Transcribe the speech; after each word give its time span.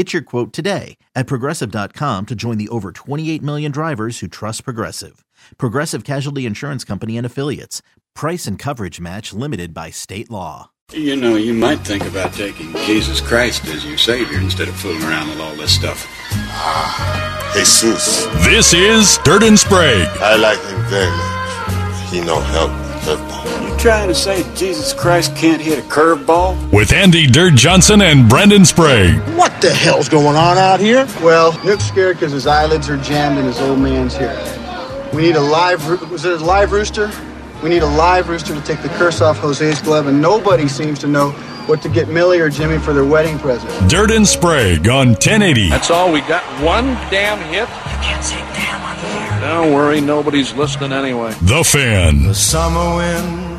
Get 0.00 0.14
your 0.14 0.22
quote 0.22 0.54
today 0.54 0.96
at 1.14 1.26
progressive.com 1.26 2.24
to 2.24 2.34
join 2.34 2.56
the 2.56 2.70
over 2.70 2.90
28 2.90 3.42
million 3.42 3.70
drivers 3.70 4.20
who 4.20 4.28
trust 4.28 4.64
Progressive. 4.64 5.26
Progressive 5.58 6.04
Casualty 6.04 6.46
Insurance 6.46 6.84
Company 6.84 7.18
and 7.18 7.26
Affiliates. 7.26 7.82
Price 8.14 8.46
and 8.46 8.58
coverage 8.58 8.98
match 8.98 9.34
limited 9.34 9.74
by 9.74 9.90
state 9.90 10.30
law. 10.30 10.70
You 10.94 11.16
know, 11.16 11.36
you 11.36 11.52
might 11.52 11.80
think 11.80 12.06
about 12.06 12.32
taking 12.32 12.72
Jesus 12.86 13.20
Christ 13.20 13.66
as 13.66 13.84
your 13.84 13.98
Savior 13.98 14.38
instead 14.38 14.68
of 14.68 14.76
fooling 14.76 15.02
around 15.02 15.28
with 15.28 15.40
all 15.40 15.54
this 15.56 15.74
stuff. 15.74 16.06
Ah, 16.32 17.52
Jesus. 17.54 18.24
This 18.46 18.72
is 18.72 19.18
Dirt 19.18 19.42
and 19.42 19.58
Sprague. 19.58 20.08
I 20.18 20.36
like 20.36 20.62
him 20.62 20.82
very 20.88 21.10
much. 21.10 22.10
He 22.10 22.22
no 22.22 22.40
help 22.40 22.70
curveball. 23.04 23.68
You 23.68 23.69
trying 23.80 24.08
to 24.08 24.14
say 24.14 24.42
Jesus 24.54 24.92
Christ 24.92 25.34
can't 25.34 25.60
hit 25.60 25.78
a 25.78 25.82
curveball? 25.82 26.70
With 26.70 26.92
Andy 26.92 27.26
Dirt 27.26 27.54
Johnson 27.54 28.02
and 28.02 28.28
Brendan 28.28 28.66
Sprague. 28.66 29.18
What 29.38 29.58
the 29.62 29.72
hell's 29.72 30.06
going 30.06 30.36
on 30.36 30.58
out 30.58 30.80
here? 30.80 31.06
Well, 31.22 31.58
Nick's 31.64 31.84
scared 31.84 32.16
because 32.16 32.30
his 32.30 32.46
eyelids 32.46 32.90
are 32.90 32.98
jammed 32.98 33.38
and 33.38 33.46
his 33.46 33.58
old 33.58 33.78
man's 33.78 34.14
here. 34.14 34.36
We 35.14 35.22
need 35.22 35.36
a 35.36 35.40
live, 35.40 36.10
was 36.10 36.26
it 36.26 36.42
a 36.42 36.44
live 36.44 36.72
rooster? 36.72 37.10
We 37.62 37.70
need 37.70 37.82
a 37.82 37.86
live 37.86 38.28
rooster 38.28 38.54
to 38.54 38.60
take 38.60 38.82
the 38.82 38.90
curse 38.90 39.22
off 39.22 39.38
Jose's 39.38 39.80
glove, 39.80 40.08
and 40.08 40.20
nobody 40.20 40.68
seems 40.68 40.98
to 40.98 41.06
know 41.06 41.30
what 41.64 41.80
to 41.80 41.88
get 41.88 42.08
Millie 42.08 42.40
or 42.40 42.50
Jimmy 42.50 42.78
for 42.78 42.92
their 42.92 43.06
wedding 43.06 43.38
present. 43.38 43.90
Dirt 43.90 44.10
and 44.10 44.28
Sprague 44.28 44.88
on 44.88 45.08
1080. 45.08 45.70
That's 45.70 45.90
all 45.90 46.12
we 46.12 46.20
got. 46.20 46.42
One 46.62 46.84
damn 47.10 47.38
hit. 47.48 47.60
You 47.60 47.98
can't 48.02 48.24
say 48.24 48.38
damn 48.52 48.82
on 48.82 48.96
the 48.98 49.08
air. 49.08 49.40
Don't 49.40 49.72
worry, 49.72 50.02
nobody's 50.02 50.52
listening 50.52 50.92
anyway. 50.92 51.34
The 51.40 51.64
Fan. 51.64 52.24
The 52.24 52.34
summer 52.34 52.96
wind. 52.96 53.49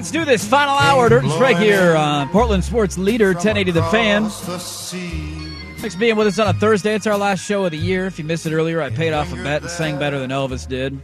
Hey, 0.00 0.04
let's 0.04 0.10
do 0.12 0.24
this. 0.24 0.48
Final 0.48 0.76
hour. 0.76 1.10
Dirt 1.10 1.24
and 1.24 1.32
Sprague 1.32 1.58
here 1.58 1.94
on 1.94 2.30
Portland 2.30 2.64
Sports 2.64 2.96
Leader 2.96 3.34
1080 3.34 3.70
The 3.72 3.82
Fan. 3.84 4.30
Thanks 4.30 5.92
for 5.94 6.00
being 6.00 6.16
with 6.16 6.26
us 6.26 6.38
on 6.38 6.48
a 6.48 6.58
Thursday. 6.58 6.94
It's 6.94 7.06
our 7.06 7.18
last 7.18 7.44
show 7.44 7.66
of 7.66 7.72
the 7.72 7.76
year. 7.76 8.06
If 8.06 8.18
you 8.18 8.24
missed 8.24 8.46
it 8.46 8.54
earlier, 8.54 8.80
I 8.80 8.88
paid 8.88 9.12
off 9.12 9.30
a 9.30 9.36
bet 9.36 9.60
and 9.60 9.70
sang 9.70 9.98
better 9.98 10.18
than 10.18 10.30
Elvis 10.30 10.66
did. 10.66 10.98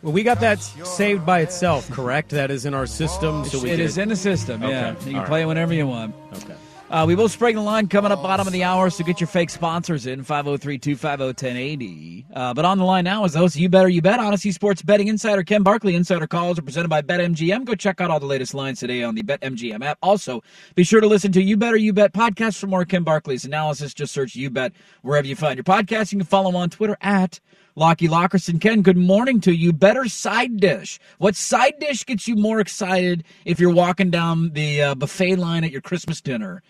Well, 0.00 0.14
we 0.14 0.22
got 0.22 0.40
that 0.40 0.62
saved 0.62 1.26
by 1.26 1.40
itself, 1.40 1.90
correct? 1.90 2.30
That 2.30 2.50
is 2.50 2.64
in 2.64 2.72
our 2.72 2.86
system. 2.86 3.44
So 3.44 3.60
we 3.60 3.70
it 3.70 3.76
did. 3.76 3.84
is 3.84 3.98
in 3.98 4.08
the 4.08 4.16
system, 4.16 4.62
yeah. 4.62 4.92
Okay. 4.92 5.04
You 5.04 5.10
can 5.10 5.16
All 5.16 5.26
play 5.26 5.40
right. 5.40 5.44
it 5.44 5.46
whenever 5.48 5.74
you 5.74 5.86
want. 5.86 6.14
Okay. 6.32 6.54
Uh, 6.90 7.04
we 7.06 7.14
will 7.14 7.28
spring 7.28 7.54
the 7.54 7.60
line 7.60 7.86
coming 7.86 8.10
up 8.10 8.22
bottom 8.22 8.46
of 8.46 8.52
the 8.52 8.64
hour, 8.64 8.88
so 8.88 9.04
get 9.04 9.20
your 9.20 9.26
fake 9.28 9.50
sponsors 9.50 10.06
in 10.06 10.24
503 10.24 10.78
250 10.78 11.24
1080. 11.26 12.26
Uh, 12.32 12.54
But 12.54 12.64
on 12.64 12.78
the 12.78 12.84
line 12.84 13.04
now 13.04 13.24
is 13.24 13.34
the 13.34 13.40
host 13.40 13.56
of 13.56 13.60
You 13.60 13.68
Better 13.68 13.90
You 13.90 14.00
Bet, 14.00 14.18
Audacy 14.20 14.54
Sports 14.54 14.80
Betting 14.80 15.08
Insider 15.08 15.42
Ken 15.42 15.62
Barkley. 15.62 15.94
Insider 15.94 16.26
calls 16.26 16.58
are 16.58 16.62
presented 16.62 16.88
by 16.88 17.02
BetMGM. 17.02 17.66
Go 17.66 17.74
check 17.74 18.00
out 18.00 18.10
all 18.10 18.18
the 18.18 18.24
latest 18.26 18.54
lines 18.54 18.80
today 18.80 19.02
on 19.02 19.14
the 19.14 19.22
BetMGM 19.22 19.84
app. 19.84 19.98
Also, 20.02 20.42
be 20.76 20.82
sure 20.82 21.02
to 21.02 21.06
listen 21.06 21.30
to 21.32 21.42
You 21.42 21.58
Better 21.58 21.76
You 21.76 21.92
Bet 21.92 22.14
podcast 22.14 22.58
for 22.58 22.68
more 22.68 22.86
Ken 22.86 23.02
Barkley's 23.02 23.44
analysis. 23.44 23.92
Just 23.92 24.14
search 24.14 24.34
You 24.34 24.48
Bet 24.48 24.72
wherever 25.02 25.26
you 25.26 25.36
find 25.36 25.58
your 25.58 25.64
podcast. 25.64 26.10
You 26.12 26.18
can 26.20 26.26
follow 26.26 26.48
him 26.48 26.56
on 26.56 26.70
Twitter 26.70 26.96
at 27.02 27.38
Lockie 27.78 28.08
Lockerson. 28.08 28.60
Ken, 28.60 28.82
good 28.82 28.96
morning 28.96 29.40
to 29.42 29.52
you. 29.52 29.72
Better 29.72 30.06
side 30.06 30.56
dish. 30.56 30.98
What 31.18 31.36
side 31.36 31.74
dish 31.78 32.04
gets 32.04 32.26
you 32.26 32.34
more 32.34 32.58
excited 32.58 33.22
if 33.44 33.60
you're 33.60 33.72
walking 33.72 34.10
down 34.10 34.50
the 34.50 34.82
uh, 34.82 34.94
buffet 34.96 35.36
line 35.36 35.62
at 35.62 35.70
your 35.70 35.80
Christmas 35.80 36.20
dinner? 36.20 36.60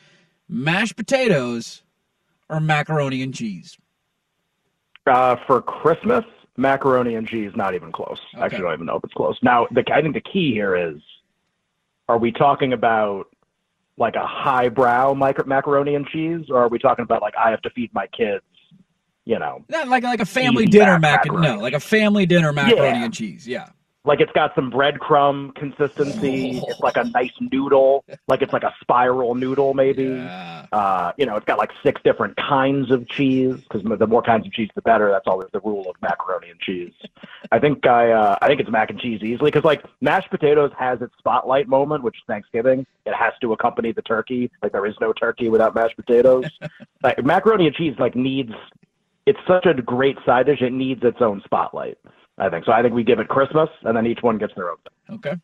Mashed 0.51 0.97
potatoes 0.97 1.83
or 2.51 2.61
macaroni 2.61 3.23
and 3.23 3.35
cheese? 3.35 3.79
Uh, 5.07 5.37
for 5.47 5.63
Christmas, 5.63 6.27
macaroni 6.59 7.15
and 7.15 7.27
cheese, 7.27 7.53
not 7.57 7.75
even 7.75 7.91
close. 7.91 8.21
Okay. 8.35 8.45
Actually, 8.45 8.59
I 8.59 8.63
don't 8.63 8.75
even 8.75 8.87
know 8.87 8.97
if 8.97 9.05
it's 9.05 9.15
close. 9.15 9.39
Now, 9.43 9.67
the, 9.71 9.83
I 9.91 10.03
think 10.03 10.13
the 10.13 10.21
key 10.21 10.53
here 10.53 10.77
is, 10.77 11.01
are 12.11 12.19
we 12.19 12.33
talking 12.33 12.75
about 12.75 13.29
like 13.97 14.15
a 14.15 14.27
highbrow 14.27 15.15
macaroni 15.15 15.95
and 15.95 16.07
cheese, 16.07 16.51
or 16.51 16.59
are 16.59 16.69
we 16.69 16.79
talking 16.79 17.03
about 17.03 17.23
like 17.23 17.35
I 17.43 17.51
have 17.51 17.63
to 17.63 17.71
feed 17.71 17.95
my 17.95 18.07
kids? 18.09 18.45
You 19.29 19.39
know, 19.39 19.63
Not 19.69 19.89
like 19.89 20.05
like 20.05 20.21
a 20.21 20.25
family 20.25 20.65
dinner 20.65 20.93
mac- 20.99 21.03
mac 21.03 21.25
macaroni. 21.27 21.49
no, 21.49 21.59
like 21.63 21.75
a 21.75 21.81
family 21.81 22.25
dinner 22.25 22.51
macaroni 22.51 22.99
Yeah. 22.99 23.05
and 23.05 23.13
cheese. 23.13 23.47
Yeah. 23.47 23.69
like 24.07 24.21
it's 24.21 24.33
got 24.33 24.55
some 24.55 24.71
breadcrumb 24.73 25.55
consistency. 25.55 26.63
It's 26.67 26.81
like 26.81 26.97
a 26.97 27.05
nice 27.05 27.33
noodle, 27.53 28.05
like 28.27 28.41
it's 28.41 28.55
like 28.55 28.63
a 28.63 28.73
spiral 28.81 29.35
noodle, 29.35 29.75
maybe. 29.75 30.05
Yeah. 30.05 30.65
Uh, 30.73 31.13
you 31.19 31.27
know, 31.27 31.37
it's 31.37 31.45
got 31.45 31.59
like 31.59 31.71
six 31.83 32.01
different 32.05 32.35
kinds 32.37 32.91
of 32.91 33.07
cheese 33.09 33.57
because 33.57 33.83
the 33.99 34.07
more 34.07 34.23
kinds 34.23 34.47
of 34.47 34.53
cheese, 34.55 34.71
the 34.75 34.81
better. 34.81 35.11
That's 35.11 35.27
always 35.27 35.49
the 35.53 35.61
rule 35.61 35.91
of 35.91 35.97
macaroni 36.01 36.49
and 36.49 36.59
cheese. 36.61 36.95
I 37.53 37.59
think 37.59 37.87
I, 37.87 38.11
uh, 38.13 38.39
I 38.41 38.47
think 38.49 38.61
it's 38.61 38.71
mac 38.71 38.89
and 38.89 38.99
cheese 38.99 39.21
easily 39.23 39.51
because 39.51 39.65
like 39.65 39.83
mashed 40.01 40.31
potatoes 40.31 40.71
has 40.79 41.03
its 41.03 41.13
spotlight 41.19 41.69
moment, 41.69 42.03
which 42.03 42.17
is 42.17 42.23
Thanksgiving. 42.27 42.87
It 43.05 43.15
has 43.15 43.35
to 43.43 43.53
accompany 43.53 43.93
the 43.93 44.03
turkey. 44.03 44.51
Like 44.63 44.73
there 44.73 44.87
is 44.87 44.95
no 45.03 45.13
turkey 45.13 45.51
without 45.51 45.75
mashed 45.75 45.97
potatoes. 45.97 46.45
like 47.03 47.23
macaroni 47.23 47.67
and 47.67 47.77
cheese 47.77 47.97
like 47.99 48.17
needs. 48.17 48.53
It's 49.29 49.39
such 49.47 49.67
a 49.67 49.81
great 49.83 50.17
side 50.25 50.47
dish. 50.47 50.63
It 50.63 50.73
needs 50.73 51.01
its 51.03 51.19
own 51.21 51.43
spotlight. 51.45 51.99
I 52.39 52.49
think 52.49 52.65
so. 52.65 52.73
I 52.73 52.83
think 52.83 52.95
we 52.95 53.03
give 53.05 53.19
it 53.19 53.29
Christmas, 53.29 53.69
and 53.83 53.97
then 53.97 54.07
each 54.07 54.21
one 54.23 54.39
gets 54.39 54.55
their 54.55 54.71
own 54.71 54.77
thing. 55.09 55.17
Okay. 55.17 55.37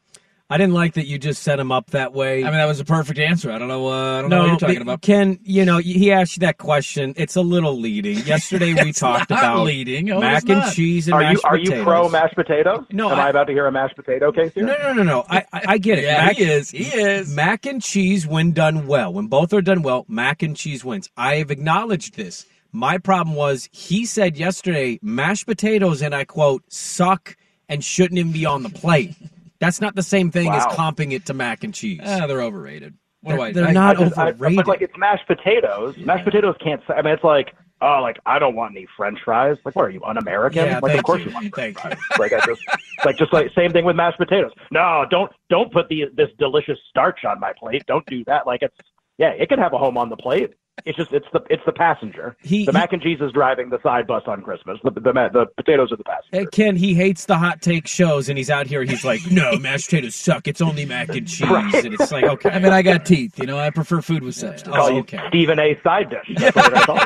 I 0.50 0.58
didn't 0.58 0.74
like 0.74 0.92
that 0.94 1.06
you 1.06 1.18
just 1.18 1.42
set 1.42 1.58
him 1.58 1.72
up 1.72 1.90
that 1.92 2.12
way. 2.12 2.42
I 2.42 2.48
mean, 2.48 2.52
that 2.52 2.66
was 2.66 2.78
a 2.78 2.84
perfect 2.84 3.18
answer. 3.18 3.50
I 3.50 3.58
don't 3.58 3.66
know. 3.66 3.88
Uh, 3.88 4.18
I 4.18 4.20
don't 4.20 4.30
know 4.30 4.40
what 4.40 4.48
you're 4.48 4.58
talking 4.58 4.82
about. 4.82 5.00
Ken, 5.00 5.38
you 5.42 5.64
know, 5.64 5.78
he 5.78 6.12
asked 6.12 6.36
you 6.36 6.40
that 6.42 6.58
question. 6.58 7.14
It's 7.16 7.34
a 7.34 7.40
little 7.40 7.80
leading. 7.80 8.18
Yesterday 8.26 8.74
we 8.74 8.92
talked 8.92 9.30
not 9.30 9.38
about 9.38 9.64
leading. 9.64 10.04
No, 10.04 10.20
mac 10.20 10.42
and 10.42 10.60
not. 10.60 10.74
cheese 10.74 11.08
and 11.08 11.14
Are 11.14 11.32
you 11.32 11.40
are 11.44 11.56
potatoes. 11.56 11.78
you 11.78 11.82
pro 11.82 12.08
mashed 12.10 12.34
potatoes? 12.36 12.84
No, 12.92 13.10
Am 13.10 13.18
I- 13.18 13.26
I, 13.26 13.30
about 13.30 13.44
to 13.46 13.52
hear 13.54 13.66
a 13.66 13.72
mashed 13.72 13.96
potato 13.96 14.30
case 14.32 14.52
here? 14.52 14.66
No, 14.66 14.76
no, 14.82 14.92
no, 14.92 15.02
no. 15.02 15.24
I, 15.30 15.38
I, 15.50 15.62
I 15.66 15.78
get 15.78 15.98
it. 15.98 16.04
Yeah, 16.04 16.26
mac, 16.26 16.36
he 16.36 16.44
is. 16.44 16.70
He 16.70 16.84
is. 16.84 17.34
Mac 17.34 17.64
and 17.64 17.82
cheese, 17.82 18.26
when 18.26 18.52
done 18.52 18.86
well, 18.86 19.12
when 19.14 19.28
both 19.28 19.52
are 19.54 19.62
done 19.62 19.80
well, 19.82 20.04
mac 20.08 20.42
and 20.42 20.54
cheese 20.54 20.84
wins. 20.84 21.08
I 21.16 21.36
have 21.36 21.50
acknowledged 21.50 22.16
this. 22.16 22.44
My 22.74 22.98
problem 22.98 23.36
was 23.36 23.68
he 23.72 24.04
said 24.04 24.36
yesterday, 24.36 24.98
mashed 25.00 25.46
potatoes, 25.46 26.02
and 26.02 26.12
I 26.14 26.24
quote, 26.24 26.64
suck 26.72 27.36
and 27.68 27.84
shouldn't 27.84 28.18
even 28.18 28.32
be 28.32 28.44
on 28.44 28.64
the 28.64 28.68
plate. 28.68 29.14
That's 29.60 29.80
not 29.80 29.94
the 29.94 30.02
same 30.02 30.30
thing 30.32 30.50
as 30.50 30.64
comping 30.66 31.12
it 31.12 31.26
to 31.26 31.34
mac 31.34 31.62
and 31.62 31.72
cheese. 31.72 32.00
Ah, 32.04 32.26
they're 32.26 32.42
overrated. 32.42 32.94
What 33.20 33.30
They're- 33.30 33.36
do 33.36 33.42
I? 33.42 33.52
they're 33.52 33.66
I- 33.68 33.72
not 33.72 33.96
I 33.96 34.04
just- 34.04 34.18
I- 34.18 34.28
overrated. 34.30 34.56
but 34.56 34.66
like 34.66 34.82
it's 34.82 34.96
mashed 34.98 35.26
potatoes. 35.28 35.96
Mashed 35.98 36.24
potatoes 36.24 36.56
can't. 36.62 36.82
I 36.90 37.00
mean, 37.00 37.14
it's 37.14 37.24
like 37.24 37.54
oh, 37.80 38.00
like 38.02 38.18
I 38.26 38.38
don't 38.38 38.54
want 38.56 38.74
any 38.76 38.86
French 38.96 39.18
fries. 39.24 39.56
Like, 39.64 39.76
what 39.76 39.84
are 39.86 39.90
you 39.90 40.02
un-American? 40.04 40.64
Yeah, 40.66 40.80
like, 40.80 40.90
thank 40.92 40.98
of 41.00 41.04
course 41.04 41.20
you. 41.20 41.26
you, 41.28 41.32
want 41.34 41.54
Thank 41.54 41.78
French 41.78 41.98
fries. 41.98 42.18
Like, 42.18 42.32
I 42.32 42.44
just 42.46 42.60
like 43.04 43.16
just 43.16 43.32
like 43.32 43.50
same 43.54 43.70
thing 43.72 43.84
with 43.84 43.94
mashed 43.96 44.18
potatoes. 44.18 44.52
No, 44.72 45.06
don't 45.10 45.30
don't 45.48 45.72
put 45.72 45.88
the 45.88 46.06
this 46.14 46.28
delicious 46.38 46.78
starch 46.90 47.24
on 47.24 47.38
my 47.40 47.52
plate. 47.58 47.84
Don't 47.86 48.04
do 48.06 48.24
that. 48.24 48.46
Like 48.46 48.62
it's 48.62 48.76
yeah, 49.16 49.28
it 49.30 49.48
can 49.48 49.58
have 49.60 49.72
a 49.72 49.78
home 49.78 49.96
on 49.96 50.08
the 50.10 50.16
plate. 50.16 50.52
It's 50.84 50.98
just 50.98 51.12
it's 51.12 51.26
the 51.32 51.40
it's 51.50 51.62
the 51.64 51.72
passenger. 51.72 52.36
He- 52.42 52.64
the 52.66 52.72
he- 52.72 52.78
mac 52.78 52.92
and 52.92 53.00
cheese 53.00 53.18
is 53.20 53.30
driving 53.32 53.70
the 53.70 53.80
side 53.82 54.06
bus 54.08 54.24
on 54.26 54.42
Christmas. 54.42 54.78
The 54.82 54.90
the, 54.90 55.12
ma- 55.12 55.28
the 55.28 55.46
potatoes 55.56 55.92
are 55.92 55.96
the 55.96 56.04
passenger. 56.04 56.50
Ken, 56.50 56.74
he 56.76 56.94
hates 56.94 57.26
the 57.26 57.38
hot 57.38 57.62
take 57.62 57.86
shows, 57.86 58.28
and 58.28 58.36
he's 58.36 58.50
out 58.50 58.66
here. 58.66 58.82
He's 58.82 59.04
like, 59.04 59.20
"No, 59.30 59.56
mashed 59.60 59.86
potatoes 59.90 60.16
suck. 60.16 60.48
It's 60.48 60.60
only 60.60 60.84
mac 60.84 61.10
and 61.10 61.28
cheese." 61.28 61.48
Right. 61.48 61.72
And 61.84 61.94
it's 61.94 62.10
like, 62.10 62.24
okay. 62.24 62.50
I 62.50 62.58
mean, 62.58 62.72
I 62.72 62.82
got 62.82 63.06
teeth. 63.06 63.38
You 63.38 63.46
know, 63.46 63.56
I 63.58 63.70
prefer 63.70 64.02
food 64.02 64.24
with 64.24 64.34
substance. 64.34 64.74
Call 64.74 64.86
oh, 64.86 64.90
you 64.90 65.00
okay. 65.00 65.20
Stephen 65.28 65.58
A. 65.60 65.78
side 65.84 66.10
dish. 66.10 66.28
That's 66.36 66.56
what 66.56 66.76
I 66.76 66.84
call 66.84 66.96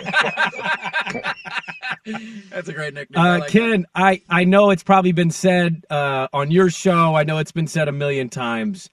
you. 2.15 2.39
That's 2.51 2.69
a 2.69 2.73
great 2.73 2.95
nickname. 2.95 3.23
I 3.23 3.35
Uh, 3.35 3.39
like 3.41 3.51
Ken, 3.51 3.87
I, 3.95 4.23
I 4.31 4.45
know 4.45 4.71
it's 4.71 4.83
probably 4.83 5.13
been 5.13 5.31
said 5.31 5.85
uh, 5.91 6.29
on 6.33 6.51
your 6.51 6.71
show. 6.71 7.15
I 7.15 7.25
know 7.25 7.39
it's 7.39 7.53
been 7.53 7.67
said 7.67 7.87
a 7.89 7.93
million 7.93 8.29
times. 8.31 8.89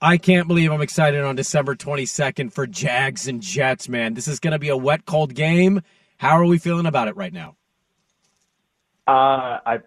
I 0.00 0.16
can't 0.16 0.46
believe 0.46 0.70
I'm 0.70 0.80
excited 0.80 1.22
on 1.24 1.34
December 1.34 1.74
22nd 1.74 2.52
for 2.52 2.66
Jags 2.66 3.26
and 3.26 3.40
Jets, 3.42 3.88
man. 3.88 4.14
This 4.14 4.28
is 4.28 4.38
going 4.38 4.52
to 4.52 4.58
be 4.58 4.68
a 4.68 4.76
wet, 4.76 5.06
cold 5.06 5.34
game. 5.34 5.82
How 6.18 6.38
are 6.38 6.44
we 6.44 6.58
feeling 6.58 6.86
about 6.86 7.08
it 7.08 7.16
right 7.16 7.32
now? 7.32 7.56
Uh, 9.08 9.58
I 9.66 9.78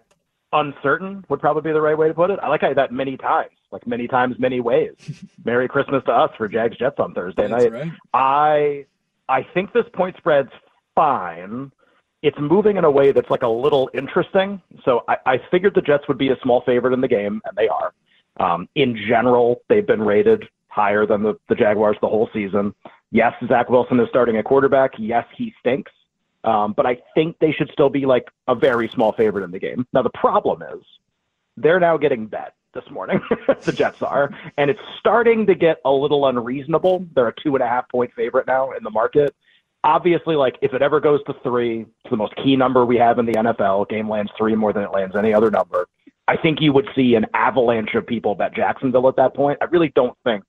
uncertain 0.52 1.24
would 1.28 1.40
probably 1.40 1.62
be 1.62 1.72
the 1.72 1.80
right 1.80 1.96
way 1.96 2.08
to 2.08 2.14
put 2.14 2.30
it. 2.30 2.38
I 2.42 2.48
like 2.48 2.60
how 2.60 2.74
that 2.74 2.92
many 2.92 3.16
times, 3.16 3.52
like 3.70 3.86
many 3.86 4.06
times, 4.06 4.36
many 4.38 4.60
ways. 4.60 4.94
Merry 5.44 5.68
Christmas 5.68 6.02
to 6.04 6.12
us 6.12 6.30
for 6.36 6.48
Jags 6.48 6.76
Jets 6.76 6.96
on 6.98 7.14
Thursday 7.14 7.48
That's 7.48 7.64
night. 7.64 7.72
right. 7.72 7.92
I 8.12 8.86
I 9.28 9.46
think 9.54 9.72
this 9.72 9.86
point 9.94 10.16
spread's 10.18 10.50
fine. 10.94 11.72
It's 12.22 12.36
moving 12.38 12.76
in 12.76 12.84
a 12.84 12.90
way 12.90 13.12
that's 13.12 13.30
like 13.30 13.42
a 13.42 13.48
little 13.48 13.90
interesting. 13.94 14.60
So 14.84 15.04
I, 15.08 15.16
I 15.26 15.40
figured 15.50 15.74
the 15.74 15.80
Jets 15.80 16.06
would 16.06 16.18
be 16.18 16.28
a 16.28 16.36
small 16.42 16.62
favorite 16.66 16.92
in 16.92 17.00
the 17.00 17.08
game, 17.08 17.40
and 17.46 17.56
they 17.56 17.68
are. 17.68 17.94
Um, 18.38 18.68
in 18.74 18.96
general, 19.08 19.62
they've 19.68 19.86
been 19.86 20.02
rated 20.02 20.48
higher 20.68 21.06
than 21.06 21.22
the, 21.22 21.34
the 21.48 21.54
Jaguars 21.54 21.96
the 22.00 22.08
whole 22.08 22.30
season. 22.32 22.74
Yes, 23.10 23.34
Zach 23.46 23.68
Wilson 23.68 24.00
is 24.00 24.08
starting 24.08 24.36
at 24.38 24.44
quarterback. 24.44 24.92
Yes, 24.98 25.26
he 25.36 25.52
stinks. 25.60 25.92
Um, 26.44 26.72
but 26.72 26.86
I 26.86 26.98
think 27.14 27.38
they 27.38 27.52
should 27.52 27.70
still 27.72 27.90
be 27.90 28.06
like 28.06 28.28
a 28.48 28.54
very 28.54 28.88
small 28.88 29.12
favorite 29.12 29.44
in 29.44 29.50
the 29.50 29.58
game. 29.58 29.86
Now 29.92 30.02
the 30.02 30.10
problem 30.10 30.62
is 30.62 30.82
they're 31.56 31.78
now 31.78 31.96
getting 31.96 32.26
bet 32.26 32.54
this 32.74 32.84
morning. 32.90 33.20
the 33.62 33.72
Jets 33.72 34.02
are, 34.02 34.30
and 34.56 34.70
it's 34.70 34.80
starting 34.98 35.46
to 35.46 35.54
get 35.54 35.78
a 35.84 35.90
little 35.90 36.26
unreasonable. 36.26 37.06
They're 37.14 37.28
a 37.28 37.34
two 37.42 37.54
and 37.54 37.62
a 37.62 37.68
half 37.68 37.88
point 37.88 38.12
favorite 38.14 38.46
now 38.46 38.72
in 38.72 38.82
the 38.82 38.90
market. 38.90 39.34
Obviously, 39.84 40.36
like 40.36 40.56
if 40.62 40.74
it 40.74 40.82
ever 40.82 41.00
goes 41.00 41.22
to 41.24 41.34
three, 41.42 41.82
it's 41.82 42.10
the 42.10 42.16
most 42.16 42.34
key 42.36 42.56
number 42.56 42.84
we 42.86 42.96
have 42.96 43.18
in 43.18 43.26
the 43.26 43.32
NFL. 43.32 43.88
Game 43.88 44.08
lands 44.08 44.32
three 44.36 44.54
more 44.54 44.72
than 44.72 44.84
it 44.84 44.92
lands 44.92 45.14
any 45.14 45.34
other 45.34 45.50
number. 45.50 45.86
I 46.32 46.36
think 46.38 46.62
you 46.62 46.72
would 46.72 46.88
see 46.94 47.14
an 47.14 47.26
avalanche 47.34 47.94
of 47.94 48.06
people 48.06 48.34
bet 48.34 48.54
Jacksonville 48.54 49.06
at 49.06 49.16
that 49.16 49.34
point. 49.34 49.58
I 49.60 49.66
really 49.66 49.92
don't 49.94 50.16
think 50.24 50.42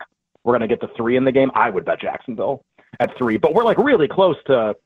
we're 0.46 0.58
going 0.58 0.62
to 0.62 0.68
get 0.68 0.80
to 0.80 0.88
three 0.96 1.18
in 1.18 1.26
the 1.26 1.32
game. 1.34 1.52
I 1.56 1.70
would 1.70 1.84
bet 1.84 2.00
Jacksonville 2.00 2.64
at 3.02 3.18
three, 3.18 3.36
but 3.36 3.54
we're 3.54 3.66
like 3.66 3.78
really 3.78 4.08
close 4.08 4.38
to 4.46 4.78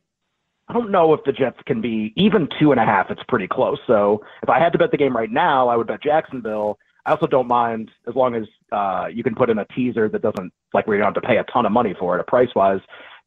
I 0.68 0.74
don't 0.74 0.90
know 0.90 1.14
if 1.14 1.24
the 1.24 1.32
Jets 1.32 1.60
can 1.68 1.82
be 1.82 2.14
even 2.16 2.50
two 2.60 2.72
and 2.72 2.82
a 2.82 2.84
half. 2.84 3.12
It's 3.12 3.22
pretty 3.28 3.48
close. 3.48 3.78
So 3.86 4.26
if 4.42 4.50
I 4.50 4.58
had 4.58 4.74
to 4.74 4.80
bet 4.80 4.90
the 4.90 4.98
game 4.98 5.16
right 5.16 5.30
now, 5.30 5.68
I 5.70 5.76
would 5.76 5.86
bet 5.86 6.02
Jacksonville. 6.02 6.80
I 7.06 7.12
also 7.12 7.28
don't 7.28 7.48
mind 7.48 7.92
as 8.08 8.16
long 8.16 8.34
as 8.34 8.46
uh, 8.72 9.08
you 9.14 9.24
can 9.24 9.36
put 9.36 9.52
in 9.52 9.60
a 9.60 9.66
teaser 9.66 10.10
that 10.10 10.24
doesn't 10.24 10.52
like 10.74 10.88
where 10.88 10.98
you 10.98 11.04
don't 11.04 11.14
have 11.14 11.22
to 11.22 11.28
pay 11.28 11.38
a 11.38 11.44
ton 11.44 11.68
of 11.68 11.72
money 11.72 11.94
for 11.94 12.18
it, 12.18 12.26
price 12.26 12.54
wise. 12.56 12.82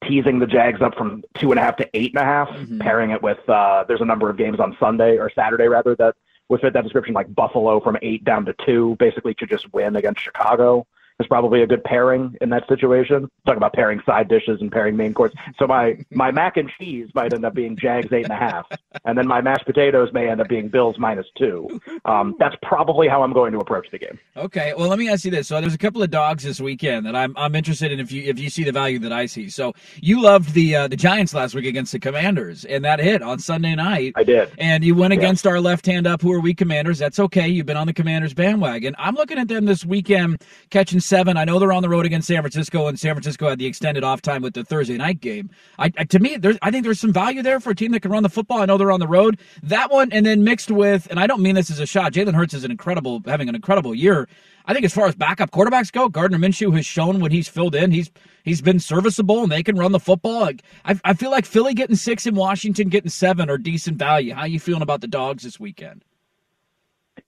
Teasing 0.08 0.40
the 0.40 0.46
Jags 0.46 0.82
up 0.82 0.96
from 0.96 1.22
two 1.34 1.52
and 1.52 1.60
a 1.60 1.62
half 1.62 1.76
to 1.76 1.88
eight 1.94 2.12
and 2.14 2.20
a 2.20 2.24
half, 2.24 2.48
pairing 2.80 3.10
it 3.10 3.22
with 3.22 3.48
uh, 3.48 3.84
there's 3.86 4.00
a 4.00 4.04
number 4.04 4.28
of 4.28 4.36
games 4.36 4.58
on 4.58 4.76
Sunday 4.80 5.18
or 5.18 5.30
Saturday 5.32 5.68
rather 5.68 5.94
that 5.96 6.16
would 6.50 6.60
fit 6.60 6.74
that 6.74 6.84
description, 6.84 7.14
like 7.14 7.34
Buffalo 7.34 7.80
from 7.80 7.96
eight 8.02 8.24
down 8.24 8.44
to 8.44 8.54
two, 8.66 8.96
basically 8.98 9.34
to 9.34 9.46
just 9.46 9.72
win 9.72 9.96
against 9.96 10.20
Chicago 10.20 10.86
is 11.20 11.26
probably 11.26 11.62
a 11.62 11.66
good 11.66 11.84
pairing 11.84 12.36
in 12.40 12.48
that 12.50 12.66
situation. 12.68 13.30
Talk 13.46 13.56
about 13.56 13.72
pairing 13.74 14.00
side 14.06 14.28
dishes 14.28 14.60
and 14.60 14.72
pairing 14.72 14.96
main 14.96 15.14
course. 15.14 15.32
So 15.58 15.66
my 15.66 15.98
my 16.10 16.30
mac 16.30 16.56
and 16.56 16.70
cheese 16.78 17.08
might 17.14 17.32
end 17.32 17.44
up 17.44 17.54
being 17.54 17.76
Jags 17.76 18.12
eight 18.12 18.24
and 18.24 18.32
a 18.32 18.36
half, 18.36 18.66
and 19.04 19.16
then 19.16 19.28
my 19.28 19.40
mashed 19.40 19.66
potatoes 19.66 20.12
may 20.12 20.28
end 20.28 20.40
up 20.40 20.48
being 20.48 20.68
Bills 20.68 20.96
minus 20.98 21.26
two. 21.36 21.80
Um, 22.04 22.34
that's 22.38 22.56
probably 22.62 23.06
how 23.08 23.22
I'm 23.22 23.32
going 23.32 23.52
to 23.52 23.58
approach 23.58 23.86
the 23.92 23.98
game. 23.98 24.18
Okay, 24.36 24.72
well, 24.76 24.88
let 24.88 24.98
me 24.98 25.08
ask 25.08 25.24
you 25.24 25.30
this. 25.30 25.48
So, 25.48 25.60
there's 25.60 25.74
a 25.74 25.78
couple 25.78 26.02
of 26.02 26.10
dogs 26.10 26.42
this 26.44 26.60
weekend 26.60 27.06
that 27.06 27.14
I'm 27.14 27.34
I'm 27.36 27.54
interested 27.54 27.92
in 27.92 28.00
if 28.00 28.10
you 28.10 28.22
if 28.24 28.38
you 28.38 28.50
see 28.50 28.64
the 28.64 28.72
value 28.72 28.98
that 29.00 29.12
I 29.12 29.26
see. 29.26 29.48
So, 29.50 29.74
you 30.00 30.20
loved 30.20 30.54
the 30.54 30.74
uh, 30.74 30.88
the 30.88 30.96
Giants 30.96 31.34
last 31.34 31.54
week 31.54 31.66
against 31.66 31.92
the 31.92 31.98
Commanders, 31.98 32.64
and 32.64 32.84
that 32.84 33.00
hit 33.00 33.22
on 33.22 33.38
Sunday 33.38 33.74
night. 33.74 34.14
I 34.16 34.24
did, 34.24 34.50
and 34.58 34.82
you 34.82 34.94
went 34.94 35.12
against 35.12 35.46
our 35.46 35.60
left 35.60 35.86
hand 35.86 36.06
up, 36.06 36.22
who 36.22 36.32
are 36.32 36.40
we 36.40 36.54
Commanders. 36.54 36.98
That's 36.98 37.18
okay. 37.18 37.48
You've 37.48 37.66
been 37.66 37.76
on 37.76 37.86
the 37.86 37.92
Commanders 37.92 38.34
bandwagon. 38.34 38.94
I'm 38.98 39.14
looking 39.14 39.38
at 39.38 39.48
them 39.48 39.66
this 39.66 39.84
weekend 39.84 40.42
catching 40.70 41.00
seven. 41.10 41.36
I 41.36 41.44
know 41.44 41.58
they're 41.58 41.72
on 41.72 41.82
the 41.82 41.88
road 41.88 42.06
against 42.06 42.28
San 42.28 42.40
Francisco, 42.40 42.86
and 42.86 42.98
San 42.98 43.14
Francisco 43.14 43.50
had 43.50 43.58
the 43.58 43.66
extended 43.66 44.04
off 44.04 44.22
time 44.22 44.42
with 44.42 44.54
the 44.54 44.64
Thursday 44.64 44.96
night 44.96 45.20
game. 45.20 45.50
I, 45.78 45.92
I 45.98 46.04
to 46.04 46.18
me, 46.18 46.36
there's 46.36 46.56
I 46.62 46.70
think 46.70 46.84
there's 46.84 47.00
some 47.00 47.12
value 47.12 47.42
there 47.42 47.60
for 47.60 47.70
a 47.70 47.74
team 47.74 47.92
that 47.92 48.00
can 48.00 48.10
run 48.10 48.22
the 48.22 48.30
football. 48.30 48.62
I 48.62 48.66
know 48.66 48.78
they're 48.78 48.92
on 48.92 49.00
the 49.00 49.08
road. 49.08 49.38
That 49.62 49.90
one, 49.90 50.10
and 50.12 50.24
then 50.24 50.44
mixed 50.44 50.70
with, 50.70 51.08
and 51.10 51.20
I 51.20 51.26
don't 51.26 51.42
mean 51.42 51.56
this 51.56 51.70
as 51.70 51.80
a 51.80 51.86
shot. 51.86 52.12
Jalen 52.12 52.34
Hurts 52.34 52.54
is 52.54 52.64
an 52.64 52.70
incredible, 52.70 53.20
having 53.26 53.48
an 53.48 53.54
incredible 53.54 53.94
year. 53.94 54.28
I 54.66 54.72
think 54.72 54.84
as 54.84 54.94
far 54.94 55.06
as 55.06 55.16
backup 55.16 55.50
quarterbacks 55.50 55.90
go, 55.90 56.08
Gardner 56.08 56.38
Minshew 56.38 56.74
has 56.76 56.86
shown 56.86 57.18
when 57.20 57.32
he's 57.32 57.48
filled 57.48 57.74
in, 57.74 57.90
he's 57.90 58.10
he's 58.44 58.62
been 58.62 58.78
serviceable 58.78 59.42
and 59.42 59.50
they 59.50 59.62
can 59.62 59.76
run 59.76 59.92
the 59.92 60.00
football. 60.00 60.40
Like, 60.40 60.62
I, 60.84 60.98
I 61.04 61.14
feel 61.14 61.30
like 61.30 61.44
Philly 61.44 61.74
getting 61.74 61.96
six 61.96 62.24
and 62.26 62.36
Washington 62.36 62.88
getting 62.88 63.10
seven 63.10 63.50
are 63.50 63.58
decent 63.58 63.98
value. 63.98 64.32
How 64.34 64.42
are 64.42 64.48
you 64.48 64.60
feeling 64.60 64.82
about 64.82 65.00
the 65.00 65.08
dogs 65.08 65.42
this 65.42 65.58
weekend? 65.58 66.04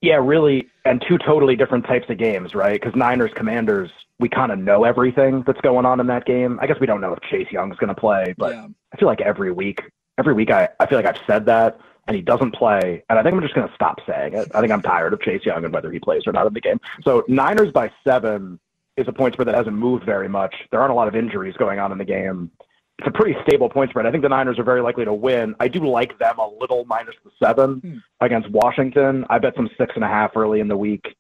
Yeah, 0.02 0.16
really, 0.16 0.68
and 0.84 1.02
two 1.08 1.16
totally 1.16 1.54
different 1.54 1.86
types 1.86 2.10
of 2.10 2.18
games, 2.18 2.54
right? 2.54 2.78
Because 2.80 2.96
Niners 2.96 3.30
Commanders, 3.34 3.90
we 4.18 4.28
kind 4.28 4.50
of 4.50 4.58
know 4.58 4.82
everything 4.82 5.44
that's 5.46 5.60
going 5.60 5.86
on 5.86 6.00
in 6.00 6.08
that 6.08 6.26
game. 6.26 6.58
I 6.60 6.66
guess 6.66 6.78
we 6.80 6.86
don't 6.88 7.00
know 7.00 7.12
if 7.12 7.20
Chase 7.22 7.46
Young's 7.52 7.76
going 7.76 7.88
to 7.88 7.94
play, 7.94 8.34
but 8.36 8.52
Yeah. 8.52 8.66
I 8.92 8.96
feel 8.96 9.06
like 9.06 9.20
every 9.20 9.52
week, 9.52 9.80
every 10.18 10.34
week, 10.34 10.50
I, 10.50 10.68
I 10.80 10.86
feel 10.86 10.98
like 10.98 11.06
I've 11.06 11.22
said 11.24 11.46
that, 11.46 11.78
and 12.08 12.16
he 12.16 12.22
doesn't 12.22 12.50
play, 12.52 13.04
and 13.08 13.18
I 13.18 13.22
think 13.22 13.36
I'm 13.36 13.40
just 13.42 13.54
going 13.54 13.68
to 13.68 13.74
stop 13.74 14.00
saying 14.04 14.34
it. 14.34 14.50
I 14.54 14.60
think 14.60 14.72
I'm 14.72 14.82
tired 14.82 15.12
of 15.12 15.20
Chase 15.22 15.46
Young 15.46 15.64
and 15.64 15.72
whether 15.72 15.90
he 15.92 16.00
plays 16.00 16.22
or 16.26 16.32
not 16.32 16.48
in 16.48 16.52
the 16.52 16.60
game. 16.60 16.80
So 17.04 17.24
Niners 17.28 17.70
by 17.70 17.92
seven 18.02 18.58
is 18.96 19.06
a 19.06 19.12
point 19.12 19.34
spread 19.34 19.46
that 19.48 19.54
hasn't 19.54 19.76
moved 19.76 20.04
very 20.04 20.28
much. 20.28 20.54
There 20.72 20.80
aren't 20.80 20.92
a 20.92 20.96
lot 20.96 21.06
of 21.06 21.14
injuries 21.14 21.56
going 21.56 21.78
on 21.78 21.92
in 21.92 21.98
the 21.98 22.04
game. 22.04 22.50
It's 23.02 23.08
a 23.08 23.18
pretty 23.18 23.36
stable 23.42 23.68
point 23.68 23.90
spread. 23.90 24.06
I 24.06 24.12
think 24.12 24.22
the 24.22 24.28
Niners 24.28 24.60
are 24.60 24.62
very 24.62 24.80
likely 24.80 25.04
to 25.04 25.12
win. 25.12 25.56
I 25.58 25.66
do 25.66 25.84
like 25.84 26.16
them 26.20 26.38
a 26.38 26.48
little 26.60 26.84
minus 26.84 27.16
the 27.24 27.32
seven 27.44 28.00
against 28.20 28.48
Washington. 28.50 29.26
I 29.28 29.40
bet 29.40 29.56
some 29.56 29.68
six 29.76 29.96
and 29.96 30.04
a 30.04 30.06
half 30.06 30.36
early 30.36 30.60
in 30.60 30.68
the 30.68 30.76
week. 30.76 31.16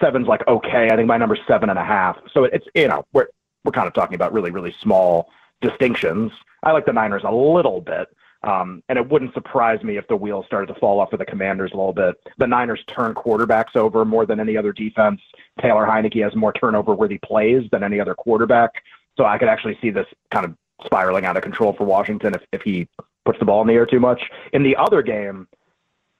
Seven's 0.00 0.28
like 0.28 0.46
okay. 0.46 0.88
I 0.92 0.94
think 0.94 1.08
my 1.08 1.16
number's 1.16 1.40
seven 1.48 1.68
and 1.68 1.80
a 1.80 1.84
half. 1.84 2.16
So 2.32 2.44
it's 2.44 2.64
you 2.76 2.86
know 2.86 3.04
we're 3.12 3.26
we're 3.64 3.72
kind 3.72 3.88
of 3.88 3.94
talking 3.94 4.14
about 4.14 4.32
really 4.32 4.52
really 4.52 4.72
small 4.80 5.28
distinctions. 5.60 6.30
I 6.62 6.70
like 6.70 6.86
the 6.86 6.92
Niners 6.92 7.22
a 7.24 7.34
little 7.34 7.80
bit. 7.80 8.06
Um, 8.44 8.84
and 8.88 8.96
it 8.96 9.08
wouldn't 9.08 9.34
surprise 9.34 9.82
me 9.82 9.96
if 9.96 10.06
the 10.06 10.14
wheels 10.14 10.46
started 10.46 10.72
to 10.72 10.78
fall 10.78 11.00
off 11.00 11.10
for 11.10 11.16
the 11.16 11.24
Commanders 11.24 11.72
a 11.74 11.76
little 11.76 11.92
bit. 11.92 12.14
The 12.38 12.46
Niners 12.46 12.84
turn 12.86 13.14
quarterbacks 13.14 13.74
over 13.74 14.04
more 14.04 14.26
than 14.26 14.38
any 14.38 14.56
other 14.56 14.72
defense. 14.72 15.20
Taylor 15.60 15.86
Heinicke 15.86 16.22
has 16.22 16.36
more 16.36 16.52
turnover 16.52 16.94
worthy 16.94 17.18
plays 17.18 17.64
than 17.72 17.82
any 17.82 17.98
other 17.98 18.14
quarterback. 18.14 18.70
So 19.16 19.24
I 19.24 19.38
could 19.38 19.48
actually 19.48 19.76
see 19.82 19.90
this 19.90 20.06
kind 20.32 20.44
of 20.44 20.54
spiraling 20.84 21.24
out 21.24 21.36
of 21.36 21.42
control 21.42 21.72
for 21.72 21.84
Washington 21.84 22.34
if, 22.34 22.42
if 22.52 22.62
he 22.62 22.88
puts 23.24 23.38
the 23.38 23.44
ball 23.44 23.62
in 23.62 23.68
the 23.68 23.74
air 23.74 23.86
too 23.86 24.00
much. 24.00 24.22
In 24.52 24.62
the 24.62 24.76
other 24.76 25.02
game, 25.02 25.48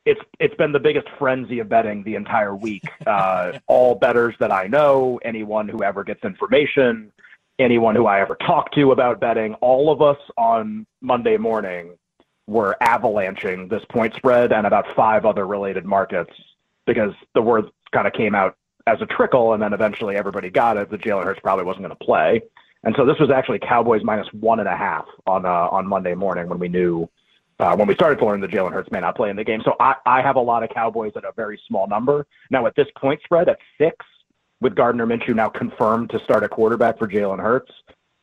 it's 0.05 0.21
it's 0.39 0.55
been 0.55 0.73
the 0.73 0.81
biggest 0.81 1.09
frenzy 1.19 1.59
of 1.59 1.69
betting 1.69 2.03
the 2.05 2.15
entire 2.15 2.55
week. 2.55 2.83
Uh, 3.07 3.57
all 3.69 3.95
betters 3.95 4.35
that 4.41 4.51
I 4.51 4.67
know, 4.67 5.21
anyone 5.25 5.69
who 5.69 5.85
ever 5.85 6.03
gets 6.03 6.25
information, 6.25 7.13
anyone 7.61 7.95
who 7.95 8.07
I 8.07 8.21
ever 8.21 8.35
talk 8.35 8.73
to 8.73 8.91
about 8.91 9.21
betting, 9.21 9.55
all 9.55 9.93
of 9.93 10.03
us 10.03 10.19
on 10.37 10.87
Monday 11.01 11.37
morning 11.37 11.97
were 12.49 12.77
avalanching 12.81 13.69
this 13.69 13.85
point 13.89 14.13
spread 14.15 14.53
and 14.53 14.67
about 14.67 14.87
five 14.97 15.25
other 15.25 15.47
related 15.47 15.85
markets 15.85 16.33
because 16.85 17.13
the 17.35 17.43
word 17.43 17.67
kind 17.93 18.09
of 18.09 18.13
came 18.13 18.35
out 18.35 18.57
as 18.89 19.01
a 19.01 19.07
trickle, 19.07 19.53
and 19.53 19.63
then 19.63 19.73
eventually 19.73 20.17
everybody 20.17 20.51
got 20.51 20.77
it 20.77 20.91
that 20.91 21.01
Jalen 21.01 21.25
Hurts 21.25 21.41
probably 21.41 21.65
wasn't 21.65 21.85
going 21.85 21.97
to 21.97 22.05
play. 22.05 22.43
And 22.85 22.95
so 22.97 23.05
this 23.05 23.19
was 23.19 23.31
actually 23.31 23.59
Cowboys 23.59 24.03
minus 24.05 24.29
one 24.33 24.61
and 24.61 24.69
a 24.69 24.77
half 24.77 25.07
on 25.27 25.45
uh, 25.45 25.69
on 25.71 25.87
Monday 25.87 26.15
morning 26.15 26.49
when 26.49 26.59
we 26.59 26.69
knew 26.69 27.09
uh, 27.59 27.75
when 27.75 27.89
we 27.89 27.95
started 27.95 28.19
to 28.19 28.27
learn 28.27 28.41
that 28.41 28.51
Jalen 28.51 28.73
Hurts 28.73 28.91
may 28.91 29.01
not 29.01 29.17
play 29.17 29.31
in 29.31 29.37
the 29.37 29.45
game. 29.45 29.61
So 29.65 29.75
I, 29.81 29.95
I 30.05 30.23
have 30.23 30.37
a 30.37 30.41
lot 30.41 30.63
of 30.63 30.71
Cowboys 30.71 31.13
at 31.17 31.25
a 31.25 31.33
very 31.35 31.61
small 31.67 31.87
number. 31.87 32.27
Now 32.51 32.67
at 32.67 32.77
this 32.77 32.87
point 32.99 33.21
spread 33.25 33.49
at 33.49 33.59
six, 33.79 33.97
with 34.61 34.75
Gardner 34.75 35.07
Minshew 35.07 35.35
now 35.35 35.49
confirmed 35.49 36.11
to 36.11 36.19
start 36.21 36.43
a 36.43 36.49
quarterback 36.49 36.99
for 36.99 37.07
Jalen 37.07 37.41
Hurts, 37.41 37.71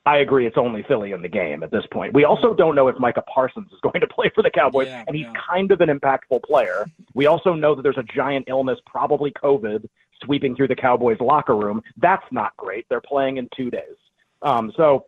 I 0.06 0.18
agree 0.18 0.46
it's 0.46 0.58
only 0.58 0.84
Philly 0.84 1.12
in 1.14 1.22
the 1.22 1.30
game 1.30 1.64
at 1.64 1.72
this 1.72 1.86
point. 1.92 2.14
We 2.14 2.26
also 2.26 2.54
don't 2.54 2.76
know 2.76 2.90
if 2.90 3.00
Micah 3.00 3.22
Parsons 3.22 3.72
is 3.72 3.80
going 3.84 4.02
to 4.02 4.08
play 4.08 4.32
for 4.36 4.42
the 4.42 4.50
Cowboys, 4.50 4.88
and 4.88 5.16
he's 5.16 5.28
kind 5.50 5.72
of 5.72 5.82
an 5.82 5.90
impactful 5.90 6.44
player. 6.44 6.86
We 7.14 7.26
also 7.28 7.54
know 7.54 7.74
that 7.76 7.84
there's 7.84 7.98
a 7.98 8.04
giant 8.04 8.46
illness, 8.50 8.80
probably 8.86 9.32
COVID, 9.32 9.88
sweeping 10.24 10.56
through 10.56 10.68
the 10.70 10.76
Cowboys 10.76 11.20
locker 11.22 11.56
room. 11.56 11.82
That's 11.98 12.26
not 12.32 12.56
great. 12.58 12.86
They're 12.90 13.02
playing 13.02 13.38
in 13.38 13.48
two 13.56 13.70
days. 13.70 13.96
Um, 14.44 14.72
so 14.76 15.06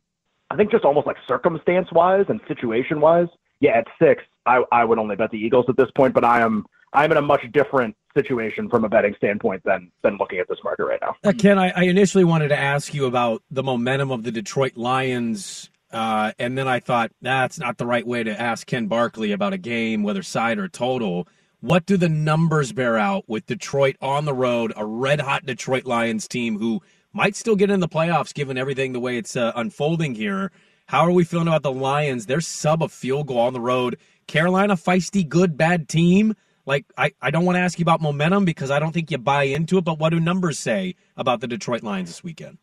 I 0.50 0.56
think 0.56 0.72
just 0.72 0.86
almost 0.86 1.08
like 1.08 1.18
circumstance 1.28 1.92
wise 1.92 2.26
and 2.30 2.40
situation 2.48 3.02
wise, 3.02 3.28
yeah, 3.60 3.78
at 3.78 3.88
six, 4.00 4.24
I, 4.46 4.64
I 4.72 4.86
would 4.86 5.00
only 5.00 5.16
bet 5.16 5.32
the 5.32 5.38
Eagles 5.38 5.66
at 5.70 5.78
this 5.78 5.90
point, 5.96 6.14
but 6.14 6.24
I 6.24 6.42
am 6.42 6.66
I'm 6.94 7.12
in 7.12 7.18
a 7.18 7.22
much 7.22 7.42
different 7.52 7.96
situation 8.16 8.70
from 8.70 8.86
a 8.86 8.90
betting 8.90 9.14
standpoint 9.18 9.64
than 9.66 9.92
than 10.02 10.18
looking 10.18 10.40
at 10.40 10.48
this 10.48 10.60
market 10.64 10.86
right 10.86 11.00
now. 11.02 11.16
Uh, 11.24 11.34
Ken, 11.38 11.60
I, 11.60 11.72
I 11.76 11.84
initially 11.84 12.24
wanted 12.24 12.50
to 12.50 12.58
ask 12.58 12.94
you 12.94 13.06
about 13.06 13.44
the 13.52 13.64
momentum 13.64 14.12
of 14.12 14.24
the 14.24 14.32
Detroit 14.32 14.78
Lions, 14.78 15.70
uh, 15.92 16.32
and 16.40 16.58
then 16.58 16.68
I 16.68 16.80
thought 16.80 17.12
that's 17.22 17.60
not 17.60 17.78
the 17.78 17.86
right 17.86 18.06
way 18.06 18.24
to 18.24 18.40
ask 18.40 18.66
Ken 18.66 18.88
Barkley 18.88 19.32
about 19.32 19.54
a 19.54 19.58
game, 19.58 20.04
whether 20.04 20.24
side 20.24 20.58
or 20.58 20.68
total. 20.68 21.28
What 21.62 21.88
do 21.88 21.98
the 21.98 22.10
numbers 22.10 22.74
bear 22.74 22.96
out 22.96 23.24
with 23.28 23.48
Detroit 23.48 23.96
on 24.00 24.26
the 24.26 24.36
road, 24.36 24.72
a 24.76 24.86
red 24.86 25.20
hot 25.20 25.48
Detroit 25.48 25.86
Lions 25.86 26.28
team 26.28 26.60
who 26.60 26.82
might 27.16 27.36
still 27.36 27.56
get 27.56 27.72
in 27.72 27.80
the 27.80 27.88
playoffs 27.88 28.34
given 28.34 28.58
everything 28.58 28.92
the 28.92 29.00
way 29.00 29.18
it's 29.18 29.36
uh, 29.38 29.54
unfolding 29.56 30.14
here? 30.14 30.52
How 30.88 31.00
are 31.00 31.12
we 31.12 31.24
feeling 31.24 31.48
about 31.48 31.64
the 31.64 31.72
Lions? 31.72 32.26
They're 32.26 32.42
sub 32.42 32.84
a 32.84 32.90
field 32.90 33.28
goal 33.28 33.40
on 33.40 33.54
the 33.54 33.62
road. 33.62 33.98
Carolina, 34.28 34.76
feisty, 34.76 35.28
good, 35.28 35.58
bad 35.58 35.88
team. 35.88 36.36
Like, 36.66 36.86
I, 36.98 37.14
I 37.22 37.32
don't 37.32 37.46
want 37.46 37.56
to 37.56 37.62
ask 37.62 37.80
you 37.80 37.84
about 37.84 38.02
momentum 38.02 38.44
because 38.44 38.70
I 38.70 38.80
don't 38.80 38.92
think 38.92 39.10
you 39.10 39.18
buy 39.18 39.44
into 39.44 39.78
it, 39.78 39.86
but 39.86 39.98
what 39.98 40.10
do 40.10 40.20
numbers 40.20 40.60
say 40.60 40.96
about 41.16 41.40
the 41.40 41.48
Detroit 41.48 41.84
Lions 41.84 42.10
this 42.10 42.24
weekend? 42.24 42.58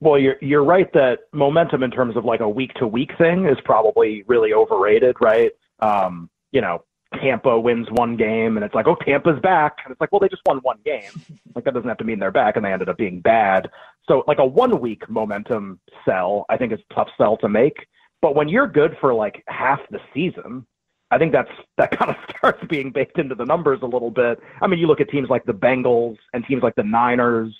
Well, 0.00 0.18
you're 0.18 0.36
you're 0.40 0.64
right 0.64 0.92
that 0.94 1.20
momentum 1.32 1.84
in 1.84 1.92
terms 1.92 2.16
of 2.16 2.24
like 2.24 2.40
a 2.40 2.48
week 2.48 2.74
to 2.74 2.88
week 2.88 3.12
thing 3.18 3.46
is 3.46 3.56
probably 3.64 4.24
really 4.26 4.52
overrated, 4.52 5.14
right? 5.20 5.52
Um, 5.78 6.28
you 6.50 6.60
know, 6.60 6.84
Tampa 7.20 7.58
wins 7.58 7.88
one 7.90 8.16
game 8.16 8.56
and 8.56 8.64
it's 8.64 8.74
like, 8.74 8.86
oh, 8.86 8.96
Tampa's 8.96 9.40
back. 9.40 9.78
And 9.84 9.92
it's 9.92 10.00
like, 10.00 10.12
well, 10.12 10.20
they 10.20 10.28
just 10.28 10.42
won 10.46 10.58
one 10.58 10.78
game. 10.84 11.10
Like 11.54 11.66
that 11.66 11.74
doesn't 11.74 11.88
have 11.88 11.98
to 11.98 12.04
mean 12.04 12.18
they're 12.18 12.30
back 12.30 12.56
and 12.56 12.64
they 12.64 12.72
ended 12.72 12.88
up 12.88 12.96
being 12.96 13.20
bad. 13.20 13.68
So 14.08 14.24
like 14.26 14.38
a 14.38 14.44
one 14.44 14.80
week 14.80 15.06
momentum 15.10 15.78
sell, 16.02 16.46
I 16.48 16.56
think 16.56 16.72
is 16.72 16.80
tough 16.94 17.08
sell 17.18 17.36
to 17.38 17.48
make. 17.48 17.76
But 18.22 18.34
when 18.34 18.48
you're 18.48 18.66
good 18.66 18.96
for 19.02 19.12
like 19.12 19.42
half 19.48 19.80
the 19.90 19.98
season, 20.14 20.66
I 21.10 21.18
think 21.18 21.32
that's 21.32 21.50
that 21.78 21.96
kind 21.96 22.10
of 22.10 22.16
starts 22.36 22.64
being 22.68 22.90
baked 22.90 23.18
into 23.18 23.34
the 23.34 23.44
numbers 23.44 23.80
a 23.82 23.86
little 23.86 24.10
bit. 24.10 24.40
I 24.62 24.66
mean, 24.66 24.78
you 24.78 24.86
look 24.86 25.00
at 25.00 25.10
teams 25.10 25.28
like 25.28 25.44
the 25.44 25.52
Bengals 25.52 26.16
and 26.32 26.44
teams 26.46 26.62
like 26.62 26.74
the 26.74 26.82
Niners 26.82 27.54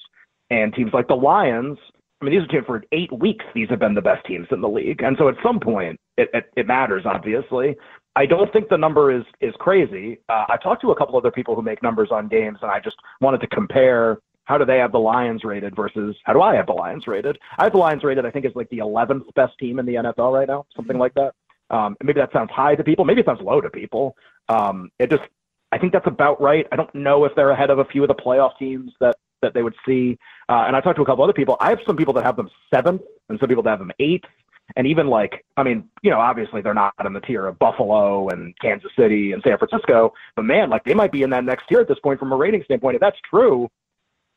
and 0.51 0.75
teams 0.75 0.93
like 0.93 1.07
the 1.07 1.15
Lions. 1.15 1.79
I 2.21 2.25
mean, 2.25 2.35
these 2.35 2.45
are 2.45 2.53
teams 2.53 2.67
for 2.67 2.83
eight 2.93 3.13
weeks. 3.13 3.45
These 3.55 3.69
have 3.69 3.81
been 3.81 3.95
the 3.95 4.01
best 4.01 4.25
teams 4.25 4.47
in 4.53 4.61
the 4.61 4.69
league, 4.69 5.03
and 5.03 5.17
so 5.19 5.29
at 5.29 5.35
some 5.43 5.61
point, 5.61 6.01
it 6.17 6.31
it, 6.33 6.45
it 6.57 6.67
matters. 6.67 7.03
Obviously, 7.05 7.77
I 8.15 8.27
don't 8.27 8.53
think 8.53 8.69
the 8.69 8.77
number 8.77 9.11
is 9.11 9.25
is 9.41 9.55
crazy. 9.59 10.19
Uh, 10.29 10.45
I 10.49 10.57
talked 10.57 10.83
to 10.83 10.91
a 10.91 10.97
couple 10.97 11.17
other 11.17 11.31
people 11.31 11.55
who 11.55 11.63
make 11.63 11.83
numbers 11.83 12.11
on 12.11 12.29
games, 12.29 12.59
and 12.63 12.71
I 12.71 12.81
just 12.81 12.97
wanted 13.21 13.41
to 13.41 13.47
compare 13.47 14.19
how 14.45 14.59
do 14.59 14.65
they 14.65 14.79
have 14.79 14.93
the 14.93 14.99
Lions 14.99 15.45
rated 15.45 15.75
versus 15.75 16.17
how 16.25 16.33
do 16.33 16.43
I 16.43 16.55
have 16.57 16.67
the 16.67 16.73
Lions 16.73 17.07
rated? 17.07 17.39
I 17.59 17.65
have 17.65 17.73
the 17.73 17.79
Lions 17.79 18.05
rated, 18.05 18.27
I 18.27 18.31
think, 18.31 18.45
is 18.45 18.53
like 18.55 18.69
the 18.71 18.79
11th 18.79 19.33
best 19.35 19.57
team 19.59 19.79
in 19.79 19.87
the 19.87 19.95
NFL 19.95 20.33
right 20.33 20.49
now, 20.49 20.67
something 20.75 20.99
like 20.99 21.15
that. 21.15 21.33
Um, 21.71 21.97
maybe 22.03 22.21
that 22.21 22.33
sounds 22.33 22.51
high 22.51 22.75
to 22.75 22.85
people. 22.85 23.05
Maybe 23.05 23.21
it 23.21 23.27
sounds 23.27 23.41
low 23.41 23.61
to 23.61 23.71
people. 23.71 24.17
Um, 24.49 24.91
it 24.99 25.11
just, 25.11 25.23
I 25.71 25.79
think 25.79 25.93
that's 25.93 26.07
about 26.07 26.41
right. 26.41 26.67
I 26.73 26.77
don't 26.77 26.95
know 26.95 27.25
if 27.25 27.35
they're 27.35 27.51
ahead 27.51 27.71
of 27.71 27.79
a 27.79 27.85
few 27.85 28.03
of 28.03 28.09
the 28.09 28.15
playoff 28.15 28.59
teams 28.59 28.93
that 29.01 29.17
that 29.43 29.55
they 29.55 29.63
would 29.63 29.75
see. 29.85 30.19
Uh, 30.49 30.65
and 30.67 30.77
I 30.77 30.81
talked 30.81 30.97
to 30.97 31.03
a 31.03 31.07
couple 31.07 31.25
other 31.25 31.33
people. 31.33 31.57
I 31.59 31.71
have 31.71 31.81
some 31.85 31.97
people 31.97 32.15
that 32.15 32.25
have 32.25 32.37
them 32.37 32.49
seventh, 32.73 33.03
and 33.29 33.41
some 33.41 33.49
people 33.49 33.65
that 33.65 33.71
have 33.71 33.81
them 33.81 33.91
eighth 33.99 34.29
and 34.77 34.87
even 34.87 35.07
like 35.09 35.45
I 35.57 35.63
mean, 35.63 35.89
you 36.03 36.11
know, 36.11 36.21
obviously 36.21 36.63
they're 36.63 36.75
not 36.75 36.95
in 37.05 37.13
the 37.13 37.21
tier 37.21 37.47
of 37.47 37.59
Buffalo 37.59 38.29
and 38.29 38.55
Kansas 38.61 38.91
City 38.99 39.33
and 39.33 39.43
San 39.43 39.59
Francisco, 39.59 40.13
but 40.37 40.45
man, 40.45 40.71
like 40.71 40.85
they 40.85 40.95
might 40.95 41.13
be 41.13 41.23
in 41.23 41.31
that 41.31 41.45
next 41.45 41.67
tier 41.69 41.81
at 41.81 41.89
this 41.89 41.99
point 42.01 42.19
from 42.19 42.33
a 42.33 42.37
rating 42.37 42.63
standpoint. 42.65 42.95
If 42.95 43.01
that's 43.01 43.19
true, 43.29 43.69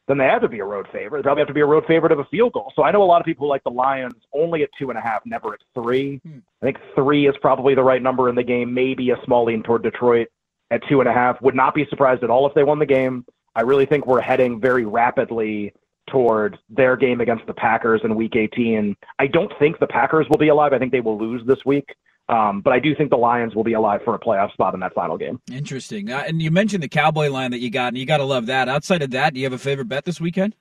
then 0.07 0.17
they 0.17 0.25
have 0.25 0.41
to 0.41 0.47
be 0.47 0.59
a 0.59 0.65
road 0.65 0.87
favorite. 0.91 1.19
They 1.19 1.23
probably 1.23 1.41
have 1.41 1.47
to 1.47 1.53
be 1.53 1.61
a 1.61 1.65
road 1.65 1.85
favorite 1.87 2.11
of 2.11 2.19
a 2.19 2.25
field 2.25 2.53
goal. 2.53 2.71
So 2.75 2.83
I 2.83 2.91
know 2.91 3.01
a 3.01 3.05
lot 3.05 3.21
of 3.21 3.25
people 3.25 3.47
like 3.47 3.63
the 3.63 3.71
Lions 3.71 4.15
only 4.33 4.63
at 4.63 4.69
two 4.77 4.89
and 4.89 4.99
a 4.99 5.01
half, 5.01 5.21
never 5.25 5.53
at 5.53 5.61
three. 5.73 6.17
Hmm. 6.17 6.39
I 6.61 6.65
think 6.65 6.77
three 6.93 7.27
is 7.27 7.35
probably 7.41 7.75
the 7.75 7.83
right 7.83 8.01
number 8.01 8.29
in 8.29 8.35
the 8.35 8.43
game. 8.43 8.73
Maybe 8.73 9.09
a 9.09 9.17
small 9.25 9.45
lean 9.45 9.63
toward 9.63 9.83
Detroit 9.83 10.27
at 10.69 10.87
two 10.87 10.99
and 10.99 11.09
a 11.09 11.13
half. 11.13 11.41
Would 11.41 11.55
not 11.55 11.73
be 11.73 11.85
surprised 11.89 12.23
at 12.23 12.29
all 12.29 12.47
if 12.47 12.53
they 12.53 12.63
won 12.63 12.79
the 12.79 12.85
game. 12.85 13.25
I 13.55 13.61
really 13.61 13.85
think 13.85 14.05
we're 14.05 14.21
heading 14.21 14.59
very 14.59 14.85
rapidly 14.85 15.73
toward 16.09 16.57
their 16.69 16.95
game 16.95 17.21
against 17.21 17.45
the 17.47 17.53
Packers 17.53 18.01
in 18.03 18.15
Week 18.15 18.35
18. 18.35 18.95
I 19.19 19.27
don't 19.27 19.51
think 19.59 19.79
the 19.79 19.87
Packers 19.87 20.27
will 20.29 20.37
be 20.37 20.49
alive. 20.49 20.73
I 20.73 20.79
think 20.79 20.91
they 20.91 21.01
will 21.01 21.17
lose 21.17 21.41
this 21.45 21.59
week. 21.65 21.95
Um, 22.27 22.61
but 22.61 22.73
I 22.73 22.79
do 22.79 22.95
think 22.95 23.11
the 23.11 23.17
Lions 23.17 23.53
will 23.53 23.63
be 23.63 23.73
alive 23.73 24.01
for 24.03 24.15
a 24.15 24.19
playoff 24.19 24.51
spot 24.53 24.73
in 24.73 24.79
that 24.79 24.93
final 24.93 25.17
game. 25.17 25.39
Interesting. 25.51 26.11
Uh, 26.11 26.23
and 26.27 26.41
you 26.41 26.49
mentioned 26.49 26.81
the 26.81 26.89
Cowboy 26.89 27.29
line 27.29 27.51
that 27.51 27.59
you 27.59 27.69
got, 27.69 27.89
and 27.89 27.97
you 27.97 28.05
got 28.05 28.17
to 28.17 28.23
love 28.23 28.47
that. 28.47 28.67
Outside 28.67 29.03
of 29.03 29.11
that, 29.11 29.33
do 29.33 29.39
you 29.39 29.45
have 29.45 29.53
a 29.53 29.59
favorite 29.59 29.87
bet 29.87 30.05
this 30.05 30.19
weekend? 30.19 30.55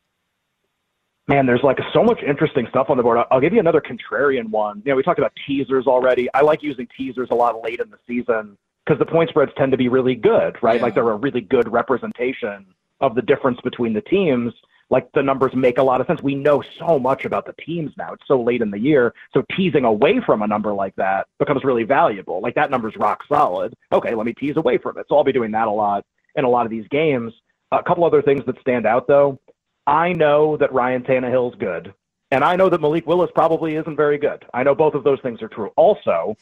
Man, 1.26 1.46
there's 1.46 1.62
like 1.62 1.78
so 1.94 2.04
much 2.04 2.20
interesting 2.26 2.66
stuff 2.68 2.90
on 2.90 2.98
the 2.98 3.02
board. 3.02 3.18
I'll 3.30 3.40
give 3.40 3.54
you 3.54 3.60
another 3.60 3.80
contrarian 3.80 4.50
one. 4.50 4.82
You 4.84 4.92
know, 4.92 4.96
we 4.96 5.02
talked 5.02 5.18
about 5.18 5.32
teasers 5.46 5.86
already. 5.86 6.28
I 6.34 6.42
like 6.42 6.62
using 6.62 6.86
teasers 6.94 7.28
a 7.30 7.34
lot 7.34 7.62
late 7.62 7.80
in 7.80 7.88
the 7.88 7.96
season 8.06 8.58
because 8.84 8.98
the 8.98 9.06
point 9.06 9.30
spreads 9.30 9.52
tend 9.56 9.72
to 9.72 9.78
be 9.78 9.88
really 9.88 10.14
good, 10.14 10.58
right? 10.62 10.76
Yeah. 10.76 10.82
Like 10.82 10.94
they're 10.94 11.08
a 11.08 11.16
really 11.16 11.40
good 11.40 11.72
representation 11.72 12.66
of 13.00 13.14
the 13.14 13.22
difference 13.22 13.58
between 13.64 13.94
the 13.94 14.02
teams 14.02 14.52
like 14.94 15.10
the 15.10 15.22
numbers 15.24 15.52
make 15.56 15.78
a 15.78 15.82
lot 15.82 16.00
of 16.00 16.06
sense. 16.06 16.22
We 16.22 16.36
know 16.36 16.62
so 16.78 17.00
much 17.00 17.24
about 17.24 17.46
the 17.46 17.54
teams 17.54 17.90
now. 17.98 18.12
It's 18.12 18.28
so 18.28 18.40
late 18.40 18.62
in 18.62 18.70
the 18.70 18.78
year. 18.78 19.12
So 19.32 19.42
teasing 19.56 19.84
away 19.84 20.20
from 20.24 20.42
a 20.42 20.46
number 20.46 20.72
like 20.72 20.94
that 20.94 21.26
becomes 21.40 21.64
really 21.64 21.82
valuable. 21.82 22.40
Like 22.40 22.54
that 22.54 22.70
number's 22.70 22.94
rock 22.96 23.24
solid. 23.28 23.74
Okay, 23.90 24.14
let 24.14 24.24
me 24.24 24.32
tease 24.32 24.56
away 24.56 24.78
from 24.78 24.96
it. 24.96 25.06
So 25.08 25.16
I'll 25.16 25.24
be 25.24 25.32
doing 25.32 25.50
that 25.50 25.66
a 25.66 25.70
lot 25.70 26.06
in 26.36 26.44
a 26.44 26.48
lot 26.48 26.64
of 26.64 26.70
these 26.70 26.86
games. 26.92 27.32
A 27.72 27.82
couple 27.82 28.04
other 28.04 28.22
things 28.22 28.46
that 28.46 28.60
stand 28.60 28.86
out 28.86 29.08
though. 29.08 29.36
I 29.84 30.12
know 30.12 30.56
that 30.58 30.72
Ryan 30.72 31.02
Tannehill's 31.02 31.56
good. 31.56 31.92
And 32.30 32.44
I 32.44 32.54
know 32.54 32.70
that 32.70 32.80
Malik 32.80 33.04
Willis 33.04 33.30
probably 33.34 33.74
isn't 33.74 33.96
very 33.96 34.16
good. 34.16 34.44
I 34.54 34.62
know 34.62 34.76
both 34.76 34.94
of 34.94 35.02
those 35.02 35.18
things 35.22 35.42
are 35.42 35.48
true. 35.48 35.72
Also, 35.76 36.36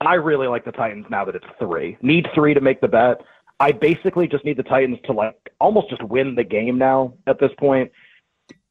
I 0.00 0.14
really 0.14 0.46
like 0.46 0.64
the 0.64 0.70
Titans 0.70 1.06
now 1.10 1.24
that 1.24 1.34
it's 1.34 1.46
three. 1.58 1.96
Need 2.00 2.28
three 2.32 2.54
to 2.54 2.60
make 2.60 2.80
the 2.80 2.86
bet. 2.86 3.20
I 3.60 3.72
basically 3.72 4.28
just 4.28 4.44
need 4.44 4.56
the 4.56 4.62
Titans 4.62 4.98
to 5.04 5.12
like 5.12 5.36
almost 5.60 5.90
just 5.90 6.02
win 6.02 6.34
the 6.34 6.44
game 6.44 6.78
now 6.78 7.14
at 7.26 7.40
this 7.40 7.50
point 7.58 7.90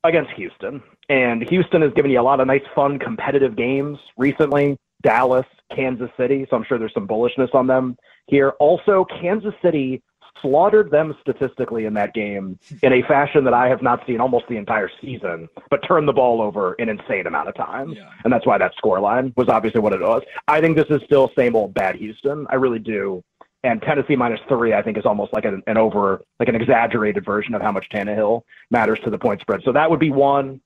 against 0.04 0.32
Houston. 0.32 0.82
And 1.10 1.48
Houston 1.50 1.82
has 1.82 1.94
given 1.94 2.12
you 2.12 2.20
a 2.20 2.24
lot 2.24 2.40
of 2.40 2.48
nice, 2.48 2.64
fun, 2.76 3.00
competitive 3.00 3.56
games 3.56 3.98
recently. 4.18 4.78
Dallas, 5.04 5.46
Kansas 5.76 6.10
City. 6.18 6.48
So 6.50 6.56
I'm 6.56 6.64
sure 6.64 6.78
there's 6.78 6.94
some 6.94 7.08
bullishness 7.08 7.54
on 7.54 7.68
them 7.68 7.98
here. 8.28 8.50
Also, 8.60 9.06
Kansas 9.06 9.54
City 9.62 10.02
slaughtered 10.42 10.92
them 10.92 11.16
statistically 11.22 11.86
in 11.86 11.94
that 11.96 12.14
game 12.14 12.60
in 12.84 12.94
a 12.94 13.02
fashion 13.04 13.44
that 13.44 13.54
I 13.54 13.68
have 13.68 13.82
not 13.82 14.06
seen 14.06 14.20
almost 14.20 14.46
the 14.48 14.58
entire 14.58 14.90
season, 15.02 15.50
but 15.70 15.78
turned 15.88 16.08
the 16.08 16.14
ball 16.14 16.42
over 16.42 16.74
an 16.74 16.90
insane 16.90 17.28
amount 17.28 17.50
of 17.50 17.56
times. 17.56 17.96
Yeah. 17.96 18.10
And 18.24 18.32
that's 18.32 18.46
why 18.46 18.58
that 18.58 18.74
score 18.76 19.00
line 19.00 19.34
was 19.36 19.50
obviously 19.50 19.82
what 19.82 19.94
it 19.94 20.02
was. 20.02 20.24
I 20.48 20.62
think 20.62 20.78
this 20.78 20.88
is 20.90 21.02
still 21.06 21.32
same 21.36 21.56
old 21.56 21.74
bad 21.74 21.96
Houston. 21.96 22.46
I 22.50 22.56
really 22.56 22.80
do 22.80 23.24
and 23.68 23.82
Tennessee 23.82 24.16
minus 24.16 24.40
three, 24.48 24.74
I 24.74 24.82
think, 24.82 24.98
is 24.98 25.06
almost 25.06 25.34
like 25.34 25.44
an, 25.44 25.62
an 25.68 25.78
over, 25.78 26.24
like 26.40 26.48
an 26.48 26.56
exaggerated 26.56 27.26
version 27.26 27.54
of 27.54 27.62
how 27.62 27.72
much 27.72 27.90
Tannehill 27.90 28.44
matters 28.72 28.98
to 29.04 29.10
the 29.10 29.18
point 29.18 29.42
spread. 29.42 29.62
So 29.66 29.74
that 29.74 29.92
would 29.92 30.00
be 30.00 30.10
one. 30.10 30.62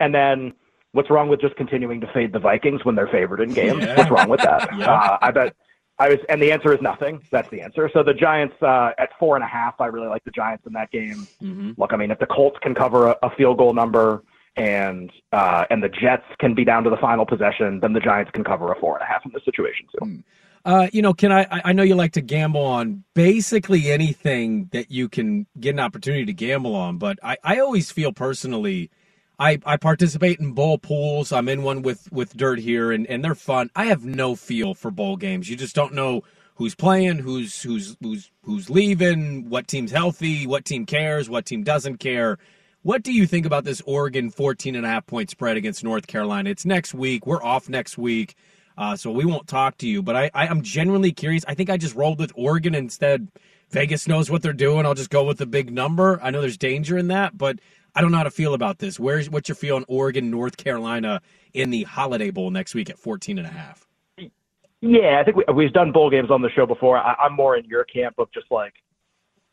And 0.00 0.14
then 0.14 0.54
what's 0.92 1.10
wrong 1.10 1.28
with 1.28 1.42
just 1.42 1.54
continuing 1.56 2.00
to 2.00 2.10
fade 2.14 2.32
the 2.32 2.38
Vikings 2.38 2.82
when 2.84 2.94
they're 2.94 3.08
favored 3.08 3.40
in 3.40 3.52
games? 3.52 3.84
Yeah. 3.84 3.96
What's 3.96 4.10
wrong 4.10 4.30
with 4.30 4.40
that? 4.40 4.70
yeah. 4.78 4.90
uh, 4.90 5.18
I 5.20 5.30
bet. 5.30 5.54
I 5.98 6.08
was, 6.08 6.18
and 6.28 6.42
the 6.42 6.50
answer 6.50 6.74
is 6.74 6.80
nothing. 6.80 7.22
That's 7.30 7.48
the 7.50 7.60
answer. 7.60 7.88
So 7.92 8.02
the 8.02 8.14
Giants 8.14 8.56
uh, 8.62 8.92
at 8.98 9.10
four 9.18 9.36
and 9.36 9.44
a 9.44 9.48
half. 9.48 9.80
I 9.80 9.86
really 9.86 10.08
like 10.08 10.24
the 10.24 10.32
Giants 10.32 10.64
in 10.66 10.72
that 10.72 10.90
game. 10.90 11.28
Mm-hmm. 11.42 11.72
Look, 11.76 11.92
I 11.92 11.96
mean, 11.96 12.10
if 12.10 12.18
the 12.18 12.26
Colts 12.26 12.58
can 12.62 12.74
cover 12.74 13.08
a, 13.08 13.16
a 13.22 13.30
field 13.36 13.58
goal 13.58 13.74
number 13.74 14.24
and 14.56 15.12
uh, 15.32 15.66
and 15.70 15.82
the 15.82 15.88
Jets 15.88 16.24
can 16.40 16.54
be 16.54 16.64
down 16.64 16.84
to 16.84 16.90
the 16.90 16.96
final 16.96 17.26
possession, 17.26 17.80
then 17.80 17.92
the 17.92 18.00
Giants 18.00 18.30
can 18.32 18.42
cover 18.42 18.72
a 18.72 18.80
four 18.80 18.94
and 18.96 19.02
a 19.02 19.06
half 19.06 19.24
in 19.24 19.30
this 19.32 19.44
situation 19.44 19.86
too. 19.92 20.06
Mm. 20.06 20.24
Uh, 20.64 20.88
you 20.92 21.02
know, 21.02 21.12
can 21.12 21.30
I? 21.30 21.46
I 21.50 21.72
know 21.74 21.82
you 21.82 21.94
like 21.94 22.12
to 22.12 22.22
gamble 22.22 22.64
on 22.64 23.04
basically 23.14 23.90
anything 23.90 24.70
that 24.72 24.90
you 24.90 25.10
can 25.10 25.46
get 25.60 25.70
an 25.70 25.80
opportunity 25.80 26.24
to 26.24 26.32
gamble 26.32 26.74
on, 26.74 26.96
but 26.96 27.18
I, 27.22 27.36
I 27.44 27.58
always 27.60 27.90
feel 27.90 28.12
personally, 28.12 28.90
I, 29.38 29.58
I 29.66 29.76
participate 29.76 30.40
in 30.40 30.52
bowl 30.52 30.78
pools. 30.78 31.32
I'm 31.32 31.50
in 31.50 31.64
one 31.64 31.82
with 31.82 32.10
with 32.10 32.34
Dirt 32.34 32.60
here, 32.60 32.92
and, 32.92 33.06
and 33.08 33.22
they're 33.22 33.34
fun. 33.34 33.70
I 33.76 33.86
have 33.86 34.06
no 34.06 34.34
feel 34.34 34.72
for 34.72 34.90
bowl 34.90 35.16
games. 35.16 35.50
You 35.50 35.56
just 35.56 35.74
don't 35.74 35.92
know 35.92 36.22
who's 36.54 36.74
playing, 36.74 37.18
who's 37.18 37.62
who's 37.62 37.98
who's 38.00 38.30
who's 38.42 38.70
leaving, 38.70 39.50
what 39.50 39.68
team's 39.68 39.90
healthy, 39.90 40.46
what 40.46 40.64
team 40.64 40.86
cares, 40.86 41.28
what 41.28 41.44
team 41.44 41.62
doesn't 41.62 41.98
care. 41.98 42.38
What 42.80 43.02
do 43.02 43.12
you 43.12 43.26
think 43.26 43.44
about 43.44 43.64
this 43.64 43.82
Oregon 43.86 44.30
14 44.30 44.74
and 44.76 44.86
a 44.86 44.88
half 44.88 45.06
point 45.06 45.30
spread 45.30 45.58
against 45.58 45.84
North 45.84 46.06
Carolina? 46.06 46.48
It's 46.48 46.64
next 46.64 46.94
week. 46.94 47.26
We're 47.26 47.42
off 47.42 47.68
next 47.68 47.98
week. 47.98 48.34
Uh, 48.76 48.96
so 48.96 49.10
we 49.10 49.24
won't 49.24 49.46
talk 49.46 49.78
to 49.78 49.88
you. 49.88 50.02
But 50.02 50.16
I, 50.16 50.30
I, 50.34 50.46
am 50.46 50.62
genuinely 50.62 51.12
curious. 51.12 51.44
I 51.46 51.54
think 51.54 51.70
I 51.70 51.76
just 51.76 51.94
rolled 51.94 52.18
with 52.18 52.32
Oregon 52.34 52.74
instead. 52.74 53.28
Vegas 53.70 54.08
knows 54.08 54.30
what 54.30 54.42
they're 54.42 54.52
doing. 54.52 54.84
I'll 54.86 54.94
just 54.94 55.10
go 55.10 55.24
with 55.24 55.38
the 55.38 55.46
big 55.46 55.72
number. 55.72 56.18
I 56.22 56.30
know 56.30 56.40
there's 56.40 56.58
danger 56.58 56.98
in 56.98 57.08
that, 57.08 57.36
but 57.38 57.58
I 57.94 58.00
don't 58.00 58.10
know 58.10 58.18
how 58.18 58.24
to 58.24 58.30
feel 58.30 58.54
about 58.54 58.78
this. 58.78 58.98
Where's 58.98 59.30
what's 59.30 59.48
your 59.48 59.56
feel 59.56 59.76
on 59.76 59.84
Oregon, 59.88 60.30
North 60.30 60.56
Carolina 60.56 61.22
in 61.52 61.70
the 61.70 61.84
Holiday 61.84 62.30
Bowl 62.30 62.50
next 62.50 62.74
week 62.74 62.90
at 62.90 62.98
14 62.98 63.38
and 63.38 63.46
a 63.46 63.50
half? 63.50 63.86
Yeah, 64.80 65.18
I 65.18 65.24
think 65.24 65.36
we, 65.36 65.44
we've 65.54 65.72
done 65.72 65.92
bowl 65.92 66.10
games 66.10 66.30
on 66.30 66.42
the 66.42 66.50
show 66.50 66.66
before. 66.66 66.98
I, 66.98 67.14
I'm 67.14 67.32
more 67.32 67.56
in 67.56 67.64
your 67.64 67.84
camp 67.84 68.16
of 68.18 68.30
just 68.32 68.46
like, 68.50 68.74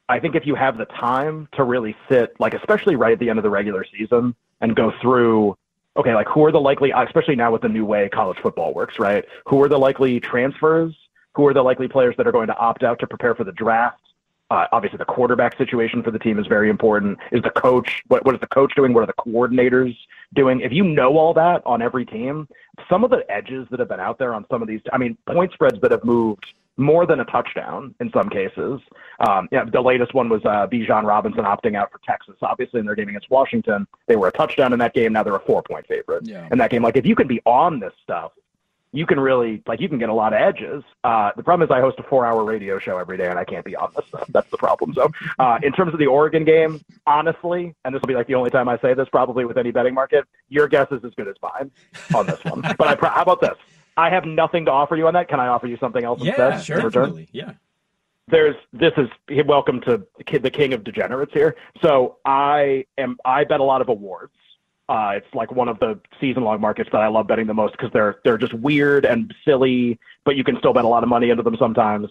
I 0.09 0.19
think 0.19 0.35
if 0.35 0.45
you 0.45 0.55
have 0.55 0.77
the 0.77 0.85
time 0.85 1.47
to 1.53 1.63
really 1.63 1.95
sit, 2.09 2.37
like 2.39 2.53
especially 2.53 2.95
right 2.95 3.13
at 3.13 3.19
the 3.19 3.29
end 3.29 3.39
of 3.39 3.43
the 3.43 3.49
regular 3.49 3.85
season, 3.97 4.35
and 4.59 4.75
go 4.75 4.91
through 5.01 5.57
okay, 5.97 6.13
like 6.15 6.27
who 6.27 6.43
are 6.45 6.51
the 6.51 6.59
likely, 6.59 6.91
especially 6.91 7.35
now 7.35 7.51
with 7.51 7.61
the 7.61 7.69
new 7.69 7.85
way 7.85 8.09
college 8.09 8.37
football 8.41 8.73
works, 8.73 8.99
right? 8.99 9.25
Who 9.47 9.61
are 9.61 9.69
the 9.69 9.77
likely 9.77 10.19
transfers? 10.19 10.95
Who 11.35 11.47
are 11.47 11.53
the 11.53 11.63
likely 11.63 11.87
players 11.87 12.15
that 12.17 12.27
are 12.27 12.31
going 12.31 12.47
to 12.47 12.57
opt 12.57 12.83
out 12.83 12.99
to 12.99 13.07
prepare 13.07 13.35
for 13.35 13.43
the 13.43 13.53
draft? 13.53 14.01
Uh, 14.49 14.67
obviously, 14.73 14.97
the 14.97 15.05
quarterback 15.05 15.57
situation 15.57 16.03
for 16.03 16.11
the 16.11 16.19
team 16.19 16.37
is 16.37 16.45
very 16.45 16.69
important. 16.69 17.17
Is 17.31 17.41
the 17.41 17.51
coach 17.51 18.03
what, 18.09 18.25
what 18.25 18.35
is 18.35 18.41
the 18.41 18.47
coach 18.47 18.75
doing? 18.75 18.93
What 18.93 19.03
are 19.03 19.05
the 19.05 19.13
coordinators 19.13 19.95
doing? 20.33 20.59
If 20.59 20.73
you 20.73 20.83
know 20.83 21.17
all 21.17 21.33
that 21.35 21.61
on 21.65 21.81
every 21.81 22.05
team, 22.05 22.49
some 22.89 23.05
of 23.05 23.11
the 23.11 23.23
edges 23.31 23.65
that 23.71 23.79
have 23.79 23.87
been 23.87 24.01
out 24.01 24.19
there 24.19 24.33
on 24.33 24.45
some 24.51 24.61
of 24.61 24.67
these, 24.67 24.81
I 24.91 24.97
mean, 24.97 25.17
point 25.25 25.53
spreads 25.53 25.79
that 25.79 25.91
have 25.91 26.03
moved 26.03 26.53
more 26.81 27.05
than 27.05 27.19
a 27.19 27.25
touchdown 27.25 27.95
in 27.99 28.11
some 28.11 28.29
cases. 28.29 28.79
Um, 29.19 29.47
yeah, 29.51 29.63
the 29.63 29.81
latest 29.81 30.13
one 30.13 30.29
was 30.29 30.41
uh, 30.45 30.67
Bijan 30.67 31.05
Robinson 31.05 31.43
opting 31.43 31.75
out 31.75 31.91
for 31.91 31.99
Texas. 32.05 32.35
Obviously, 32.41 32.79
in 32.79 32.85
their 32.85 32.95
game 32.95 33.09
against 33.09 33.29
Washington, 33.29 33.87
they 34.07 34.15
were 34.15 34.27
a 34.27 34.31
touchdown 34.31 34.73
in 34.73 34.79
that 34.79 34.93
game. 34.93 35.13
Now 35.13 35.23
they're 35.23 35.35
a 35.35 35.39
four-point 35.39 35.87
favorite 35.87 36.25
yeah. 36.25 36.47
in 36.51 36.57
that 36.57 36.71
game. 36.71 36.83
Like 36.83 36.97
if 36.97 37.05
you 37.05 37.15
can 37.15 37.27
be 37.27 37.41
on 37.45 37.79
this 37.79 37.93
stuff, 38.03 38.31
you 38.93 39.05
can 39.05 39.19
really 39.19 39.63
like 39.67 39.79
you 39.79 39.87
can 39.87 39.97
get 39.97 40.09
a 40.09 40.13
lot 40.13 40.33
of 40.33 40.41
edges. 40.41 40.83
Uh, 41.03 41.31
the 41.37 41.43
problem 41.43 41.65
is 41.65 41.71
I 41.71 41.79
host 41.79 41.97
a 41.99 42.03
four-hour 42.03 42.43
radio 42.43 42.77
show 42.77 42.97
every 42.97 43.17
day, 43.17 43.29
and 43.29 43.39
I 43.39 43.45
can't 43.45 43.63
be 43.63 43.75
on 43.75 43.91
this 43.95 44.05
stuff. 44.07 44.27
That's 44.29 44.49
the 44.49 44.57
problem. 44.57 44.93
So, 44.93 45.09
uh, 45.39 45.59
in 45.63 45.71
terms 45.71 45.93
of 45.93 45.99
the 45.99 46.07
Oregon 46.07 46.43
game, 46.43 46.83
honestly, 47.07 47.73
and 47.85 47.95
this 47.95 48.01
will 48.01 48.07
be 48.07 48.15
like 48.15 48.27
the 48.27 48.35
only 48.35 48.49
time 48.49 48.67
I 48.67 48.77
say 48.79 48.93
this 48.93 49.07
probably 49.09 49.45
with 49.45 49.57
any 49.57 49.71
betting 49.71 49.93
market, 49.93 50.25
your 50.49 50.67
guess 50.67 50.91
is 50.91 51.03
as 51.05 51.13
good 51.15 51.29
as 51.29 51.35
mine 51.41 51.71
on 52.13 52.25
this 52.25 52.43
one. 52.43 52.61
but 52.77 53.03
I, 53.03 53.09
how 53.09 53.21
about 53.21 53.39
this? 53.39 53.55
I 54.01 54.09
have 54.09 54.25
nothing 54.25 54.65
to 54.65 54.71
offer 54.71 54.95
you 54.95 55.07
on 55.07 55.13
that. 55.13 55.27
Can 55.27 55.39
I 55.39 55.47
offer 55.47 55.67
you 55.67 55.77
something 55.77 56.03
else 56.03 56.21
yeah, 56.21 56.29
instead? 56.29 56.63
Sure, 56.63 56.89
definitely. 56.89 57.29
Yeah. 57.31 57.53
there's 58.27 58.55
this 58.73 58.93
is 58.97 59.09
welcome 59.45 59.79
to 59.81 60.03
the 60.25 60.49
king 60.49 60.73
of 60.73 60.83
degenerates 60.83 61.33
here. 61.33 61.55
So 61.83 62.17
I 62.25 62.85
am 62.97 63.17
I 63.25 63.43
bet 63.43 63.59
a 63.59 63.63
lot 63.63 63.81
of 63.81 63.89
awards. 63.89 64.33
Uh, 64.89 65.11
it's 65.15 65.33
like 65.33 65.51
one 65.51 65.69
of 65.69 65.79
the 65.79 65.99
season 66.19 66.43
long 66.43 66.59
markets 66.59 66.89
that 66.91 67.01
I 67.01 67.07
love 67.07 67.27
betting 67.27 67.45
the 67.45 67.53
most 67.53 67.73
because 67.73 67.91
they're 67.93 68.19
they're 68.23 68.39
just 68.39 68.53
weird 68.55 69.05
and 69.05 69.33
silly, 69.45 69.99
but 70.25 70.35
you 70.35 70.43
can 70.43 70.57
still 70.57 70.73
bet 70.73 70.83
a 70.83 70.87
lot 70.87 71.03
of 71.03 71.09
money 71.09 71.29
into 71.29 71.43
them 71.43 71.55
sometimes. 71.57 72.07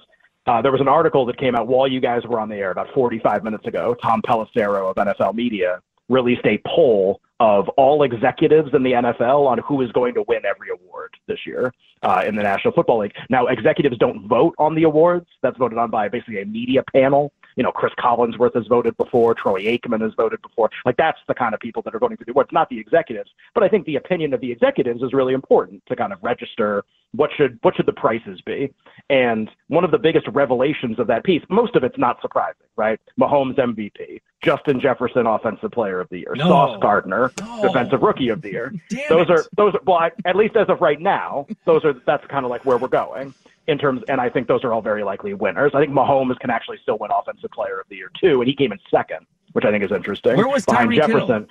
Uh, 0.47 0.63
there 0.63 0.73
was 0.73 0.81
an 0.81 0.89
article 0.89 1.27
that 1.27 1.39
came 1.39 1.57
out 1.57 1.67
while 1.67 1.89
you 1.89 2.01
guys 2.01 2.23
were 2.25 2.41
on 2.41 2.49
the 2.49 2.57
air 2.57 2.71
about 2.71 2.89
45 2.95 3.45
minutes 3.45 3.67
ago. 3.67 3.95
Tom 4.03 4.23
Pelissero 4.23 4.91
of 4.91 4.97
NFL 4.97 5.35
Media 5.35 5.83
released 6.09 6.47
a 6.47 6.59
poll 6.67 7.21
of 7.41 7.69
all 7.71 8.03
executives 8.03 8.71
in 8.75 8.83
the 8.83 8.93
NFL 8.93 9.47
on 9.47 9.59
who 9.59 9.81
is 9.81 9.91
going 9.93 10.13
to 10.15 10.23
win 10.29 10.43
every 10.45 10.69
award 10.71 11.17
this 11.27 11.39
year 11.47 11.73
uh, 12.03 12.23
in 12.27 12.37
the 12.37 12.43
National 12.43 12.73
Football 12.73 13.01
League. 13.01 13.15
Now, 13.31 13.47
executives 13.47 13.97
don't 13.99 14.29
vote 14.29 14.55
on 14.59 14.75
the 14.75 14.83
awards. 14.83 15.27
That's 15.43 15.57
voted 15.57 15.79
on 15.79 15.91
by 15.91 16.09
basically 16.09 16.43
a 16.43 16.45
media 16.45 16.85
panel. 16.95 17.33
You 17.57 17.63
know, 17.63 17.73
Chris 17.73 17.93
Collinsworth 17.99 18.55
has 18.55 18.67
voted 18.67 18.97
before. 18.97 19.35
Troy 19.35 19.63
Aikman 19.63 20.01
has 20.01 20.13
voted 20.15 20.41
before. 20.43 20.71
Like, 20.85 20.97
that's 20.97 21.19
the 21.29 21.35
kind 21.35 21.55
of 21.55 21.61
people 21.61 21.83
that 21.83 21.95
are 21.95 21.99
voting 21.99 22.17
for 22.17 22.25
the 22.25 22.33
awards, 22.33 22.51
not 22.53 22.69
the 22.69 22.79
executives. 22.79 23.31
But 23.55 23.63
I 23.63 23.69
think 23.69 23.87
the 23.87 23.97
opinion 23.97 24.35
of 24.35 24.41
the 24.41 24.51
executives 24.51 25.03
is 25.03 25.13
really 25.13 25.35
important 25.35 25.85
to 25.87 25.97
kind 25.97 26.13
of 26.13 26.19
register 26.23 26.85
what 27.13 27.31
should 27.37 27.59
what 27.63 27.75
should 27.75 27.87
the 27.87 27.93
prices 27.93 28.41
be? 28.41 28.73
And 29.09 29.51
one 29.69 29.85
of 29.85 29.91
the 29.91 29.99
biggest 29.99 30.29
revelations 30.29 30.99
of 30.99 31.07
that 31.09 31.25
piece, 31.25 31.43
most 31.49 31.75
of 31.75 31.83
it's 31.83 31.99
not 31.99 32.21
surprising, 32.21 32.67
right? 32.77 33.01
Mahomes 33.19 33.57
MVP, 33.57 34.21
Justin 34.43 34.81
Jefferson 34.81 35.27
Offensive 35.27 35.73
Player 35.73 36.01
of 36.01 36.09
the 36.11 36.19
Year, 36.19 36.35
no. 36.37 36.45
Sauce 36.45 36.79
Gardner 36.81 37.33
no. 37.41 37.63
Defensive 37.63 38.03
Rookie 38.03 38.29
of 38.29 38.43
the 38.43 38.51
Year. 38.51 38.73
Damn 38.89 39.09
those 39.09 39.29
it. 39.29 39.31
are 39.31 39.45
those 39.57 39.75
are 39.75 39.81
well, 39.85 39.97
I, 39.97 40.11
at 40.25 40.37
least 40.37 40.57
as 40.57 40.69
of 40.69 40.81
right 40.81 41.01
now, 41.01 41.47
those 41.65 41.85
are 41.85 41.95
that's 42.07 42.27
kind 42.27 42.45
of 42.45 42.51
like 42.51 42.65
where 42.65 42.79
we're 42.79 42.89
going 42.89 43.35
in 43.67 43.79
terms, 43.79 44.03
and 44.09 44.21
I 44.21 44.29
think 44.29 44.49
those 44.49 44.65
are 44.65 44.73
all 44.73 44.83
very 44.83 45.05
likely 45.05 45.35
winners. 45.35 45.73
I 45.75 45.81
think 45.81 45.93
Mahomes 45.93 46.39
can 46.39 46.51
actually 46.51 46.79
still 46.83 46.99
win 46.99 47.11
Offensive 47.17 47.51
Player 47.51 47.81
of 47.81 47.89
the 47.89 47.97
Year 47.97 48.11
too, 48.21 48.41
and 48.41 48.49
he 48.49 48.55
came 48.55 48.73
in 48.73 48.79
second, 48.91 49.27
which 49.53 49.65
I 49.65 49.71
think 49.71 49.85
is 49.85 49.93
interesting. 49.93 50.37
Where 50.37 50.49
was 50.49 50.65
behind 50.65 50.91
Tyreek 50.91 50.97
Jefferson? 50.97 51.29
Hill? 51.29 51.47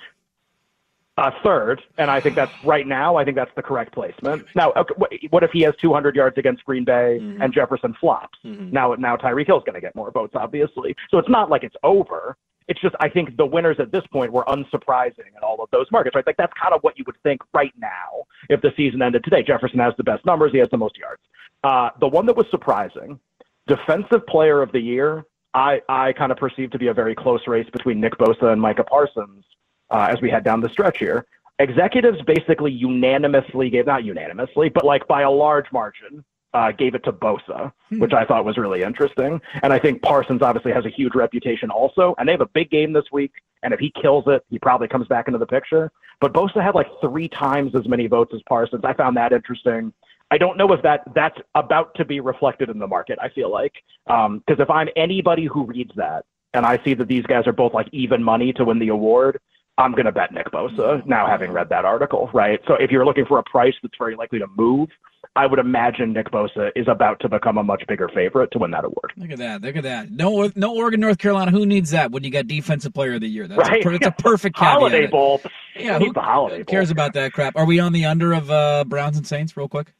uh, 1.18 1.30
third, 1.42 1.82
and 1.98 2.10
I 2.10 2.18
think 2.20 2.34
that's 2.34 2.52
right 2.64 2.86
now. 2.86 3.16
I 3.16 3.24
think 3.24 3.36
that's 3.36 3.50
the 3.54 3.62
correct 3.62 3.92
placement. 3.92 4.44
Now, 4.54 4.72
okay, 4.72 4.94
what 5.30 5.42
if 5.42 5.50
he 5.50 5.60
has 5.62 5.74
200 5.76 6.16
yards 6.16 6.38
against 6.38 6.64
Green 6.64 6.84
Bay 6.84 7.18
Mm-hmm. 7.20 7.42
and 7.42 7.52
Jefferson 7.52 7.94
flops? 8.00 8.38
Now, 8.44 8.94
now 8.94 9.16
Tyreek 9.16 9.46
Hill's 9.46 9.64
going 9.64 9.74
to 9.74 9.80
get 9.80 9.94
more 9.94 10.10
votes, 10.10 10.34
obviously. 10.34 10.94
So 11.10 11.18
it's 11.18 11.28
not 11.28 11.50
like 11.50 11.62
it's 11.62 11.76
over. 11.82 12.36
It's 12.70 12.80
just 12.80 12.94
I 13.00 13.08
think 13.08 13.36
the 13.36 13.44
winners 13.44 13.76
at 13.80 13.90
this 13.90 14.04
point 14.12 14.32
were 14.32 14.44
unsurprising 14.44 15.28
in 15.36 15.42
all 15.42 15.60
of 15.60 15.68
those 15.72 15.86
markets. 15.90 16.14
Right, 16.14 16.24
like 16.26 16.36
that's 16.38 16.52
kind 16.60 16.72
of 16.72 16.80
what 16.82 16.96
you 16.96 17.04
would 17.06 17.20
think 17.24 17.40
right 17.52 17.74
now 17.76 18.24
if 18.48 18.62
the 18.62 18.70
season 18.76 19.02
ended 19.02 19.24
today. 19.24 19.42
Jefferson 19.42 19.80
has 19.80 19.92
the 19.98 20.04
best 20.04 20.24
numbers. 20.24 20.52
He 20.52 20.58
has 20.58 20.68
the 20.70 20.78
most 20.78 20.96
yards. 20.96 21.20
Uh, 21.64 21.90
the 21.98 22.08
one 22.08 22.24
that 22.26 22.36
was 22.36 22.46
surprising, 22.50 23.18
defensive 23.66 24.24
player 24.26 24.62
of 24.62 24.72
the 24.72 24.80
year. 24.80 25.24
I, 25.52 25.80
I 25.88 26.12
kind 26.12 26.30
of 26.30 26.38
perceived 26.38 26.70
to 26.72 26.78
be 26.78 26.86
a 26.86 26.94
very 26.94 27.14
close 27.14 27.40
race 27.48 27.68
between 27.72 28.00
Nick 28.00 28.16
Bosa 28.18 28.52
and 28.52 28.62
Micah 28.62 28.84
Parsons 28.84 29.44
uh, 29.90 30.06
as 30.08 30.20
we 30.20 30.30
head 30.30 30.44
down 30.44 30.60
the 30.60 30.68
stretch 30.68 30.98
here. 30.98 31.26
Executives 31.58 32.18
basically 32.22 32.70
unanimously 32.70 33.68
gave, 33.68 33.86
not 33.86 34.04
unanimously, 34.04 34.68
but 34.68 34.84
like 34.84 35.06
by 35.08 35.22
a 35.22 35.30
large 35.30 35.66
margin, 35.72 36.24
uh, 36.52 36.72
gave 36.72 36.94
it 36.94 37.04
to 37.04 37.12
Bosa, 37.12 37.72
which 37.90 38.12
I 38.12 38.24
thought 38.24 38.44
was 38.44 38.56
really 38.58 38.82
interesting. 38.82 39.40
And 39.62 39.72
I 39.72 39.78
think 39.78 40.02
Parsons 40.02 40.42
obviously 40.42 40.72
has 40.72 40.84
a 40.84 40.90
huge 40.90 41.14
reputation 41.14 41.70
also, 41.70 42.14
and 42.18 42.28
they 42.28 42.32
have 42.32 42.40
a 42.40 42.48
big 42.48 42.70
game 42.70 42.92
this 42.92 43.04
week. 43.12 43.32
And 43.62 43.72
if 43.72 43.80
he 43.80 43.92
kills 44.00 44.24
it, 44.26 44.44
he 44.50 44.58
probably 44.58 44.88
comes 44.88 45.06
back 45.06 45.28
into 45.28 45.38
the 45.38 45.46
picture. 45.46 45.92
But 46.20 46.32
Bosa 46.32 46.62
had 46.62 46.74
like 46.74 46.88
three 47.00 47.28
times 47.28 47.74
as 47.74 47.86
many 47.86 48.06
votes 48.06 48.32
as 48.34 48.40
Parsons. 48.48 48.82
I 48.84 48.94
found 48.94 49.16
that 49.16 49.32
interesting. 49.32 49.92
I 50.30 50.38
don't 50.38 50.56
know 50.56 50.72
if 50.72 50.82
that 50.82 51.02
that's 51.14 51.38
about 51.54 51.94
to 51.96 52.04
be 52.04 52.20
reflected 52.20 52.68
in 52.68 52.78
the 52.78 52.86
market. 52.86 53.18
I 53.20 53.28
feel 53.28 53.50
like 53.50 53.74
because 54.06 54.26
um, 54.26 54.42
if 54.48 54.70
I'm 54.70 54.88
anybody 54.96 55.46
who 55.46 55.64
reads 55.64 55.92
that 55.96 56.24
and 56.54 56.64
I 56.64 56.82
see 56.84 56.94
that 56.94 57.08
these 57.08 57.24
guys 57.24 57.46
are 57.46 57.52
both 57.52 57.74
like 57.74 57.88
even 57.92 58.22
money 58.22 58.52
to 58.54 58.64
win 58.64 58.78
the 58.78 58.88
award, 58.88 59.40
I'm 59.80 59.92
going 59.92 60.04
to 60.04 60.12
bet 60.12 60.32
Nick 60.32 60.48
Bosa 60.52 61.04
now 61.06 61.26
having 61.26 61.52
read 61.52 61.70
that 61.70 61.84
article, 61.86 62.30
right? 62.34 62.60
So 62.68 62.74
if 62.74 62.90
you're 62.90 63.06
looking 63.06 63.24
for 63.24 63.38
a 63.38 63.42
price 63.42 63.72
that's 63.82 63.94
very 63.98 64.14
likely 64.14 64.38
to 64.38 64.46
move, 64.56 64.90
I 65.36 65.46
would 65.46 65.58
imagine 65.58 66.12
Nick 66.12 66.30
Bosa 66.30 66.70
is 66.76 66.86
about 66.86 67.18
to 67.20 67.28
become 67.28 67.56
a 67.56 67.62
much 67.62 67.82
bigger 67.88 68.08
favorite 68.14 68.50
to 68.52 68.58
win 68.58 68.72
that 68.72 68.84
award. 68.84 69.12
Look 69.16 69.30
at 69.30 69.38
that! 69.38 69.62
Look 69.62 69.76
at 69.76 69.84
that! 69.84 70.10
No, 70.10 70.50
no 70.54 70.74
Oregon, 70.74 71.00
North 71.00 71.18
Carolina. 71.18 71.50
Who 71.50 71.64
needs 71.64 71.90
that 71.90 72.10
when 72.10 72.24
you 72.24 72.30
got 72.30 72.46
Defensive 72.46 72.92
Player 72.92 73.14
of 73.14 73.20
the 73.20 73.28
Year? 73.28 73.48
That's 73.48 73.58
right? 73.58 73.84
a, 73.84 73.90
it's 73.94 74.06
a 74.06 74.10
perfect 74.10 74.56
caveat. 74.56 74.72
Holiday 74.72 75.06
Bowl. 75.06 75.40
Yeah, 75.76 75.98
who 75.98 76.12
Holiday 76.14 76.64
cares 76.64 76.88
Bowl? 76.88 76.92
about 76.92 77.14
that 77.14 77.32
crap? 77.32 77.56
Are 77.56 77.64
we 77.64 77.80
on 77.80 77.92
the 77.92 78.04
under 78.04 78.32
of 78.32 78.50
uh, 78.50 78.84
Browns 78.86 79.16
and 79.16 79.26
Saints, 79.26 79.56
real 79.56 79.68
quick? 79.68 79.94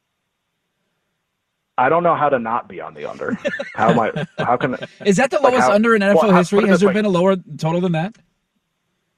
I 1.78 1.88
don't 1.88 2.02
know 2.02 2.16
how 2.16 2.28
to 2.28 2.38
not 2.38 2.68
be 2.68 2.80
on 2.80 2.92
the 2.92 3.08
under. 3.08 3.38
How 3.74 3.90
am 3.90 4.00
I? 4.00 4.26
How 4.38 4.56
can? 4.56 4.76
Is 5.06 5.16
that 5.16 5.30
the 5.30 5.38
like 5.38 5.52
lowest 5.52 5.68
how- 5.68 5.74
under 5.74 5.94
in 5.94 6.02
NFL 6.02 6.14
well, 6.16 6.36
history? 6.36 6.68
Has 6.68 6.80
there 6.80 6.88
way. 6.88 6.94
been 6.94 7.06
a 7.06 7.10
lower 7.10 7.36
total 7.56 7.80
than 7.80 7.92
that? 7.92 8.16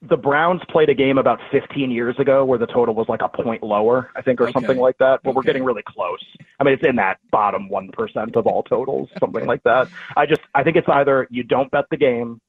The 0.03 0.17
Browns 0.17 0.61
played 0.69 0.89
a 0.89 0.95
game 0.95 1.17
about 1.17 1.39
15 1.53 1.91
years 1.91 2.19
ago 2.19 2.45
where 2.45 2.59
the 2.59 2.67
total 2.67 2.95
was 2.95 3.09
like 3.09 3.23
a 3.23 3.29
point 3.29 3.63
lower, 3.63 4.11
I 4.17 4.23
think, 4.23 4.41
or 4.41 4.45
Okay. 4.45 4.53
something 4.53 4.77
like 4.79 4.99
that. 4.99 5.21
But 5.23 5.35
we're 5.35 5.43
getting 5.45 5.63
really 5.65 5.83
close. 5.87 6.25
I 6.59 6.65
mean, 6.65 6.75
it's 6.75 6.85
in 6.85 6.97
that 6.97 7.19
bottom 7.31 7.69
1% 7.71 8.37
of 8.37 8.47
all 8.47 8.63
totals, 8.65 9.09
something 9.21 9.47
like 9.47 9.63
that. 9.63 9.89
I 10.17 10.27
just, 10.27 10.41
I 10.55 10.65
think 10.65 10.77
it's 10.77 10.89
either 10.89 11.29
you 11.31 11.45
don't 11.45 11.71
bet 11.71 11.85
the 11.91 11.97
game 11.97 12.41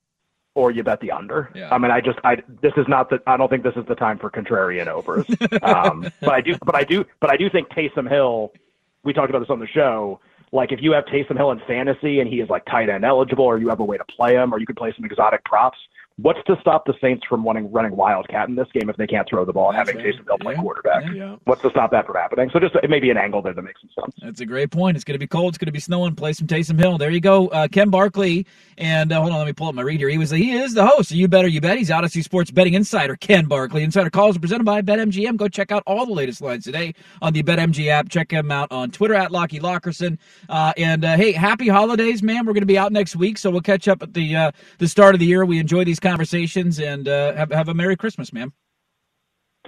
or 0.56 0.72
you 0.72 0.84
bet 0.84 1.00
the 1.00 1.12
under. 1.12 1.52
Yeah. 1.54 1.70
I 1.72 1.78
mean, 1.78 1.92
I 1.92 2.02
just, 2.02 2.18
I, 2.24 2.38
this 2.62 2.74
is 2.76 2.88
not 2.88 3.10
the, 3.10 3.22
I 3.28 3.38
don't 3.38 3.50
think 3.50 3.64
this 3.64 3.76
is 3.76 3.86
the 3.88 3.96
time 3.96 4.18
for 4.18 4.30
contrarian 4.32 4.88
overs. 4.88 5.26
um, 5.62 6.12
but 6.22 6.30
I 6.34 6.42
do, 6.42 6.56
but 6.66 6.76
I 6.76 6.84
do, 6.84 7.06
but 7.20 7.30
I 7.32 7.38
do 7.38 7.50
think 7.50 7.70
Taysom 7.70 8.10
Hill, 8.10 8.52
we 9.04 9.14
talked 9.14 9.30
about 9.30 9.40
this 9.40 9.50
on 9.50 9.60
the 9.60 9.68
show. 9.68 10.20
Like 10.52 10.72
if 10.72 10.80
you 10.82 10.92
have 10.94 11.06
Taysom 11.06 11.38
Hill 11.38 11.52
in 11.52 11.60
fantasy 11.68 12.20
and 12.20 12.30
he 12.30 12.40
is 12.40 12.50
like 12.50 12.66
tight 12.66 12.90
end 12.90 13.04
eligible, 13.04 13.46
or 13.46 13.58
you 13.58 13.70
have 13.70 13.80
a 13.80 13.84
way 13.84 13.98
to 13.98 14.06
play 14.06 14.36
him, 14.36 14.54
or 14.54 14.60
you 14.60 14.66
could 14.68 14.76
play 14.78 14.94
some 14.96 15.04
exotic 15.06 15.44
props. 15.46 15.78
What's 16.18 16.40
to 16.46 16.56
stop 16.62 16.86
the 16.86 16.94
Saints 17.02 17.24
from 17.28 17.44
running 17.44 17.72
running 17.72 17.96
wildcat 17.96 18.48
in 18.48 18.54
this 18.56 18.68
game 18.72 18.88
if 18.88 18.96
they 18.98 19.08
can't 19.08 19.28
throw 19.28 19.46
the 19.46 19.54
ball 19.54 19.70
and 19.72 19.80
That's 19.80 19.90
having 19.90 20.06
right. 20.06 20.14
Taysom 20.14 20.26
Hill 20.28 20.38
play 20.40 20.54
Yeah. 20.54 20.62
quarterback? 20.62 21.04
Yeah. 21.12 21.36
What's 21.46 21.64
to 21.64 21.72
stop 21.72 21.90
that 21.90 22.06
from 22.06 22.16
happening? 22.16 22.52
So 22.54 22.60
just 22.60 22.76
it 22.76 22.90
may 22.90 23.00
be 23.00 23.10
an 23.10 23.18
angle 23.18 23.42
there 23.42 23.54
that 23.54 23.62
makes 23.64 23.82
some 23.82 23.90
sense. 24.00 24.16
That's 24.22 24.40
a 24.40 24.46
great 24.46 24.70
point. 24.70 24.96
It's 24.96 25.04
going 25.04 25.16
to 25.16 25.20
be 25.20 25.26
cold. 25.26 25.50
It's 25.50 25.58
going 25.58 25.66
to 25.68 25.72
be 25.72 25.80
snowing. 25.80 26.14
Play 26.16 26.34
some 26.34 26.46
Taysom 26.46 26.80
Hill. 26.80 27.00
There 27.00 27.10
you 27.10 27.20
go. 27.20 27.48
Uh, 27.48 27.68
Ken 27.68 27.90
Barkley. 27.90 28.46
And 28.78 29.12
uh, 29.12 29.22
hold 29.22 29.32
on, 29.32 29.40
let 29.40 29.48
me 29.48 29.54
pull 29.54 29.68
up 29.70 29.76
my 29.76 29.82
read 29.82 30.00
here. 30.00 30.10
He 30.10 30.18
was 30.20 30.30
he 30.30 30.52
is 30.52 30.74
the 30.76 30.86
host. 30.86 31.10
You 31.12 31.28
better 31.28 31.48
you 31.48 31.62
bet. 31.62 31.78
He's 31.80 31.90
Audacy 31.90 32.24
Sports 32.24 32.52
betting 32.52 32.76
insider. 32.76 33.16
Ken 33.16 33.46
Barkley. 33.46 33.82
Insider 33.84 34.10
calls 34.12 34.36
are 34.38 34.40
presented 34.40 34.66
by 34.66 34.82
BetMGM. 34.84 35.36
Go 35.38 35.48
check 35.48 35.72
out 35.72 35.82
all 35.88 36.06
the 36.06 36.14
latest 36.14 36.42
lines 36.42 36.64
today 36.64 36.94
on 37.24 37.34
the 37.34 37.42
BetMGM 37.42 37.88
app. 37.90 38.10
Check 38.10 38.32
him 38.32 38.52
out 38.52 38.72
on 38.72 38.92
Twitter 38.92 39.16
at 39.16 39.32
Lockie 39.32 39.60
Lockerson. 39.60 40.18
Uh, 40.48 40.74
and 40.78 41.04
uh, 41.06 41.16
hey, 41.18 41.32
happy 41.32 41.68
holidays, 41.70 42.22
man. 42.22 42.46
We're 42.46 42.54
going 42.54 42.62
to 42.62 42.68
be 42.68 42.78
out 42.78 42.92
next 42.92 43.16
week, 43.16 43.40
so 43.40 43.50
we'll 43.50 43.62
catch 43.62 43.88
up 43.88 44.04
at 44.04 44.14
the 44.14 44.36
uh, 44.36 44.52
the 44.78 44.88
start 44.88 45.16
of 45.16 45.20
the 45.20 45.26
year. 45.26 45.44
We 45.46 45.60
enjoy 45.60 45.84
these 45.84 46.00
conversations 46.04 46.80
and 46.80 47.08
uh, 47.08 47.34
have 47.36 47.52
have 47.52 47.70
a 47.70 47.74
Merry 47.74 47.96
Christmas, 47.96 48.32
man. 48.32 48.52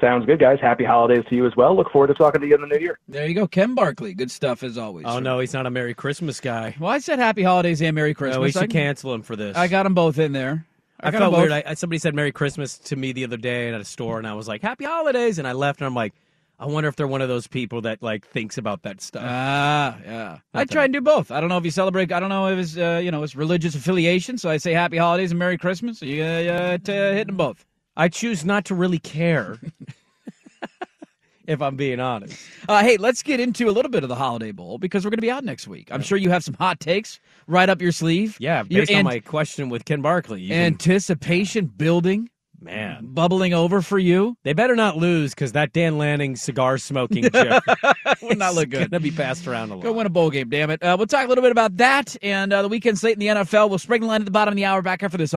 Sounds 0.01 0.25
good, 0.25 0.39
guys. 0.39 0.59
Happy 0.61 0.83
holidays 0.83 1.23
to 1.29 1.35
you 1.35 1.45
as 1.45 1.55
well. 1.55 1.73
Look 1.75 1.89
forward 1.89 2.07
to 2.07 2.13
talking 2.15 2.41
to 2.41 2.47
you 2.47 2.55
in 2.55 2.61
the 2.61 2.67
new 2.67 2.79
year. 2.79 2.99
There 3.07 3.25
you 3.25 3.33
go, 3.33 3.47
Ken 3.47 3.75
Barkley. 3.75 4.13
Good 4.13 4.29
stuff 4.29 4.61
as 4.61 4.77
always. 4.77 5.05
Oh 5.07 5.19
no, 5.19 5.39
he's 5.39 5.53
not 5.53 5.65
a 5.65 5.69
Merry 5.69 5.93
Christmas 5.93 6.41
guy. 6.41 6.75
Well, 6.79 6.91
I 6.91 6.99
said 6.99 7.17
Happy 7.17 7.43
Holidays 7.43 7.81
and 7.81 7.95
Merry 7.95 8.13
Christmas. 8.13 8.35
No, 8.35 8.41
we 8.41 8.49
I- 8.49 8.51
should 8.51 8.69
cancel 8.71 9.13
him 9.13 9.21
for 9.21 9.35
this. 9.37 9.55
I 9.55 9.67
got 9.69 9.83
them 9.83 9.93
both 9.93 10.19
in 10.19 10.33
there. 10.33 10.65
I, 10.99 11.11
got 11.11 11.19
felt 11.19 11.33
'em 11.33 11.39
both. 11.39 11.49
weird. 11.49 11.65
I, 11.65 11.71
I- 11.71 11.73
somebody 11.75 11.99
said 11.99 12.13
Merry 12.13 12.33
Christmas 12.33 12.77
to 12.79 12.95
me 12.97 13.13
the 13.13 13.23
other 13.23 13.37
day 13.37 13.73
at 13.73 13.79
a 13.79 13.85
store, 13.85 14.17
and 14.17 14.27
I 14.27 14.33
was 14.33 14.47
like, 14.49 14.61
Happy 14.61 14.83
Holidays, 14.85 15.39
and 15.39 15.47
I 15.47 15.53
left, 15.53 15.79
and 15.79 15.87
I'm 15.87 15.95
like, 15.95 16.13
I 16.57 16.65
wonder 16.67 16.87
if 16.87 16.95
they're 16.95 17.07
one 17.07 17.21
of 17.21 17.27
those 17.27 17.47
people 17.47 17.81
that 17.81 18.01
like 18.01 18.25
thinks 18.27 18.57
about 18.57 18.83
that 18.83 19.01
stuff. 19.01 19.23
Ah, 19.25 19.97
yeah. 20.05 20.37
I 20.53 20.63
try 20.65 20.85
and 20.85 20.93
do 20.93 21.01
both. 21.01 21.29
I 21.31 21.39
don't 21.41 21.49
know 21.49 21.57
if 21.57 21.65
you 21.65 21.71
celebrate. 21.71 22.11
I 22.11 22.19
don't 22.19 22.29
know 22.29 22.47
if 22.47 22.57
it's 22.57 22.77
uh, 22.77 23.01
you 23.03 23.11
know 23.11 23.23
it's 23.23 23.35
religious 23.35 23.75
affiliation. 23.75 24.37
So 24.37 24.49
I 24.49 24.57
say 24.57 24.71
Happy 24.71 24.97
Holidays 24.97 25.31
and 25.31 25.39
Merry 25.39 25.57
Christmas. 25.57 26.01
You 26.01 26.23
uh, 26.23 26.25
uh, 26.27 26.77
t- 26.77 26.91
hitting 26.93 27.27
them 27.27 27.37
both. 27.37 27.65
I 27.97 28.07
choose 28.07 28.45
not 28.45 28.65
to 28.65 28.75
really 28.75 28.99
care. 28.99 29.57
if 31.47 31.61
I'm 31.61 31.75
being 31.75 31.99
honest. 31.99 32.39
Uh, 32.67 32.81
hey, 32.81 32.97
let's 32.97 33.21
get 33.21 33.39
into 33.39 33.69
a 33.69 33.71
little 33.71 33.91
bit 33.91 34.03
of 34.03 34.09
the 34.09 34.15
Holiday 34.15 34.51
Bowl 34.51 34.77
because 34.77 35.05
we're 35.05 35.11
going 35.11 35.17
to 35.17 35.21
be 35.21 35.31
out 35.31 35.43
next 35.43 35.67
week. 35.67 35.89
I'm 35.91 36.01
sure 36.01 36.17
you 36.17 36.29
have 36.31 36.43
some 36.43 36.55
hot 36.55 36.79
takes 36.79 37.19
right 37.47 37.69
up 37.69 37.81
your 37.81 37.91
sleeve. 37.91 38.37
Yeah, 38.39 38.63
based 38.63 38.91
on 38.91 38.97
an- 38.99 39.05
my 39.05 39.19
question 39.19 39.69
with 39.69 39.85
Ken 39.85 40.01
Barkley. 40.01 40.41
you 40.41 40.49
can- 40.49 40.57
anticipation 40.57 41.65
building, 41.67 42.29
man, 42.61 43.07
bubbling 43.07 43.53
over 43.53 43.81
for 43.81 43.99
you. 43.99 44.37
they 44.43 44.53
better 44.53 44.75
not 44.75 44.97
lose 44.97 45.33
because 45.33 45.51
that 45.53 45.73
Dan 45.73 45.97
Lanning 45.97 46.35
cigar 46.35 46.77
smoking 46.77 47.23
chip 47.29 47.63
Would 48.21 48.37
not 48.37 48.55
look 48.55 48.69
good. 48.69 48.91
That'd 48.91 49.03
be 49.03 49.11
passed 49.11 49.47
around 49.47 49.71
a 49.71 49.75
lot. 49.75 49.83
Go 49.83 49.91
win 49.93 50.05
a 50.05 50.09
bowl 50.09 50.29
game, 50.29 50.49
damn 50.49 50.69
it. 50.69 50.81
Uh, 50.81 50.95
we'll 50.97 51.07
talk 51.07 51.25
a 51.25 51.27
little 51.27 51.41
bit 51.43 51.51
about 51.51 51.77
that 51.77 52.15
and 52.21 52.51
uh, 52.53 52.61
the 52.61 52.67
weekend 52.67 52.97
slate 52.97 53.13
in 53.13 53.19
the 53.19 53.27
NFL. 53.27 53.69
We'll 53.69 53.79
spring 53.79 54.01
the 54.01 54.07
line 54.07 54.21
at 54.21 54.25
the 54.25 54.31
bottom 54.31 54.53
of 54.53 54.55
the 54.55 54.65
hour 54.65 54.81
back 54.81 55.03
after 55.03 55.17
this. 55.17 55.33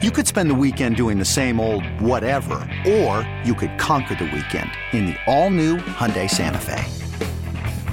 You 0.00 0.12
could 0.12 0.28
spend 0.28 0.48
the 0.48 0.54
weekend 0.54 0.94
doing 0.96 1.18
the 1.18 1.24
same 1.24 1.58
old 1.58 1.84
whatever, 2.00 2.54
or 2.86 3.28
you 3.44 3.54
could 3.54 3.76
conquer 3.78 4.14
the 4.14 4.24
weekend 4.26 4.70
in 4.92 5.06
the 5.06 5.16
all-new 5.26 5.78
Hyundai 5.78 6.30
Santa 6.30 6.58
Fe. 6.60 6.84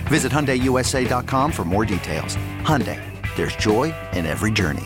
Visit 0.07 0.31
HyundaiUSA.com 0.31 1.51
for 1.51 1.65
more 1.65 1.83
details. 1.83 2.35
Hyundai, 2.61 3.01
there's 3.35 3.55
joy 3.55 3.91
in 4.13 4.27
every 4.27 4.51
journey. 4.51 4.85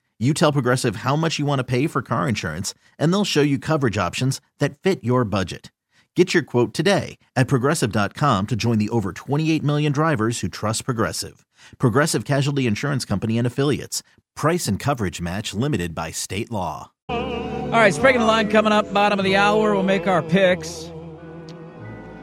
You 0.21 0.35
tell 0.35 0.51
Progressive 0.51 0.97
how 0.97 1.15
much 1.15 1.39
you 1.39 1.47
want 1.47 1.59
to 1.59 1.63
pay 1.63 1.87
for 1.87 2.03
car 2.03 2.29
insurance, 2.29 2.75
and 2.99 3.11
they'll 3.11 3.25
show 3.25 3.41
you 3.41 3.57
coverage 3.57 3.97
options 3.97 4.39
that 4.59 4.77
fit 4.77 5.03
your 5.03 5.25
budget. 5.25 5.71
Get 6.15 6.35
your 6.35 6.43
quote 6.43 6.75
today 6.75 7.17
at 7.35 7.47
progressive.com 7.47 8.45
to 8.45 8.55
join 8.55 8.77
the 8.77 8.89
over 8.89 9.13
28 9.13 9.63
million 9.63 9.91
drivers 9.91 10.41
who 10.41 10.47
trust 10.47 10.85
Progressive. 10.85 11.43
Progressive 11.79 12.23
Casualty 12.23 12.67
Insurance 12.67 13.03
Company 13.03 13.39
and 13.39 13.47
Affiliates. 13.47 14.03
Price 14.35 14.67
and 14.67 14.79
coverage 14.79 15.21
match 15.21 15.55
limited 15.55 15.95
by 15.95 16.11
state 16.11 16.51
law. 16.51 16.91
All 17.09 17.71
right, 17.71 17.93
Sprague 17.93 18.19
the 18.19 18.23
line 18.23 18.47
coming 18.49 18.73
up, 18.73 18.93
bottom 18.93 19.17
of 19.17 19.25
the 19.25 19.37
hour. 19.37 19.73
We'll 19.73 19.81
make 19.81 20.05
our 20.05 20.21
picks. 20.21 20.91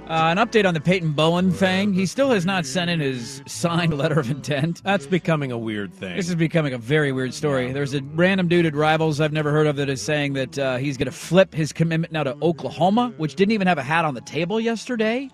Uh, 0.08 0.34
an 0.34 0.38
update 0.38 0.66
on 0.66 0.72
the 0.72 0.80
Peyton 0.80 1.12
Bowen 1.12 1.52
thing. 1.52 1.92
He 1.92 2.06
still 2.06 2.30
has 2.30 2.46
not 2.46 2.64
sent 2.64 2.88
in 2.88 2.98
his 2.98 3.42
signed 3.46 3.92
letter 3.92 4.18
of 4.18 4.30
intent. 4.30 4.82
That's 4.82 5.06
becoming 5.06 5.52
a 5.52 5.58
weird 5.58 5.92
thing. 5.92 6.16
This 6.16 6.30
is 6.30 6.34
becoming 6.34 6.72
a 6.72 6.78
very 6.78 7.12
weird 7.12 7.34
story. 7.34 7.66
Yeah. 7.66 7.74
There's 7.74 7.92
a 7.92 8.00
random 8.14 8.48
dude 8.48 8.64
at 8.64 8.74
Rivals 8.74 9.20
I've 9.20 9.34
never 9.34 9.50
heard 9.50 9.66
of 9.66 9.76
that 9.76 9.90
is 9.90 10.00
saying 10.00 10.32
that 10.32 10.58
uh, 10.58 10.76
he's 10.78 10.96
going 10.96 11.06
to 11.06 11.12
flip 11.12 11.52
his 11.52 11.74
commitment 11.74 12.10
now 12.10 12.24
to 12.24 12.34
Oklahoma, 12.40 13.12
which 13.18 13.34
didn't 13.34 13.52
even 13.52 13.66
have 13.66 13.76
a 13.76 13.82
hat 13.82 14.06
on 14.06 14.14
the 14.14 14.22
table 14.22 14.58
yesterday. 14.58 15.28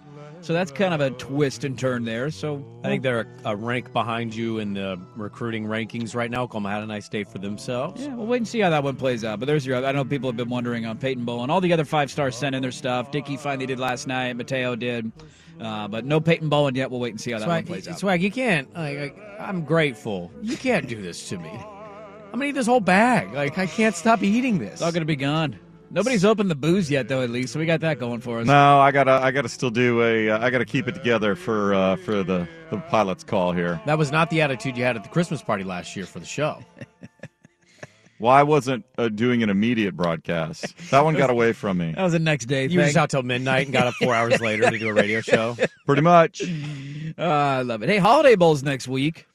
So 0.44 0.52
that's 0.52 0.70
kind 0.70 0.92
of 0.92 1.00
a 1.00 1.08
twist 1.12 1.64
and 1.64 1.78
turn 1.78 2.04
there. 2.04 2.30
So 2.30 2.62
I 2.84 2.88
think 2.88 3.02
they're 3.02 3.20
a, 3.44 3.52
a, 3.52 3.56
rank 3.56 3.94
behind 3.94 4.34
you 4.34 4.58
in 4.58 4.74
the 4.74 5.00
recruiting 5.16 5.64
rankings 5.64 6.14
right 6.14 6.30
now. 6.30 6.42
Oklahoma 6.42 6.70
had 6.70 6.82
a 6.82 6.86
nice 6.86 7.08
day 7.08 7.24
for 7.24 7.38
themselves. 7.38 8.02
Yeah, 8.02 8.14
we'll 8.14 8.26
wait 8.26 8.36
and 8.36 8.48
see 8.48 8.60
how 8.60 8.68
that 8.68 8.84
one 8.84 8.96
plays 8.96 9.24
out. 9.24 9.40
But 9.40 9.46
there's 9.46 9.64
your. 9.64 9.82
I 9.82 9.92
know 9.92 10.04
people 10.04 10.28
have 10.28 10.36
been 10.36 10.50
wondering 10.50 10.84
on 10.84 10.98
Peyton 10.98 11.24
Bowen. 11.24 11.48
All 11.48 11.62
the 11.62 11.72
other 11.72 11.86
five 11.86 12.10
stars 12.10 12.36
sent 12.36 12.54
in 12.54 12.60
their 12.60 12.72
stuff. 12.72 13.10
Dickey 13.10 13.38
finally 13.38 13.64
did 13.64 13.80
last 13.80 14.06
night. 14.06 14.36
Mateo 14.36 14.76
did. 14.76 15.10
Uh, 15.58 15.88
but 15.88 16.04
no 16.04 16.20
Peyton 16.20 16.50
Bowen 16.50 16.74
yet. 16.74 16.90
We'll 16.90 17.00
wait 17.00 17.14
and 17.14 17.20
see 17.20 17.32
how 17.32 17.38
that 17.38 17.46
Swag, 17.46 17.64
one 17.64 17.66
plays 17.66 17.88
out. 17.88 17.98
Swag, 17.98 18.20
you 18.20 18.30
can't. 18.30 18.70
Like, 18.74 19.18
I'm 19.40 19.64
grateful. 19.64 20.30
You 20.42 20.58
can't 20.58 20.86
do 20.86 21.00
this 21.00 21.26
to 21.30 21.38
me. 21.38 21.48
I'm 21.48 22.40
gonna 22.40 22.46
eat 22.46 22.52
this 22.52 22.66
whole 22.66 22.80
bag. 22.80 23.32
Like 23.32 23.56
I 23.56 23.66
can't 23.66 23.94
stop 23.94 24.22
eating 24.22 24.58
this. 24.58 24.74
It's 24.74 24.82
all 24.82 24.92
gonna 24.92 25.06
be 25.06 25.16
gone. 25.16 25.58
Nobody's 25.94 26.24
opened 26.24 26.50
the 26.50 26.56
booze 26.56 26.90
yet, 26.90 27.06
though. 27.06 27.22
At 27.22 27.30
least 27.30 27.52
so 27.52 27.60
we 27.60 27.66
got 27.66 27.78
that 27.80 28.00
going 28.00 28.20
for 28.20 28.40
us. 28.40 28.46
No, 28.48 28.80
I 28.80 28.90
gotta, 28.90 29.12
I 29.12 29.30
gotta 29.30 29.48
still 29.48 29.70
do 29.70 30.02
a, 30.02 30.30
uh, 30.30 30.44
I 30.44 30.50
gotta 30.50 30.64
keep 30.64 30.88
it 30.88 30.94
together 30.96 31.36
for 31.36 31.72
uh, 31.72 31.94
for 31.96 32.24
the 32.24 32.48
the 32.70 32.78
pilot's 32.78 33.22
call 33.22 33.52
here. 33.52 33.80
That 33.86 33.96
was 33.96 34.10
not 34.10 34.28
the 34.28 34.40
attitude 34.42 34.76
you 34.76 34.82
had 34.82 34.96
at 34.96 35.04
the 35.04 35.08
Christmas 35.08 35.40
party 35.40 35.62
last 35.62 35.94
year 35.94 36.04
for 36.04 36.18
the 36.18 36.26
show. 36.26 36.58
well, 38.18 38.32
I 38.32 38.42
wasn't 38.42 38.84
uh, 38.98 39.08
doing 39.08 39.44
an 39.44 39.50
immediate 39.50 39.96
broadcast. 39.96 40.76
That 40.90 41.04
one 41.04 41.14
got 41.14 41.30
away 41.30 41.52
from 41.52 41.78
me. 41.78 41.92
That 41.96 42.02
was 42.02 42.12
the 42.12 42.18
next 42.18 42.46
day. 42.46 42.66
You 42.66 42.80
were 42.80 42.86
just 42.86 42.96
out 42.96 43.10
till 43.10 43.22
midnight 43.22 43.66
and 43.66 43.72
got 43.72 43.86
up 43.86 43.94
four 43.94 44.12
hours 44.12 44.40
later 44.40 44.68
to 44.68 44.76
do 44.76 44.88
a 44.88 44.92
radio 44.92 45.20
show. 45.22 45.56
Pretty 45.86 46.02
much. 46.02 46.42
Uh, 47.16 47.22
I 47.22 47.62
love 47.62 47.84
it. 47.84 47.88
Hey, 47.88 47.98
holiday 47.98 48.34
bowls 48.34 48.64
next 48.64 48.88
week. 48.88 49.28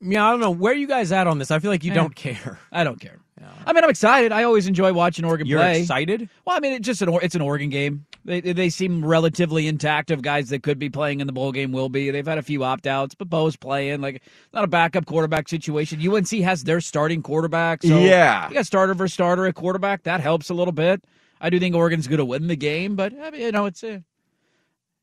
Yeah, 0.00 0.26
I 0.26 0.30
don't 0.30 0.40
know 0.40 0.50
where 0.50 0.72
you 0.72 0.86
guys 0.86 1.12
at 1.12 1.26
on 1.26 1.38
this. 1.38 1.50
I 1.50 1.58
feel 1.58 1.70
like 1.70 1.84
you 1.84 1.92
don't 1.92 2.14
care. 2.14 2.58
I 2.72 2.84
don't 2.84 2.98
care. 2.98 3.18
I 3.66 3.72
mean, 3.72 3.84
I'm 3.84 3.90
excited. 3.90 4.32
I 4.32 4.44
always 4.44 4.66
enjoy 4.66 4.92
watching 4.92 5.24
Oregon 5.24 5.46
You're 5.46 5.60
play. 5.60 5.80
excited? 5.80 6.28
Well, 6.44 6.56
I 6.56 6.60
mean, 6.60 6.74
it's 6.74 6.86
just 6.86 7.02
an 7.02 7.08
it's 7.22 7.34
an 7.34 7.40
Oregon 7.40 7.70
game. 7.70 8.06
They 8.24 8.40
they 8.40 8.68
seem 8.68 9.04
relatively 9.04 9.66
intact. 9.66 10.10
Of 10.10 10.22
guys 10.22 10.50
that 10.50 10.62
could 10.62 10.78
be 10.78 10.90
playing 10.90 11.20
in 11.20 11.26
the 11.26 11.32
bowl 11.32 11.52
game 11.52 11.72
will 11.72 11.88
be. 11.88 12.10
They've 12.10 12.26
had 12.26 12.38
a 12.38 12.42
few 12.42 12.64
opt 12.64 12.86
outs, 12.86 13.14
but 13.14 13.28
Bo's 13.28 13.56
playing. 13.56 14.00
Like 14.00 14.22
not 14.52 14.64
a 14.64 14.68
backup 14.68 15.06
quarterback 15.06 15.48
situation. 15.48 16.06
UNC 16.06 16.30
has 16.42 16.64
their 16.64 16.80
starting 16.80 17.22
quarterback. 17.22 17.82
So 17.82 17.98
yeah, 17.98 18.48
you 18.48 18.54
got 18.54 18.66
starter 18.66 18.94
versus 18.94 19.14
starter 19.14 19.46
at 19.46 19.54
quarterback. 19.54 20.04
That 20.04 20.20
helps 20.20 20.50
a 20.50 20.54
little 20.54 20.72
bit. 20.72 21.04
I 21.40 21.50
do 21.50 21.58
think 21.58 21.74
Oregon's 21.74 22.06
going 22.06 22.18
to 22.18 22.24
win 22.24 22.46
the 22.46 22.56
game, 22.56 22.94
but 22.94 23.12
I 23.20 23.30
mean, 23.30 23.40
you 23.40 23.50
know, 23.52 23.66
it's 23.66 23.82
a, 23.82 24.04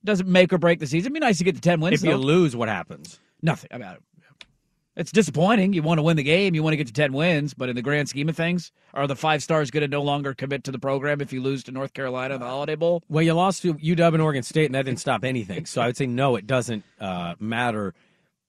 doesn't 0.05 0.29
make 0.29 0.53
or 0.53 0.57
break 0.57 0.79
the 0.79 0.87
season. 0.87 1.07
It'd 1.07 1.13
be 1.13 1.19
nice 1.19 1.37
to 1.39 1.43
get 1.43 1.55
to 1.55 1.61
ten 1.61 1.81
wins. 1.81 2.01
If 2.01 2.07
you 2.07 2.15
though. 2.15 2.23
lose, 2.23 2.55
what 2.55 2.69
happens? 2.69 3.19
Nothing. 3.41 3.69
I 3.73 3.77
mean, 3.77 3.97
it's 4.99 5.13
disappointing. 5.13 5.71
You 5.71 5.81
want 5.81 5.97
to 5.97 6.03
win 6.03 6.17
the 6.17 6.23
game, 6.23 6.53
you 6.53 6.61
want 6.61 6.73
to 6.73 6.77
get 6.77 6.87
to 6.87 6.93
10 6.93 7.13
wins, 7.13 7.53
but 7.53 7.69
in 7.69 7.75
the 7.77 7.81
grand 7.81 8.09
scheme 8.09 8.27
of 8.27 8.35
things, 8.35 8.73
are 8.93 9.07
the 9.07 9.15
five 9.15 9.41
stars 9.41 9.71
going 9.71 9.81
to 9.81 9.87
no 9.87 10.01
longer 10.01 10.33
commit 10.33 10.65
to 10.65 10.71
the 10.71 10.77
program 10.77 11.21
if 11.21 11.31
you 11.31 11.41
lose 11.41 11.63
to 11.63 11.71
North 11.71 11.93
Carolina 11.93 12.33
in 12.33 12.41
the 12.41 12.45
Holiday 12.45 12.75
Bowl? 12.75 13.01
Well, 13.07 13.23
you 13.23 13.33
lost 13.33 13.61
to 13.61 13.75
UW 13.75 14.13
and 14.13 14.21
Oregon 14.21 14.43
State, 14.43 14.65
and 14.65 14.75
that 14.75 14.83
didn't 14.83 14.99
stop 14.99 15.23
anything. 15.23 15.65
So 15.65 15.81
I 15.81 15.87
would 15.87 15.95
say 15.95 16.05
no, 16.05 16.35
it 16.35 16.45
doesn't 16.45 16.83
uh, 16.99 17.35
matter. 17.39 17.93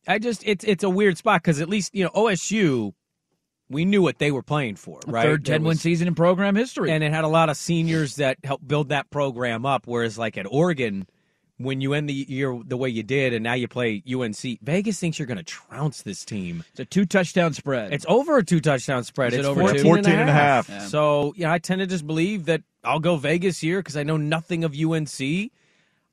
I 0.08 0.18
just 0.18 0.42
it's 0.44 0.64
it's 0.64 0.82
a 0.82 0.90
weird 0.90 1.18
spot 1.18 1.42
because 1.42 1.60
at 1.60 1.68
least 1.68 1.94
you 1.94 2.02
know 2.02 2.10
OSU, 2.10 2.94
we 3.68 3.84
knew 3.84 4.02
what 4.02 4.18
they 4.18 4.32
were 4.32 4.42
playing 4.42 4.74
for, 4.74 4.98
right? 5.06 5.22
Third 5.22 5.44
10 5.44 5.62
win 5.62 5.76
season 5.76 6.08
in 6.08 6.16
program 6.16 6.56
history, 6.56 6.90
and 6.90 7.04
it 7.04 7.12
had 7.12 7.22
a 7.22 7.28
lot 7.28 7.48
of 7.48 7.56
seniors 7.56 8.16
that 8.16 8.38
helped 8.42 8.66
build 8.66 8.88
that 8.88 9.10
program 9.10 9.64
up. 9.64 9.86
Whereas 9.86 10.18
like 10.18 10.36
at 10.36 10.46
Oregon 10.50 11.06
when 11.60 11.80
you 11.80 11.92
end 11.92 12.08
the 12.08 12.14
year 12.14 12.58
the 12.66 12.76
way 12.76 12.88
you 12.88 13.02
did 13.02 13.34
and 13.34 13.44
now 13.44 13.52
you 13.52 13.68
play 13.68 14.02
UNC, 14.10 14.60
Vegas 14.62 14.98
thinks 14.98 15.18
you're 15.18 15.26
going 15.26 15.38
to 15.38 15.44
trounce 15.44 16.02
this 16.02 16.24
team. 16.24 16.64
It's 16.70 16.80
a 16.80 16.84
two 16.86 17.04
touchdown 17.04 17.52
spread. 17.52 17.92
It's 17.92 18.06
over 18.08 18.38
a 18.38 18.44
two 18.44 18.60
touchdown 18.60 19.04
spread. 19.04 19.34
Is 19.34 19.40
it's 19.40 19.48
it 19.48 19.50
over 19.50 19.60
14, 19.60 19.82
14 19.82 20.14
and 20.14 20.30
a 20.30 20.32
half. 20.32 20.66
half. 20.66 20.82
Yeah. 20.82 20.86
So, 20.88 21.34
yeah, 21.36 21.52
I 21.52 21.58
tend 21.58 21.80
to 21.80 21.86
just 21.86 22.06
believe 22.06 22.46
that 22.46 22.62
I'll 22.82 23.00
go 23.00 23.16
Vegas 23.16 23.58
here 23.58 23.80
because 23.80 23.96
I 23.96 24.02
know 24.02 24.16
nothing 24.16 24.64
of 24.64 24.74
UNC. 24.74 25.52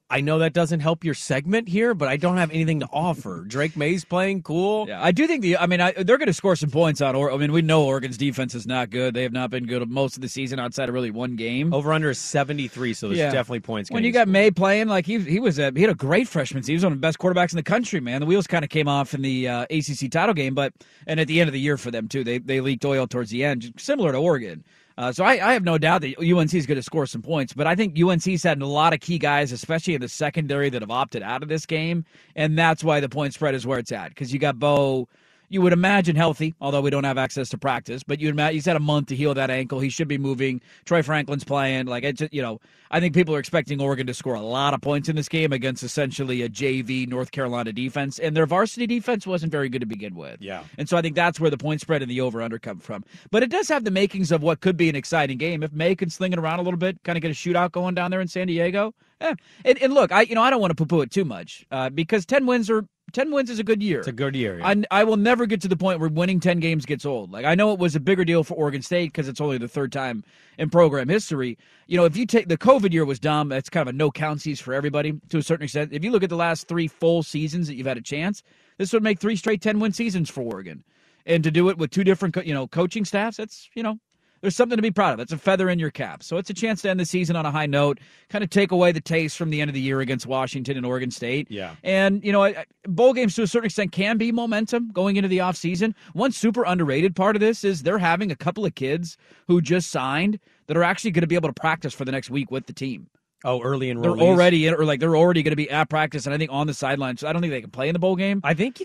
I 0.09 0.21
know 0.21 0.39
that 0.39 0.53
doesn't 0.53 0.79
help 0.79 1.03
your 1.03 1.13
segment 1.13 1.67
here, 1.67 1.93
but 1.93 2.07
I 2.07 2.15
don't 2.15 2.37
have 2.37 2.49
anything 2.51 2.79
to 2.79 2.87
offer. 2.93 3.43
Drake 3.47 3.75
Maye's 3.75 4.05
playing 4.05 4.41
cool. 4.43 4.87
Yeah, 4.87 5.03
I 5.03 5.11
do 5.11 5.27
think 5.27 5.41
the. 5.41 5.57
I 5.57 5.65
mean, 5.65 5.81
I, 5.81 5.91
they're 5.91 6.17
going 6.17 6.27
to 6.27 6.33
score 6.33 6.55
some 6.55 6.69
points 6.69 7.01
on. 7.01 7.13
Or 7.13 7.29
I 7.31 7.35
mean, 7.35 7.51
we 7.51 7.61
know 7.61 7.83
Oregon's 7.83 8.17
defense 8.17 8.55
is 8.55 8.65
not 8.65 8.89
good. 8.89 9.13
They 9.13 9.23
have 9.23 9.33
not 9.33 9.49
been 9.49 9.65
good 9.65 9.87
most 9.89 10.15
of 10.15 10.21
the 10.21 10.29
season 10.29 10.59
outside 10.59 10.87
of 10.87 10.95
really 10.95 11.11
one 11.11 11.35
game. 11.35 11.73
Over 11.73 11.91
under 11.91 12.09
is 12.09 12.19
seventy 12.19 12.69
three, 12.69 12.93
so 12.93 13.07
there's 13.09 13.19
Yeah. 13.19 13.31
definitely 13.31 13.59
points. 13.59 13.91
When 13.91 14.05
you 14.05 14.11
got 14.13 14.21
scored. 14.21 14.29
Maye 14.33 14.51
playing, 14.51 14.87
like 14.87 15.05
he 15.05 15.19
he 15.19 15.39
was 15.39 15.59
a, 15.59 15.71
he 15.75 15.81
had 15.81 15.91
a 15.91 15.95
great 15.95 16.29
freshman 16.29 16.63
season. 16.63 16.71
He 16.71 16.75
was 16.77 16.83
one 16.85 16.93
of 16.93 16.97
the 16.99 17.01
best 17.05 17.19
quarterbacks 17.19 17.51
in 17.51 17.57
the 17.57 17.63
country, 17.63 17.99
man. 17.99 18.21
The 18.21 18.27
wheels 18.27 18.47
kind 18.47 18.63
of 18.63 18.69
came 18.69 18.87
off 18.87 19.13
in 19.13 19.21
the 19.21 19.47
uh, 19.49 19.65
ACC 19.69 20.09
title 20.09 20.33
game, 20.33 20.55
but 20.55 20.73
and 21.05 21.19
at 21.19 21.27
the 21.27 21.41
end 21.41 21.49
of 21.49 21.53
the 21.53 21.59
year 21.59 21.75
for 21.77 21.91
them 21.91 22.07
too, 22.07 22.23
they 22.23 22.37
they 22.37 22.61
leaked 22.61 22.85
oil 22.85 23.07
towards 23.07 23.29
the 23.29 23.43
end, 23.43 23.73
similar 23.77 24.13
to 24.13 24.17
Oregon. 24.17 24.63
Uh, 24.97 25.11
so 25.11 25.23
I, 25.23 25.33
I 25.33 25.53
have 25.53 25.63
no 25.63 25.77
doubt 25.77 26.01
that 26.01 26.17
UNC 26.17 26.53
is 26.55 26.65
going 26.65 26.77
to 26.77 26.83
score 26.83 27.05
some 27.05 27.21
points, 27.21 27.53
but 27.53 27.67
I 27.67 27.75
think 27.75 27.99
UNC's 28.01 28.41
had 28.41 28.59
a 28.61 28.65
lot 28.65 28.93
of 28.93 28.99
key 28.99 29.19
guys, 29.19 29.51
especially 29.51 29.93
in 29.93 30.01
the 30.01 30.09
secondary, 30.09 30.69
that 30.71 30.81
have 30.81 30.89
opted 30.89 31.21
out 31.21 31.43
of 31.43 31.49
this 31.49 31.67
game, 31.67 32.03
and 32.35 32.57
that's 32.57 32.83
why 32.83 32.99
the 32.99 33.09
point 33.09 33.35
spread 33.35 33.53
is 33.53 33.67
where 33.67 33.77
it's 33.77 33.91
at. 33.91 34.09
Because 34.09 34.33
you 34.33 34.39
got 34.39 34.57
Bo, 34.57 35.07
you 35.49 35.61
would 35.61 35.73
imagine 35.73 36.15
healthy, 36.15 36.53
although 36.59 36.81
we 36.81 36.89
don't 36.89 37.03
have 37.03 37.17
access 37.17 37.49
to 37.49 37.57
practice. 37.57 38.03
But 38.03 38.19
you'd 38.19 38.29
imagine 38.29 38.55
he's 38.55 38.65
had 38.65 38.75
a 38.75 38.81
month 38.81 39.07
to 39.07 39.15
heal 39.15 39.33
that 39.33 39.49
ankle. 39.49 39.79
He 39.79 39.89
should 39.89 40.07
be 40.07 40.17
moving. 40.17 40.61
Troy 40.85 41.01
Franklin's 41.01 41.43
playing. 41.43 41.85
Like 41.85 42.03
it, 42.03 42.17
just, 42.17 42.33
you 42.33 42.41
know, 42.41 42.59
I 42.91 42.99
think 42.99 43.13
people 43.13 43.33
are 43.35 43.39
expecting 43.39 43.81
Oregon 43.81 44.07
to 44.07 44.13
score 44.13 44.35
a 44.35 44.41
lot 44.41 44.73
of 44.73 44.81
points 44.81 45.09
in 45.09 45.15
this 45.15 45.29
game 45.29 45.53
against 45.53 45.83
essentially 45.83 46.41
a 46.41 46.49
JV 46.49 47.07
North 47.07 47.31
Carolina 47.31 47.71
defense, 47.71 48.19
and 48.19 48.35
their 48.35 48.45
varsity 48.45 48.87
defense 48.87 49.25
wasn't 49.25 49.51
very 49.51 49.69
good 49.69 49.81
to 49.81 49.85
begin 49.87 50.15
with. 50.15 50.41
Yeah. 50.41 50.63
And 50.77 50.87
so 50.87 50.97
I 50.97 51.01
think 51.01 51.15
that's 51.15 51.39
where 51.39 51.49
the 51.49 51.57
point 51.57 51.81
spread 51.81 52.01
and 52.01 52.11
the 52.11 52.21
over 52.21 52.41
under 52.41 52.59
come 52.59 52.79
from. 52.79 53.03
But 53.31 53.43
it 53.43 53.49
does 53.49 53.67
have 53.69 53.83
the 53.83 53.91
makings 53.91 54.31
of 54.31 54.41
what 54.41 54.61
could 54.61 54.77
be 54.77 54.89
an 54.89 54.95
exciting 54.95 55.37
game 55.37 55.63
if 55.63 55.71
Maye 55.71 55.95
can 55.95 56.09
sling 56.09 56.33
it 56.33 56.39
around 56.39 56.59
a 56.59 56.63
little 56.63 56.77
bit, 56.77 57.01
kind 57.03 57.17
of 57.17 57.21
get 57.21 57.31
a 57.31 57.33
shootout 57.33 57.71
going 57.71 57.95
down 57.95 58.11
there 58.11 58.21
in 58.21 58.27
San 58.27 58.47
Diego. 58.47 58.93
Eh. 59.21 59.33
And, 59.65 59.81
and 59.81 59.93
look, 59.93 60.11
I 60.11 60.21
you 60.21 60.35
know 60.35 60.43
I 60.43 60.49
don't 60.49 60.61
want 60.61 60.71
to 60.71 60.75
poo 60.75 60.85
poo 60.85 61.01
it 61.01 61.11
too 61.11 61.25
much 61.25 61.65
uh, 61.71 61.89
because 61.89 62.25
ten 62.25 62.45
wins 62.45 62.69
are 62.69 62.85
ten 63.13 63.31
wins 63.31 63.49
is 63.49 63.59
a 63.59 63.63
good 63.63 63.81
year. 63.81 63.99
It's 63.99 64.07
a 64.07 64.11
good 64.11 64.35
year. 64.35 64.59
yeah. 64.59 64.67
I, 64.67 65.01
I 65.01 65.03
will 65.03 65.17
never 65.17 65.45
get 65.45 65.61
to 65.61 65.67
the 65.67 65.77
point 65.77 65.99
where 65.99 66.09
winning 66.09 66.39
10 66.39 66.59
games 66.59 66.85
gets 66.85 67.05
old. 67.05 67.31
Like, 67.31 67.45
I 67.45 67.55
know 67.55 67.71
it 67.73 67.79
was 67.79 67.95
a 67.95 67.99
bigger 67.99 68.25
deal 68.25 68.43
for 68.43 68.53
Oregon 68.55 68.81
State 68.81 69.11
because 69.11 69.27
it's 69.27 69.41
only 69.41 69.57
the 69.57 69.67
third 69.67 69.91
time 69.91 70.23
in 70.57 70.69
program 70.69 71.07
history. 71.07 71.57
You 71.87 71.97
know, 71.97 72.05
if 72.05 72.17
you 72.17 72.25
take 72.25 72.47
the 72.47 72.57
COVID 72.57 72.91
year 72.91 73.05
was 73.05 73.19
dumb, 73.19 73.49
that's 73.49 73.69
kind 73.69 73.87
of 73.87 73.93
a 73.93 73.97
no 73.97 74.11
countsies 74.11 74.61
for 74.61 74.73
everybody 74.73 75.19
to 75.29 75.37
a 75.37 75.43
certain 75.43 75.63
extent. 75.63 75.93
If 75.93 76.03
you 76.03 76.11
look 76.11 76.23
at 76.23 76.29
the 76.29 76.35
last 76.35 76.67
three 76.67 76.87
full 76.87 77.23
seasons 77.23 77.67
that 77.67 77.75
you've 77.75 77.87
had 77.87 77.97
a 77.97 78.01
chance, 78.01 78.43
this 78.77 78.93
would 78.93 79.03
make 79.03 79.19
three 79.19 79.35
straight 79.35 79.61
10 79.61 79.79
win 79.79 79.93
seasons 79.93 80.29
for 80.29 80.41
Oregon. 80.41 80.83
And 81.25 81.43
to 81.43 81.51
do 81.51 81.69
it 81.69 81.77
with 81.77 81.91
two 81.91 82.03
different, 82.03 82.35
you 82.45 82.53
know, 82.53 82.67
coaching 82.67 83.03
staffs, 83.03 83.37
that's, 83.37 83.69
you 83.75 83.83
know, 83.83 83.99
there's 84.41 84.55
something 84.55 84.75
to 84.77 84.81
be 84.81 84.91
proud 84.91 85.13
of. 85.13 85.19
It's 85.19 85.31
a 85.31 85.37
feather 85.37 85.69
in 85.69 85.79
your 85.79 85.91
cap. 85.91 86.23
So 86.23 86.37
it's 86.37 86.49
a 86.49 86.53
chance 86.53 86.81
to 86.83 86.89
end 86.89 86.99
the 86.99 87.05
season 87.05 87.35
on 87.35 87.45
a 87.45 87.51
high 87.51 87.65
note, 87.65 87.99
kind 88.29 88.43
of 88.43 88.49
take 88.49 88.71
away 88.71 88.91
the 88.91 89.01
taste 89.01 89.37
from 89.37 89.49
the 89.49 89.61
end 89.61 89.69
of 89.69 89.75
the 89.75 89.81
year 89.81 90.01
against 90.01 90.25
Washington 90.25 90.77
and 90.77 90.85
Oregon 90.85 91.11
State. 91.11 91.47
Yeah. 91.49 91.75
And, 91.83 92.23
you 92.23 92.31
know, 92.31 92.53
bowl 92.85 93.13
games 93.13 93.35
to 93.35 93.43
a 93.43 93.47
certain 93.47 93.67
extent 93.67 93.91
can 93.91 94.17
be 94.17 94.31
momentum 94.31 94.91
going 94.91 95.15
into 95.17 95.27
the 95.27 95.39
offseason. 95.39 95.93
One 96.13 96.31
super 96.31 96.63
underrated 96.63 97.15
part 97.15 97.35
of 97.35 97.39
this 97.39 97.63
is 97.63 97.83
they're 97.83 97.97
having 97.97 98.31
a 98.31 98.35
couple 98.35 98.65
of 98.65 98.75
kids 98.75 99.17
who 99.47 99.61
just 99.61 99.91
signed 99.91 100.39
that 100.67 100.77
are 100.77 100.83
actually 100.83 101.11
going 101.11 101.21
to 101.21 101.27
be 101.27 101.35
able 101.35 101.49
to 101.49 101.53
practice 101.53 101.93
for 101.93 102.05
the 102.05 102.11
next 102.11 102.29
week 102.29 102.51
with 102.51 102.65
the 102.65 102.73
team. 102.73 103.07
Oh, 103.43 103.61
early 103.61 103.91
in 103.91 104.01
They're 104.01 104.11
already 104.11 104.65
in, 104.65 104.73
or 104.73 104.83
like 104.83 104.99
they're 104.99 105.15
already 105.15 105.43
going 105.43 105.51
to 105.51 105.55
be 105.55 105.69
at 105.69 105.89
practice, 105.89 106.25
and 106.25 106.33
I 106.33 106.39
think 106.39 106.51
on 106.51 106.65
the 106.65 106.73
sidelines. 106.73 107.21
So 107.21 107.27
I 107.27 107.33
don't 107.33 107.41
think 107.41 107.51
they 107.51 107.61
can 107.61 107.69
play 107.69 107.87
in 107.87 107.93
the 107.93 107.99
bowl 107.99 108.15
game. 108.15 108.41
I 108.43 108.55
think 108.55 108.81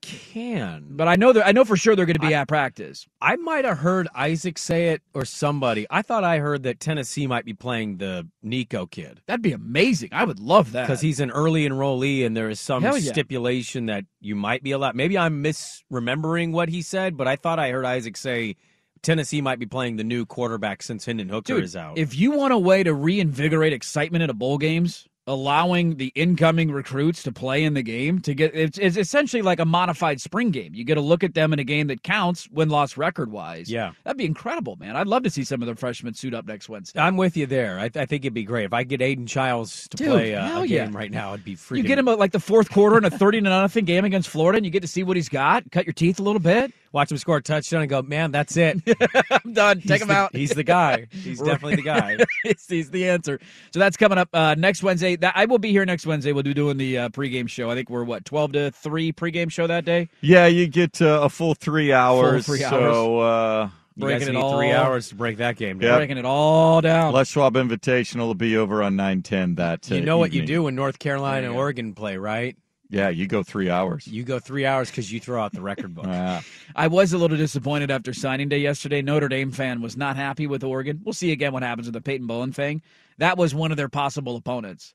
can, 0.00 0.86
but 0.90 1.08
I 1.08 1.16
know 1.16 1.32
that 1.32 1.46
I 1.46 1.52
know 1.52 1.64
for 1.64 1.76
sure 1.76 1.94
they're 1.94 2.06
going 2.06 2.14
to 2.14 2.26
be 2.26 2.34
I, 2.34 2.40
at 2.40 2.48
practice. 2.48 3.06
I 3.20 3.36
might 3.36 3.64
have 3.64 3.78
heard 3.78 4.08
Isaac 4.14 4.58
say 4.58 4.88
it 4.88 5.02
or 5.14 5.24
somebody. 5.24 5.86
I 5.90 6.02
thought 6.02 6.24
I 6.24 6.38
heard 6.38 6.62
that 6.64 6.80
Tennessee 6.80 7.26
might 7.26 7.44
be 7.44 7.54
playing 7.54 7.98
the 7.98 8.28
Nico 8.42 8.86
kid. 8.86 9.20
That'd 9.26 9.42
be 9.42 9.52
amazing. 9.52 10.10
I 10.12 10.24
would 10.24 10.40
love 10.40 10.72
that 10.72 10.86
because 10.86 11.00
he's 11.00 11.20
an 11.20 11.30
early 11.30 11.68
enrollee, 11.68 12.24
and 12.24 12.36
there 12.36 12.50
is 12.50 12.60
some 12.60 12.82
yeah. 12.82 12.98
stipulation 12.98 13.86
that 13.86 14.04
you 14.20 14.34
might 14.34 14.62
be 14.62 14.72
allowed. 14.72 14.94
Maybe 14.94 15.18
I'm 15.18 15.42
misremembering 15.42 16.52
what 16.52 16.68
he 16.68 16.82
said, 16.82 17.16
but 17.16 17.28
I 17.28 17.36
thought 17.36 17.58
I 17.58 17.70
heard 17.70 17.84
Isaac 17.84 18.16
say. 18.16 18.56
Tennessee 19.02 19.40
might 19.40 19.58
be 19.58 19.64
playing 19.64 19.96
the 19.96 20.04
new 20.04 20.26
quarterback 20.26 20.82
since 20.82 21.06
Hendon 21.06 21.30
Hooker 21.30 21.54
Dude, 21.54 21.64
is 21.64 21.74
out. 21.74 21.96
If 21.96 22.14
you 22.14 22.32
want 22.32 22.52
a 22.52 22.58
way 22.58 22.82
to 22.82 22.92
reinvigorate 22.92 23.72
excitement 23.72 24.22
at 24.22 24.28
a 24.28 24.34
bowl 24.34 24.58
games, 24.58 25.08
allowing 25.30 25.96
the 25.96 26.12
incoming 26.16 26.72
recruits 26.72 27.22
to 27.22 27.30
play 27.30 27.62
in 27.62 27.74
the 27.74 27.82
game 27.82 28.20
to 28.20 28.34
get 28.34 28.52
it's, 28.52 28.78
it's, 28.78 28.96
essentially 28.96 29.42
like 29.42 29.60
a 29.60 29.64
modified 29.64 30.20
spring 30.20 30.50
game. 30.50 30.74
You 30.74 30.84
get 30.84 30.96
to 30.96 31.00
look 31.00 31.22
at 31.22 31.34
them 31.34 31.52
in 31.52 31.60
a 31.60 31.64
game 31.64 31.86
that 31.86 32.02
counts 32.02 32.48
win 32.50 32.68
loss 32.68 32.96
record 32.96 33.30
wise. 33.30 33.70
Yeah, 33.70 33.92
that'd 34.02 34.18
be 34.18 34.24
incredible, 34.24 34.76
man. 34.76 34.96
I'd 34.96 35.06
love 35.06 35.22
to 35.22 35.30
see 35.30 35.44
some 35.44 35.62
of 35.62 35.68
the 35.68 35.76
freshmen 35.76 36.14
suit 36.14 36.34
up 36.34 36.46
next 36.46 36.68
Wednesday. 36.68 36.98
I'm 36.98 37.16
with 37.16 37.36
you 37.36 37.46
there. 37.46 37.78
I, 37.78 37.84
I 37.84 38.06
think 38.06 38.24
it'd 38.24 38.34
be 38.34 38.42
great 38.42 38.64
if 38.64 38.72
I 38.72 38.82
get 38.82 39.00
Aiden 39.00 39.28
Childs 39.28 39.88
to 39.90 39.96
Dude, 39.96 40.08
play 40.08 40.32
a, 40.32 40.42
a 40.42 40.64
yeah. 40.64 40.84
game 40.84 40.96
right 40.96 41.10
now. 41.10 41.32
It'd 41.32 41.44
be 41.44 41.54
free. 41.54 41.78
You 41.78 41.84
get 41.84 41.98
him 41.98 42.08
at 42.08 42.18
like 42.18 42.32
the 42.32 42.40
fourth 42.40 42.70
quarter 42.70 42.98
in 42.98 43.04
a 43.04 43.10
thirty 43.10 43.40
to 43.40 43.48
nothing 43.48 43.84
game 43.84 44.04
against 44.04 44.28
Florida, 44.28 44.56
and 44.56 44.66
you 44.66 44.72
get 44.72 44.82
to 44.82 44.88
see 44.88 45.04
what 45.04 45.16
he's 45.16 45.28
got. 45.28 45.70
Cut 45.70 45.86
your 45.86 45.94
teeth 45.94 46.18
a 46.18 46.22
little 46.22 46.40
bit. 46.40 46.72
Watch 46.92 47.12
him 47.12 47.18
score 47.18 47.36
a 47.36 47.42
touchdown 47.42 47.82
and 47.82 47.90
go, 47.90 48.02
man, 48.02 48.32
that's 48.32 48.56
it. 48.56 48.80
I'm 49.30 49.52
done. 49.52 49.80
Take 49.80 49.90
He's 49.90 50.02
him 50.02 50.08
the, 50.08 50.14
out. 50.14 50.34
He's 50.34 50.50
the 50.50 50.64
guy. 50.64 51.06
He's 51.10 51.40
definitely 51.42 51.76
the 51.76 51.82
guy. 51.82 52.16
he's, 52.42 52.66
he's, 52.66 52.90
the 52.90 53.08
answer. 53.08 53.38
So 53.72 53.78
that's 53.78 53.96
coming 53.96 54.18
up 54.18 54.28
uh, 54.32 54.56
next 54.56 54.82
Wednesday. 54.82 55.14
That 55.14 55.34
I 55.36 55.44
will 55.44 55.58
be 55.58 55.70
here 55.70 55.84
next 55.84 56.04
Wednesday. 56.04 56.32
We'll 56.32 56.42
be 56.42 56.52
doing 56.52 56.78
the 56.78 56.98
uh, 56.98 57.08
pregame 57.10 57.48
show. 57.48 57.70
I 57.70 57.76
think 57.76 57.90
we're 57.90 58.02
what 58.02 58.24
twelve 58.24 58.52
to 58.52 58.72
three 58.72 59.12
pregame 59.12 59.52
show 59.52 59.68
that 59.68 59.84
day. 59.84 60.08
Yeah, 60.20 60.46
you 60.46 60.66
get 60.66 61.00
uh, 61.00 61.20
a 61.22 61.28
full 61.28 61.54
three 61.54 61.92
hours. 61.92 62.46
Full 62.46 62.56
three 62.56 62.64
hours. 62.64 62.72
So 62.72 63.18
uh, 63.20 63.70
you 63.94 64.00
breaking 64.00 64.28
it 64.28 64.36
all 64.36 64.58
three 64.58 64.72
hours 64.72 65.10
to 65.10 65.14
break 65.14 65.36
that 65.36 65.56
game. 65.56 65.80
Yep. 65.80 65.96
Breaking 65.96 66.18
it 66.18 66.24
all 66.24 66.80
down. 66.80 67.12
Les 67.12 67.28
Schwab 67.28 67.54
Invitational 67.54 68.26
will 68.26 68.34
be 68.34 68.56
over 68.56 68.82
on 68.82 68.96
nine 68.96 69.22
ten. 69.22 69.54
That 69.54 69.88
you 69.88 69.98
uh, 69.98 70.00
know 70.00 70.18
what 70.18 70.32
you 70.32 70.44
do 70.44 70.64
when 70.64 70.74
North 70.74 70.98
Carolina 70.98 71.46
and 71.46 71.56
Oregon 71.56 71.94
play, 71.94 72.16
right? 72.16 72.56
Yeah, 72.90 73.08
you 73.08 73.26
go 73.26 73.42
three 73.42 73.70
hours. 73.70 74.06
You 74.06 74.24
go 74.24 74.40
three 74.40 74.66
hours 74.66 74.90
because 74.90 75.12
you 75.12 75.20
throw 75.20 75.40
out 75.42 75.52
the 75.52 75.62
record 75.62 75.94
book. 75.94 76.06
Yeah. 76.06 76.42
I 76.74 76.88
was 76.88 77.12
a 77.12 77.18
little 77.18 77.36
disappointed 77.36 77.90
after 77.90 78.12
signing 78.12 78.48
day 78.48 78.58
yesterday. 78.58 79.00
Notre 79.00 79.28
Dame 79.28 79.52
fan 79.52 79.80
was 79.80 79.96
not 79.96 80.16
happy 80.16 80.46
with 80.46 80.64
Oregon. 80.64 81.00
We'll 81.04 81.12
see 81.12 81.30
again 81.30 81.52
what 81.52 81.62
happens 81.62 81.86
with 81.86 81.94
the 81.94 82.00
Peyton 82.00 82.26
Bowen 82.26 82.52
thing. 82.52 82.82
That 83.18 83.38
was 83.38 83.54
one 83.54 83.70
of 83.70 83.76
their 83.76 83.88
possible 83.88 84.36
opponents. 84.36 84.94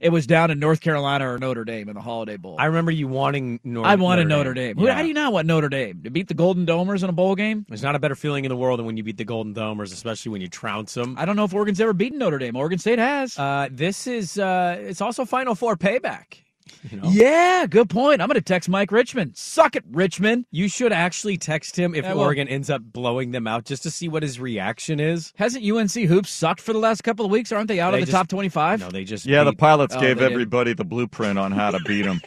It 0.00 0.10
was 0.10 0.26
down 0.26 0.50
in 0.50 0.58
North 0.58 0.80
Carolina 0.80 1.30
or 1.30 1.38
Notre 1.38 1.64
Dame 1.64 1.88
in 1.88 1.94
the 1.94 2.00
Holiday 2.00 2.36
Bowl. 2.36 2.56
I 2.58 2.66
remember 2.66 2.90
you 2.90 3.08
wanting 3.08 3.60
North. 3.64 3.86
I 3.86 3.94
wanted 3.94 4.28
Notre 4.28 4.50
Notre 4.50 4.54
Dame. 4.54 4.76
Dame. 4.76 4.88
How 4.88 5.02
do 5.02 5.08
you 5.08 5.14
not 5.14 5.32
want 5.32 5.46
Notre 5.46 5.68
Dame 5.68 6.02
to 6.02 6.10
beat 6.10 6.28
the 6.28 6.34
Golden 6.34 6.66
Domers 6.66 7.02
in 7.02 7.08
a 7.08 7.12
bowl 7.12 7.34
game? 7.34 7.64
There's 7.68 7.82
not 7.82 7.94
a 7.94 7.98
better 7.98 8.14
feeling 8.14 8.44
in 8.44 8.50
the 8.50 8.56
world 8.56 8.78
than 8.78 8.86
when 8.86 8.96
you 8.96 9.02
beat 9.02 9.16
the 9.16 9.24
Golden 9.24 9.54
Domers, 9.54 9.92
especially 9.92 10.30
when 10.30 10.40
you 10.42 10.48
trounce 10.48 10.94
them. 10.94 11.14
I 11.18 11.24
don't 11.24 11.36
know 11.36 11.44
if 11.44 11.54
Oregon's 11.54 11.80
ever 11.80 11.92
beaten 11.92 12.18
Notre 12.18 12.38
Dame. 12.38 12.54
Oregon 12.56 12.78
State 12.78 12.98
has. 12.98 13.38
Uh, 13.38 13.68
this 13.70 14.06
is 14.06 14.38
uh, 14.38 14.76
it's 14.78 15.00
also 15.00 15.24
Final 15.24 15.54
Four 15.54 15.76
payback. 15.76 16.42
You 16.90 16.98
know? 17.00 17.08
Yeah, 17.08 17.66
good 17.68 17.88
point. 17.88 18.20
I'm 18.20 18.28
going 18.28 18.34
to 18.34 18.42
text 18.42 18.68
Mike 18.68 18.92
Richmond. 18.92 19.36
Suck 19.36 19.74
it, 19.76 19.84
Richmond. 19.90 20.44
You 20.50 20.68
should 20.68 20.92
actually 20.92 21.38
text 21.38 21.78
him 21.78 21.94
if 21.94 22.04
I 22.04 22.12
will. 22.14 22.20
Oregon 22.22 22.46
ends 22.48 22.68
up 22.70 22.82
blowing 22.82 23.30
them 23.30 23.46
out, 23.46 23.64
just 23.64 23.82
to 23.84 23.90
see 23.90 24.08
what 24.08 24.22
his 24.22 24.38
reaction 24.38 25.00
is. 25.00 25.32
Hasn't 25.36 25.64
UNC 25.64 25.92
hoops 25.92 26.30
sucked 26.30 26.60
for 26.60 26.72
the 26.74 26.78
last 26.78 27.02
couple 27.02 27.24
of 27.24 27.30
weeks? 27.30 27.52
Aren't 27.52 27.68
they 27.68 27.80
out 27.80 27.92
They 27.92 27.98
of 27.98 28.02
the 28.02 28.12
just- 28.12 28.16
top 28.16 28.28
25? 28.28 28.80
No, 28.80 28.90
they 28.90 29.04
just 29.04 29.24
Yeah, 29.26 29.44
the 29.44 29.52
pilots 29.54 29.94
Oh, 29.96 30.00
gave 30.00 30.18
they 30.18 30.24
did. 30.24 30.32
everybody 30.32 30.72
the 30.74 30.84
blueprint 30.84 31.38
on 31.38 31.52
how 31.52 31.70
to 31.70 31.80
beat 31.86 32.02
them. 32.02 32.20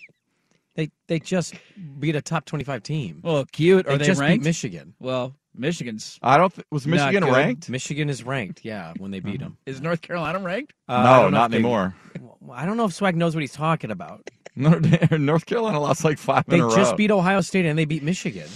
they 0.74 0.90
they 1.08 1.18
just 1.18 1.54
beat 1.98 2.14
a 2.16 2.22
top 2.22 2.44
twenty-five 2.44 2.82
team. 2.84 3.20
Well, 3.24 3.44
cute. 3.50 3.86
Are 3.88 3.96
they 3.98 4.06
just 4.06 4.20
ranked? 4.20 4.42
beat 4.44 4.48
Michigan. 4.48 4.94
Well, 5.00 5.34
Michigan's. 5.56 6.18
I 6.22 6.36
don't. 6.38 6.54
Th- 6.54 6.66
was 6.70 6.86
Michigan 6.86 7.24
ranked? 7.24 7.68
Michigan 7.68 8.08
is 8.08 8.22
ranked. 8.22 8.64
Yeah, 8.64 8.92
when 8.98 9.10
they 9.10 9.18
beat 9.20 9.40
them. 9.40 9.56
Is 9.66 9.80
North 9.80 10.02
Carolina 10.02 10.38
ranked? 10.38 10.74
Uh, 10.88 11.02
no, 11.02 11.22
don't 11.22 11.32
know 11.32 11.48
they- 11.48 11.56
anymore. 11.56 11.94
I 12.50 12.66
don't 12.66 12.76
know 12.76 12.84
if 12.84 12.92
Swag 12.94 13.16
knows 13.16 13.34
what 13.34 13.40
he's 13.40 13.52
talking 13.52 13.90
about. 13.90 14.28
North, 14.56 15.10
North 15.18 15.46
Carolina 15.46 15.80
lost 15.80 16.04
like 16.04 16.18
five 16.18 16.44
They 16.46 16.58
in 16.58 16.64
a 16.64 16.74
just 16.74 16.96
beat 16.96 17.10
Ohio 17.10 17.40
State 17.40 17.66
and 17.66 17.78
they 17.78 17.84
beat 17.84 18.02
Michigan. 18.02 18.48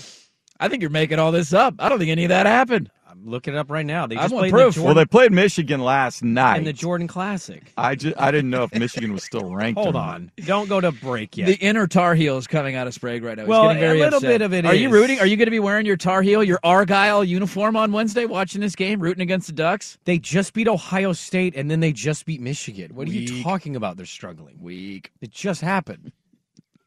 I 0.59 0.69
think 0.69 0.81
you're 0.81 0.91
making 0.91 1.19
all 1.19 1.33
this 1.33 1.53
up. 1.53 1.75
I 1.79 1.89
don't 1.89 1.99
think 1.99 2.11
any 2.11 2.25
of 2.25 2.29
that 2.29 2.47
happened. 2.47 2.91
I'm 3.13 3.27
looking 3.29 3.53
it 3.53 3.59
up 3.59 3.71
right 3.71 3.85
now. 3.85 4.07
They 4.07 4.15
just 4.15 4.33
want 4.33 4.45
played 4.45 4.53
proof. 4.53 4.75
the 4.77 4.83
well, 4.83 4.95
they 4.95 5.05
played 5.05 5.33
Michigan 5.33 5.81
last 5.81 6.23
night. 6.25 6.57
in 6.57 6.65
the 6.65 6.73
Jordan 6.73 7.07
Classic. 7.07 7.71
I 7.77 7.95
just 7.95 8.19
I 8.19 8.31
didn't 8.31 8.49
know 8.49 8.63
if 8.65 8.75
Michigan 8.75 9.13
was 9.13 9.23
still 9.23 9.55
ranked. 9.55 9.79
Hold 9.79 9.97
on, 9.97 10.33
don't 10.47 10.67
go 10.67 10.81
to 10.81 10.93
break 10.93 11.37
yet. 11.37 11.47
The 11.47 11.57
inner 11.57 11.87
Tar 11.87 12.15
Heel 12.15 12.39
is 12.39 12.47
coming 12.47 12.75
out 12.75 12.87
of 12.87 12.95
Sprague 12.95 13.23
right 13.23 13.37
now. 13.37 13.43
He's 13.43 13.51
Well, 13.51 13.65
getting 13.69 13.81
very 13.81 14.01
a 14.01 14.05
little 14.05 14.17
upset. 14.17 14.31
bit 14.31 14.43
of 14.43 14.55
it 14.55 14.65
Are 14.65 14.75
you 14.75 14.89
rooting? 14.89 15.21
Are 15.21 15.27
you 15.27 15.37
going 15.37 15.47
to 15.47 15.51
be 15.51 15.61
wearing 15.61 15.85
your 15.85 15.99
Tar 15.99 16.23
Heel, 16.23 16.43
your 16.43 16.59
Argyle 16.65 17.23
uniform 17.23 17.77
on 17.77 17.93
Wednesday, 17.93 18.25
watching 18.25 18.63
this 18.63 18.75
game, 18.75 18.99
rooting 18.99 19.21
against 19.23 19.47
the 19.47 19.53
Ducks? 19.53 19.99
they 20.07 20.19
just 20.19 20.55
beat 20.55 20.67
Ohio 20.67 21.13
State 21.13 21.55
and 21.55 21.71
then 21.71 21.81
they 21.81 21.93
just 21.93 22.25
beat 22.25 22.41
Michigan. 22.41 22.95
What 22.95 23.07
are 23.09 23.11
you 23.13 23.43
talking 23.43 23.77
about? 23.77 23.99
They're 23.99 24.07
struggling. 24.07 24.57
Weak. 24.59 25.11
It 25.21 25.31
just 25.33 25.61
happened. 25.61 26.13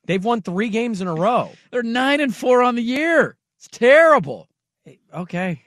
They've 0.08 0.24
won 0.26 0.42
three 0.42 0.70
games 0.70 1.02
in 1.02 1.08
a 1.08 1.14
row. 1.14 1.52
They're 1.70 1.84
nine 1.84 2.20
and 2.20 2.36
four 2.36 2.64
on 2.64 2.74
the 2.76 2.82
year. 2.82 3.38
It's 3.58 3.68
terrible. 3.68 4.48
Okay. 5.14 5.62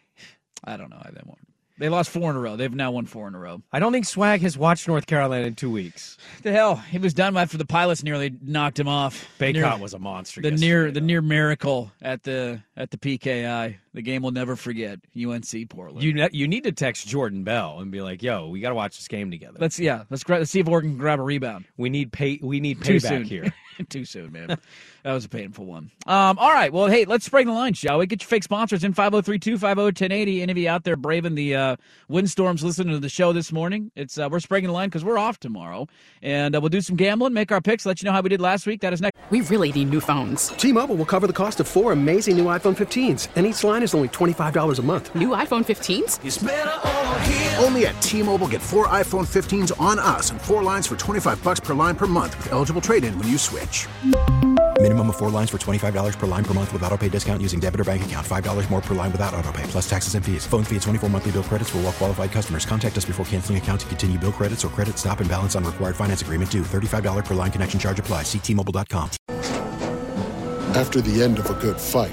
I 0.64 0.76
don't 0.76 0.90
know. 0.90 1.00
I 1.02 1.10
they 1.10 1.20
won. 1.24 1.36
They 1.80 1.88
lost 1.88 2.10
four 2.10 2.28
in 2.30 2.36
a 2.36 2.40
row. 2.40 2.56
They've 2.56 2.74
now 2.74 2.90
won 2.90 3.06
four 3.06 3.28
in 3.28 3.36
a 3.36 3.38
row. 3.38 3.62
I 3.72 3.78
don't 3.78 3.92
think 3.92 4.04
Swag 4.04 4.40
has 4.40 4.58
watched 4.58 4.88
North 4.88 5.06
Carolina 5.06 5.46
in 5.46 5.54
two 5.54 5.70
weeks. 5.70 6.18
The 6.42 6.50
hell, 6.50 6.74
he 6.74 6.98
was 6.98 7.14
done 7.14 7.36
after 7.36 7.56
the 7.56 7.64
pilots 7.64 8.02
nearly 8.02 8.36
knocked 8.42 8.80
him 8.80 8.88
off. 8.88 9.28
Baycott 9.38 9.52
Near- 9.54 9.78
was 9.78 9.94
a 9.94 9.98
monster. 10.00 10.40
the 10.40 10.50
near 10.50 10.90
the 10.90 10.98
though. 10.98 11.06
near 11.06 11.22
miracle 11.22 11.92
at 12.02 12.24
the 12.24 12.60
at 12.76 12.90
the 12.90 12.96
PKI. 12.96 13.76
The 13.98 14.02
game 14.02 14.22
we'll 14.22 14.30
never 14.30 14.54
forget. 14.54 15.00
UNC 15.20 15.68
Portland. 15.70 16.04
You 16.04 16.14
ne- 16.14 16.28
you 16.30 16.46
need 16.46 16.62
to 16.62 16.70
text 16.70 17.08
Jordan 17.08 17.42
Bell 17.42 17.80
and 17.80 17.90
be 17.90 18.00
like, 18.00 18.22
"Yo, 18.22 18.46
we 18.48 18.60
got 18.60 18.68
to 18.68 18.76
watch 18.76 18.96
this 18.96 19.08
game 19.08 19.28
together. 19.28 19.58
let's 19.58 19.80
yeah. 19.80 20.04
Let's 20.08 20.22
gra- 20.22 20.38
let's 20.38 20.52
see 20.52 20.60
if 20.60 20.68
Oregon 20.68 20.90
can 20.92 20.98
grab 20.98 21.18
a 21.18 21.22
rebound. 21.24 21.64
we 21.76 21.90
need 21.90 22.12
pay. 22.12 22.38
We 22.40 22.60
need 22.60 22.84
Too 22.84 22.98
payback 22.98 23.08
soon 23.08 23.24
here." 23.24 23.52
Too 23.88 24.04
soon, 24.04 24.32
man. 24.32 24.58
that 25.04 25.12
was 25.12 25.24
a 25.24 25.28
painful 25.28 25.64
one. 25.64 25.90
Um, 26.06 26.36
all 26.38 26.52
right. 26.52 26.72
Well, 26.72 26.86
hey, 26.86 27.04
let's 27.04 27.24
spring 27.24 27.46
the 27.46 27.52
line, 27.52 27.74
shall 27.74 27.98
we? 27.98 28.06
Get 28.06 28.20
your 28.20 28.26
fake 28.26 28.42
sponsors 28.42 28.82
in 28.82 28.92
503-250-1080. 28.92 30.40
Any 30.42 30.50
of 30.50 30.58
you 30.58 30.68
out 30.68 30.82
there 30.84 30.96
braving 30.96 31.36
the 31.36 31.54
uh, 31.54 31.76
windstorms 32.08 32.64
listening 32.64 32.92
to 32.94 32.98
the 32.98 33.08
show 33.08 33.32
this 33.32 33.52
morning? 33.52 33.90
It's 33.94 34.18
uh, 34.18 34.28
we're 34.30 34.40
springing 34.40 34.68
the 34.68 34.72
line 34.72 34.88
because 34.88 35.04
we're 35.04 35.18
off 35.18 35.38
tomorrow, 35.38 35.86
and 36.22 36.56
uh, 36.56 36.60
we'll 36.60 36.70
do 36.70 36.80
some 36.80 36.96
gambling, 36.96 37.34
make 37.34 37.52
our 37.52 37.60
picks, 37.60 37.86
let 37.86 38.02
you 38.02 38.06
know 38.06 38.12
how 38.12 38.20
we 38.20 38.28
did 38.28 38.40
last 38.40 38.66
week. 38.66 38.80
That 38.80 38.92
is 38.92 39.00
next. 39.00 39.16
We 39.30 39.42
really 39.42 39.70
need 39.72 39.90
new 39.90 40.00
phones. 40.00 40.48
T-Mobile 40.50 40.96
will 40.96 41.04
cover 41.06 41.26
the 41.26 41.32
cost 41.32 41.60
of 41.60 41.68
four 41.68 41.92
amazing 41.92 42.36
new 42.36 42.44
iPhone 42.44 42.74
15s, 42.74 43.28
and 43.36 43.46
each 43.46 43.62
line 43.62 43.82
is 43.82 43.87
only 43.94 44.08
$25 44.08 44.78
a 44.78 44.82
month. 44.82 45.14
New 45.14 45.28
iPhone 45.28 45.66
15s? 45.66 47.62
Only 47.62 47.84
at 47.86 48.00
T-Mobile 48.00 48.48
get 48.48 48.62
four 48.62 48.86
iPhone 48.86 49.26
15s 49.26 49.78
on 49.78 49.98
us 49.98 50.30
and 50.30 50.40
four 50.40 50.62
lines 50.62 50.86
for 50.86 50.96
25 50.96 51.44
bucks 51.44 51.60
per 51.60 51.74
line 51.74 51.96
per 51.96 52.06
month 52.06 52.38
with 52.38 52.52
eligible 52.52 52.80
trade-in 52.80 53.18
when 53.18 53.28
you 53.28 53.36
switch. 53.36 53.86
Minimum 54.80 55.10
of 55.10 55.16
four 55.16 55.28
lines 55.28 55.50
for 55.50 55.58
$25 55.58 56.18
per 56.18 56.26
line 56.28 56.44
per 56.44 56.54
month 56.54 56.72
with 56.72 56.84
auto 56.84 56.96
pay 56.96 57.08
discount 57.08 57.42
using 57.42 57.58
debit 57.58 57.80
or 57.80 57.84
bank 57.84 58.04
account. 58.04 58.24
$5 58.24 58.70
more 58.70 58.80
per 58.80 58.94
line 58.94 59.10
without 59.10 59.34
auto 59.34 59.50
pay, 59.50 59.64
plus 59.64 59.90
taxes 59.90 60.14
and 60.14 60.24
fees. 60.24 60.46
Phone 60.46 60.62
fee 60.62 60.76
at 60.76 60.82
24 60.82 61.10
monthly 61.10 61.32
bill 61.32 61.42
credits 61.42 61.70
for 61.70 61.78
all 61.78 61.84
well 61.84 61.92
qualified 61.92 62.30
customers. 62.30 62.64
Contact 62.64 62.96
us 62.96 63.04
before 63.04 63.26
canceling 63.26 63.58
account 63.58 63.80
to 63.80 63.86
continue 63.88 64.16
bill 64.20 64.30
credits 64.30 64.64
or 64.64 64.68
credit 64.68 64.96
stop 64.96 65.18
and 65.18 65.28
balance 65.28 65.56
on 65.56 65.64
required 65.64 65.96
finance 65.96 66.22
agreement 66.22 66.48
due. 66.48 66.62
$35 66.62 67.24
per 67.24 67.34
line 67.34 67.50
connection 67.50 67.80
charge 67.80 67.98
apply. 67.98 68.22
Ctmobile.com. 68.22 69.10
After 70.76 71.00
the 71.00 71.22
end 71.24 71.40
of 71.40 71.50
a 71.50 71.54
good 71.54 71.80
fight, 71.80 72.12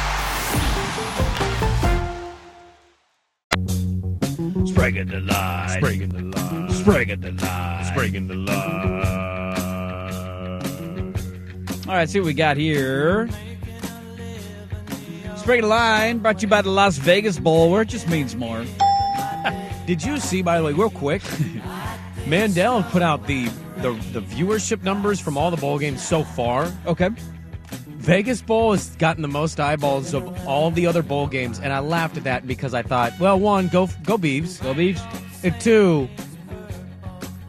Sprague 4.81 5.07
the 5.09 5.19
line. 5.19 5.69
Sprague 5.69 6.09
the 6.09 6.21
line. 6.23 6.69
Sprague 6.71 7.21
the 7.21 7.31
line. 7.33 7.85
Sprague 7.85 8.27
the 8.27 8.33
line. 8.33 8.71
All 11.87 11.93
right, 11.93 12.09
see 12.09 12.19
what 12.19 12.25
we 12.25 12.33
got 12.33 12.57
here. 12.57 13.29
Spring 15.35 15.61
line 15.61 16.17
brought 16.17 16.39
to 16.39 16.41
you 16.41 16.47
by 16.47 16.63
the 16.63 16.71
Las 16.71 16.97
Vegas 16.97 17.37
Bowl, 17.37 17.69
where 17.69 17.83
it 17.83 17.89
just 17.89 18.09
means 18.09 18.35
more. 18.35 18.65
Did 19.85 20.03
you 20.03 20.17
see, 20.17 20.41
by 20.41 20.57
the 20.57 20.63
way, 20.63 20.73
real 20.73 20.89
quick? 20.89 21.21
Mandel 22.25 22.81
put 22.81 23.03
out 23.03 23.27
the, 23.27 23.49
the 23.83 23.91
the 24.13 24.21
viewership 24.21 24.81
numbers 24.81 25.19
from 25.19 25.37
all 25.37 25.51
the 25.51 25.57
bowl 25.57 25.77
games 25.77 26.01
so 26.01 26.23
far. 26.23 26.73
Okay. 26.87 27.11
Vegas 28.01 28.41
Bowl 28.41 28.71
has 28.71 28.89
gotten 28.97 29.21
the 29.21 29.27
most 29.27 29.59
eyeballs 29.59 30.13
of 30.13 30.47
all 30.47 30.71
the 30.71 30.87
other 30.87 31.03
bowl 31.03 31.27
games, 31.27 31.59
and 31.59 31.71
I 31.71 31.79
laughed 31.79 32.17
at 32.17 32.23
that 32.23 32.47
because 32.47 32.73
I 32.73 32.81
thought, 32.81 33.13
well, 33.19 33.39
one, 33.39 33.67
go 33.67 33.87
go 34.03 34.17
Beavs, 34.17 34.61
go 34.61 34.73
Beavs, 34.73 34.99
and 35.43 35.59
two, 35.61 36.09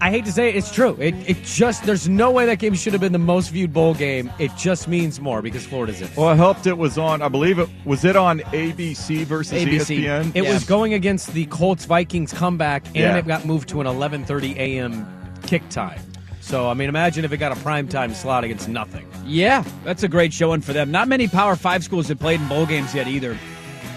I 0.00 0.10
hate 0.10 0.24
to 0.26 0.32
say 0.32 0.50
it, 0.50 0.56
it's 0.56 0.70
true. 0.70 0.94
It 1.00 1.14
it 1.26 1.42
just 1.42 1.84
there's 1.84 2.06
no 2.08 2.30
way 2.32 2.44
that 2.46 2.58
game 2.58 2.74
should 2.74 2.92
have 2.92 3.00
been 3.00 3.12
the 3.12 3.18
most 3.18 3.48
viewed 3.50 3.72
bowl 3.72 3.94
game. 3.94 4.30
It 4.38 4.50
just 4.58 4.88
means 4.88 5.20
more 5.20 5.40
because 5.40 5.64
Florida's 5.64 6.02
in. 6.02 6.08
it. 6.08 6.16
Well, 6.16 6.30
it 6.32 6.36
helped. 6.36 6.66
It 6.66 6.76
was 6.76 6.98
on. 6.98 7.22
I 7.22 7.28
believe 7.28 7.58
it 7.58 7.68
was 7.86 8.04
it 8.04 8.14
on 8.16 8.40
ABC 8.40 9.24
versus 9.24 9.52
E 9.54 9.64
ESPN. 9.78 10.32
It 10.34 10.42
was 10.42 10.64
going 10.64 10.92
against 10.92 11.32
the 11.32 11.46
Colts 11.46 11.86
Vikings 11.86 12.32
comeback, 12.32 12.84
and 12.88 12.96
Yeah. 12.96 13.16
it 13.16 13.26
got 13.26 13.46
moved 13.46 13.70
to 13.70 13.80
an 13.80 13.86
11:30 13.86 14.56
a.m. 14.56 15.06
kick 15.46 15.66
time. 15.70 15.98
So 16.42 16.68
I 16.68 16.74
mean, 16.74 16.88
imagine 16.88 17.24
if 17.24 17.32
it 17.32 17.38
got 17.38 17.52
a 17.56 17.60
prime 17.62 17.88
time 17.88 18.12
slot 18.12 18.44
against 18.44 18.68
nothing. 18.68 19.06
Yeah, 19.24 19.64
that's 19.84 20.02
a 20.02 20.08
great 20.08 20.32
showing 20.32 20.60
for 20.60 20.72
them. 20.72 20.90
Not 20.90 21.08
many 21.08 21.28
Power 21.28 21.56
Five 21.56 21.82
schools 21.84 22.08
have 22.08 22.18
played 22.18 22.40
in 22.40 22.48
bowl 22.48 22.66
games 22.66 22.94
yet 22.94 23.06
either. 23.08 23.38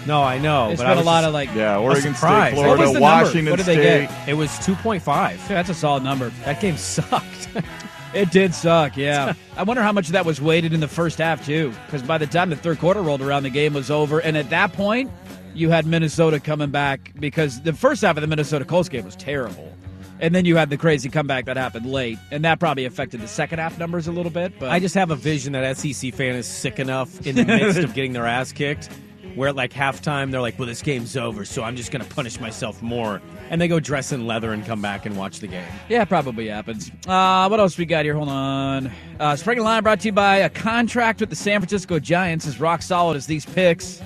No, 0.06 0.22
I 0.22 0.38
know. 0.38 0.70
It's 0.70 0.80
but 0.80 0.88
been 0.88 0.98
I 0.98 1.00
a 1.00 1.04
lot 1.04 1.18
just- 1.22 1.26
of 1.28 1.34
like 1.34 1.52
Yeah, 1.54 1.74
a 1.76 1.80
Oregon 1.82 2.02
State, 2.02 2.14
surprise. 2.16 2.54
What 2.54 2.62
Florida, 2.62 2.84
the 2.84 2.92
number? 2.92 3.00
Washington 3.00 3.50
What 3.50 3.56
did 3.56 3.66
they 3.66 3.74
State. 3.74 4.08
get? 4.08 4.28
It 4.28 4.34
was 4.34 4.50
2.5. 4.60 5.04
Yeah, 5.04 5.36
that's 5.48 5.68
a 5.68 5.74
solid 5.74 6.04
number. 6.04 6.30
That 6.44 6.60
game 6.60 6.76
sucked. 6.76 7.48
It 8.14 8.30
did 8.30 8.54
suck, 8.54 8.96
yeah. 8.96 9.34
I 9.58 9.62
wonder 9.64 9.82
how 9.82 9.92
much 9.92 10.06
of 10.06 10.12
that 10.12 10.24
was 10.24 10.40
weighted 10.40 10.72
in 10.72 10.80
the 10.80 10.88
first 10.88 11.18
half, 11.18 11.44
too. 11.44 11.74
Because 11.84 12.00
by 12.02 12.16
the 12.16 12.26
time 12.26 12.48
the 12.48 12.56
third 12.56 12.78
quarter 12.78 13.02
rolled 13.02 13.20
around, 13.20 13.42
the 13.42 13.50
game 13.50 13.74
was 13.74 13.90
over. 13.90 14.20
And 14.20 14.38
at 14.38 14.48
that 14.48 14.72
point, 14.72 15.10
you 15.54 15.68
had 15.68 15.84
Minnesota 15.84 16.40
coming 16.40 16.70
back 16.70 17.12
because 17.20 17.60
the 17.60 17.74
first 17.74 18.00
half 18.00 18.16
of 18.16 18.22
the 18.22 18.26
Minnesota 18.26 18.64
Colts 18.64 18.88
game 18.88 19.04
was 19.04 19.16
terrible. 19.16 19.70
And 20.20 20.34
then 20.34 20.44
you 20.44 20.56
had 20.56 20.70
the 20.70 20.76
crazy 20.76 21.08
comeback 21.08 21.44
that 21.46 21.56
happened 21.56 21.86
late. 21.86 22.18
And 22.30 22.44
that 22.44 22.58
probably 22.58 22.84
affected 22.84 23.20
the 23.20 23.28
second 23.28 23.58
half 23.58 23.78
numbers 23.78 24.06
a 24.06 24.12
little 24.12 24.30
bit. 24.32 24.58
But 24.58 24.70
I 24.70 24.80
just 24.80 24.94
have 24.94 25.10
a 25.10 25.16
vision 25.16 25.52
that 25.52 25.76
SEC 25.76 26.14
fan 26.14 26.34
is 26.34 26.46
sick 26.46 26.78
enough 26.78 27.26
in 27.26 27.36
the 27.36 27.44
midst 27.44 27.78
of 27.80 27.94
getting 27.94 28.12
their 28.12 28.26
ass 28.26 28.52
kicked, 28.52 28.88
where 29.34 29.50
at 29.50 29.56
like 29.56 29.72
halftime 29.72 30.30
they're 30.30 30.40
like, 30.40 30.58
"Well, 30.58 30.66
this 30.66 30.80
game's 30.82 31.16
over, 31.16 31.44
so 31.44 31.62
I'm 31.62 31.76
just 31.76 31.90
going 31.92 32.02
to 32.02 32.14
punish 32.14 32.40
myself 32.40 32.80
more," 32.80 33.20
and 33.50 33.60
they 33.60 33.68
go 33.68 33.78
dress 33.78 34.12
in 34.12 34.26
leather 34.26 34.52
and 34.52 34.64
come 34.64 34.80
back 34.80 35.04
and 35.04 35.16
watch 35.16 35.40
the 35.40 35.46
game. 35.48 35.66
Yeah, 35.90 36.04
probably 36.06 36.48
happens. 36.48 36.90
Uh, 37.06 37.46
what 37.48 37.60
else 37.60 37.76
we 37.76 37.84
got 37.84 38.04
here? 38.04 38.14
Hold 38.14 38.30
on. 38.30 38.90
Uh, 39.20 39.36
Spring 39.36 39.60
Line 39.60 39.82
brought 39.82 40.00
to 40.00 40.08
you 40.08 40.12
by 40.12 40.36
a 40.38 40.48
contract 40.48 41.20
with 41.20 41.28
the 41.28 41.36
San 41.36 41.60
Francisco 41.60 41.98
Giants 41.98 42.46
is 42.46 42.58
rock 42.58 42.80
solid 42.80 43.16
as 43.16 43.26
these 43.26 43.44
picks. 43.44 44.00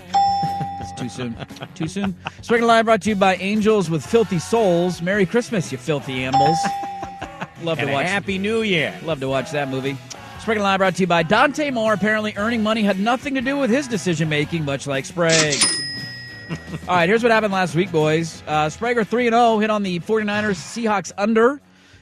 It's 0.80 0.92
too 1.00 1.08
soon. 1.08 1.36
Too 1.74 1.88
soon. 1.88 2.16
Spring 2.42 2.62
Line 2.62 2.84
brought 2.84 3.02
to 3.02 3.10
you 3.10 3.16
by 3.16 3.36
Angels 3.36 3.90
with 3.90 4.04
Filthy 4.04 4.38
Souls. 4.38 5.02
Merry 5.02 5.26
Christmas, 5.26 5.70
you 5.70 5.78
filthy 5.78 6.24
animals. 6.24 6.58
Love 7.62 7.78
to 7.78 7.86
watch. 7.86 8.06
Happy 8.06 8.38
New 8.38 8.62
Year. 8.62 8.98
Love 9.04 9.20
to 9.20 9.28
watch 9.28 9.50
that 9.50 9.68
movie. 9.68 9.96
Spring 10.40 10.60
Line 10.60 10.78
brought 10.78 10.94
to 10.96 11.02
you 11.02 11.06
by 11.06 11.22
Dante 11.22 11.70
Moore. 11.70 11.92
Apparently, 11.92 12.32
earning 12.36 12.62
money 12.62 12.82
had 12.82 12.98
nothing 12.98 13.34
to 13.34 13.42
do 13.42 13.58
with 13.58 13.70
his 13.70 13.86
decision 13.86 14.28
making, 14.28 14.64
much 14.64 14.86
like 14.86 15.04
Sprague. 15.04 15.62
All 16.88 16.96
right, 16.96 17.08
here's 17.08 17.22
what 17.22 17.30
happened 17.30 17.52
last 17.52 17.74
week, 17.74 17.92
boys. 17.92 18.42
Uh, 18.46 18.68
Sprague 18.70 19.06
3 19.06 19.24
0 19.24 19.58
hit 19.58 19.70
on 19.70 19.82
the 19.82 20.00
49ers 20.00 20.56
Seahawks 20.56 21.12
under, 21.18 21.60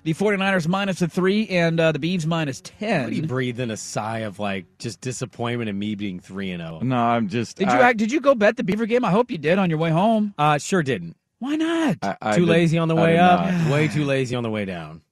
the 0.09 0.14
49ers 0.14 0.66
minus 0.66 1.03
a 1.03 1.09
3, 1.09 1.49
and 1.49 1.79
uh, 1.79 1.92
the 1.92 1.99
Beavs 1.99 2.25
minus 2.25 2.62
10. 2.62 3.12
He 3.12 3.21
breathed 3.21 3.29
breathing 3.29 3.71
a 3.71 3.77
sigh 3.77 4.21
of 4.21 4.38
like 4.38 4.64
just 4.79 5.03
disappointment 5.03 5.68
in 5.68 5.79
me 5.79 5.94
being 5.97 6.18
three 6.18 6.51
and 6.51 6.62
zero. 6.62 6.81
No, 6.81 6.97
I'm 6.97 7.29
just. 7.29 7.59
Did 7.59 7.68
you 7.68 7.75
I, 7.75 7.90
act, 7.90 7.99
did 7.99 8.11
you 8.11 8.21
go 8.21 8.35
bet 8.35 8.57
the 8.57 8.64
Beaver 8.64 8.87
game? 8.87 9.05
I 9.05 9.11
hope 9.11 9.31
you 9.31 9.37
did 9.37 9.59
on 9.59 9.68
your 9.68 9.79
way 9.79 9.90
home. 9.90 10.33
Uh, 10.38 10.57
sure 10.57 10.83
didn't. 10.83 11.14
Why 11.40 11.57
not? 11.57 11.99
I, 12.03 12.16
I 12.23 12.35
too 12.37 12.47
did- 12.47 12.51
lazy 12.51 12.79
on 12.79 12.88
the 12.88 12.97
way 12.97 13.18
up. 13.18 13.44
not. 13.44 13.71
Way 13.71 13.88
too 13.88 14.05
lazy 14.05 14.35
on 14.35 14.42
the 14.42 14.51
way 14.51 14.64
down. 14.64 15.03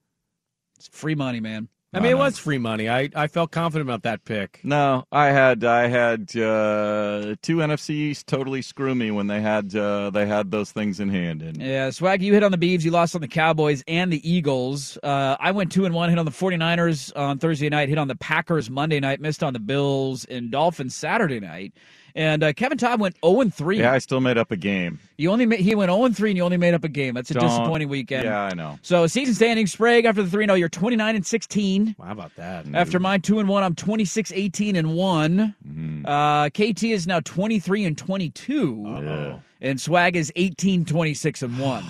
It's 0.78 0.88
free 0.88 1.14
money, 1.14 1.40
man. 1.40 1.68
I 1.96 2.00
mean, 2.00 2.10
it 2.12 2.18
was 2.18 2.38
free 2.38 2.58
money. 2.58 2.90
I, 2.90 3.08
I 3.14 3.26
felt 3.26 3.50
confident 3.50 3.88
about 3.88 4.02
that 4.02 4.24
pick. 4.24 4.60
No, 4.62 5.06
I 5.10 5.28
had 5.28 5.64
I 5.64 5.88
had 5.88 6.36
uh, 6.36 7.36
two 7.40 7.56
NFC 7.56 7.90
East 7.90 8.26
totally 8.26 8.60
screw 8.60 8.94
me 8.94 9.10
when 9.10 9.28
they 9.28 9.40
had 9.40 9.74
uh, 9.74 10.10
they 10.10 10.26
had 10.26 10.50
those 10.50 10.72
things 10.72 11.00
in 11.00 11.08
hand. 11.08 11.42
And 11.42 11.56
Yeah, 11.56 11.88
Swag, 11.90 12.22
you 12.22 12.34
hit 12.34 12.42
on 12.42 12.52
the 12.52 12.58
Beavs. 12.58 12.82
You 12.82 12.90
lost 12.90 13.14
on 13.14 13.22
the 13.22 13.28
Cowboys 13.28 13.82
and 13.88 14.12
the 14.12 14.30
Eagles. 14.30 14.98
Uh, 15.02 15.36
I 15.40 15.52
went 15.52 15.72
2 15.72 15.86
and 15.86 15.94
1, 15.94 16.10
hit 16.10 16.18
on 16.18 16.26
the 16.26 16.30
49ers 16.30 17.16
on 17.16 17.38
Thursday 17.38 17.70
night, 17.70 17.88
hit 17.88 17.98
on 17.98 18.08
the 18.08 18.16
Packers 18.16 18.68
Monday 18.68 19.00
night, 19.00 19.20
missed 19.20 19.42
on 19.42 19.54
the 19.54 19.58
Bills 19.58 20.26
and 20.26 20.50
Dolphins 20.50 20.94
Saturday 20.94 21.40
night. 21.40 21.72
And 22.16 22.42
uh, 22.42 22.54
Kevin 22.54 22.78
Todd 22.78 22.98
went 22.98 23.14
0 23.22 23.42
and 23.42 23.54
3. 23.54 23.78
yeah, 23.78 23.92
I 23.92 23.98
still 23.98 24.20
made 24.20 24.38
up 24.38 24.50
a 24.50 24.56
game. 24.56 24.98
You 25.18 25.30
only 25.30 25.44
ma- 25.44 25.56
he 25.56 25.74
went 25.74 25.90
0 25.92 26.08
3 26.08 26.30
and 26.30 26.36
you 26.38 26.42
only 26.42 26.56
made 26.56 26.72
up 26.72 26.82
a 26.82 26.88
game. 26.88 27.14
That's 27.14 27.30
a 27.30 27.34
Don't- 27.34 27.44
disappointing 27.46 27.90
weekend. 27.90 28.24
Yeah, 28.24 28.40
I 28.40 28.54
know. 28.54 28.78
So 28.80 29.06
season 29.06 29.34
standings, 29.34 29.72
Sprague 29.72 30.06
after 30.06 30.22
the 30.22 30.30
3 30.30 30.46
0, 30.46 30.54
you're 30.54 30.70
29 30.70 31.14
and 31.14 31.26
16. 31.26 31.94
How 32.02 32.12
about 32.12 32.34
that? 32.36 32.66
After 32.72 32.98
mine 32.98 33.20
2 33.20 33.38
and 33.38 33.48
1, 33.50 33.62
I'm 33.62 33.74
26 33.74 34.32
18 34.34 34.76
and 34.76 34.94
1. 34.94 35.54
Mm-hmm. 35.68 36.06
Uh, 36.06 36.48
KT 36.48 36.84
is 36.84 37.06
now 37.06 37.20
23 37.20 37.84
and 37.84 37.98
22. 37.98 39.38
And 39.60 39.80
Swag 39.80 40.16
is 40.16 40.32
18 40.36 40.84
26 40.84 41.42
and 41.42 41.58
1. 41.58 41.84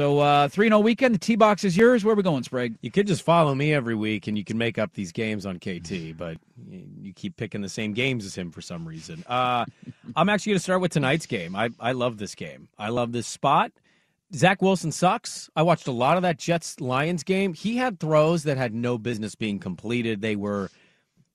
So 0.00 0.18
uh 0.20 0.48
3 0.48 0.68
0 0.68 0.80
weekend, 0.80 1.14
the 1.14 1.18
T 1.18 1.36
box 1.36 1.62
is 1.62 1.76
yours. 1.76 2.06
Where 2.06 2.14
are 2.14 2.16
we 2.16 2.22
going, 2.22 2.42
Sprague? 2.42 2.74
You 2.80 2.90
could 2.90 3.06
just 3.06 3.20
follow 3.20 3.54
me 3.54 3.74
every 3.74 3.94
week 3.94 4.28
and 4.28 4.38
you 4.38 4.46
can 4.46 4.56
make 4.56 4.78
up 4.78 4.94
these 4.94 5.12
games 5.12 5.44
on 5.44 5.58
KT, 5.58 6.16
but 6.16 6.38
you 6.70 7.12
keep 7.12 7.36
picking 7.36 7.60
the 7.60 7.68
same 7.68 7.92
games 7.92 8.24
as 8.24 8.34
him 8.34 8.50
for 8.50 8.62
some 8.62 8.88
reason. 8.88 9.22
Uh, 9.26 9.66
I'm 10.16 10.30
actually 10.30 10.52
going 10.52 10.58
to 10.58 10.62
start 10.62 10.80
with 10.80 10.92
tonight's 10.92 11.26
game. 11.26 11.54
I, 11.54 11.68
I 11.78 11.92
love 11.92 12.16
this 12.16 12.34
game. 12.34 12.70
I 12.78 12.88
love 12.88 13.12
this 13.12 13.26
spot. 13.26 13.72
Zach 14.34 14.62
Wilson 14.62 14.90
sucks. 14.90 15.50
I 15.54 15.60
watched 15.60 15.86
a 15.86 15.92
lot 15.92 16.16
of 16.16 16.22
that 16.22 16.38
Jets 16.38 16.80
Lions 16.80 17.22
game. 17.22 17.52
He 17.52 17.76
had 17.76 18.00
throws 18.00 18.44
that 18.44 18.56
had 18.56 18.72
no 18.72 18.96
business 18.96 19.34
being 19.34 19.58
completed. 19.58 20.22
They 20.22 20.34
were 20.34 20.70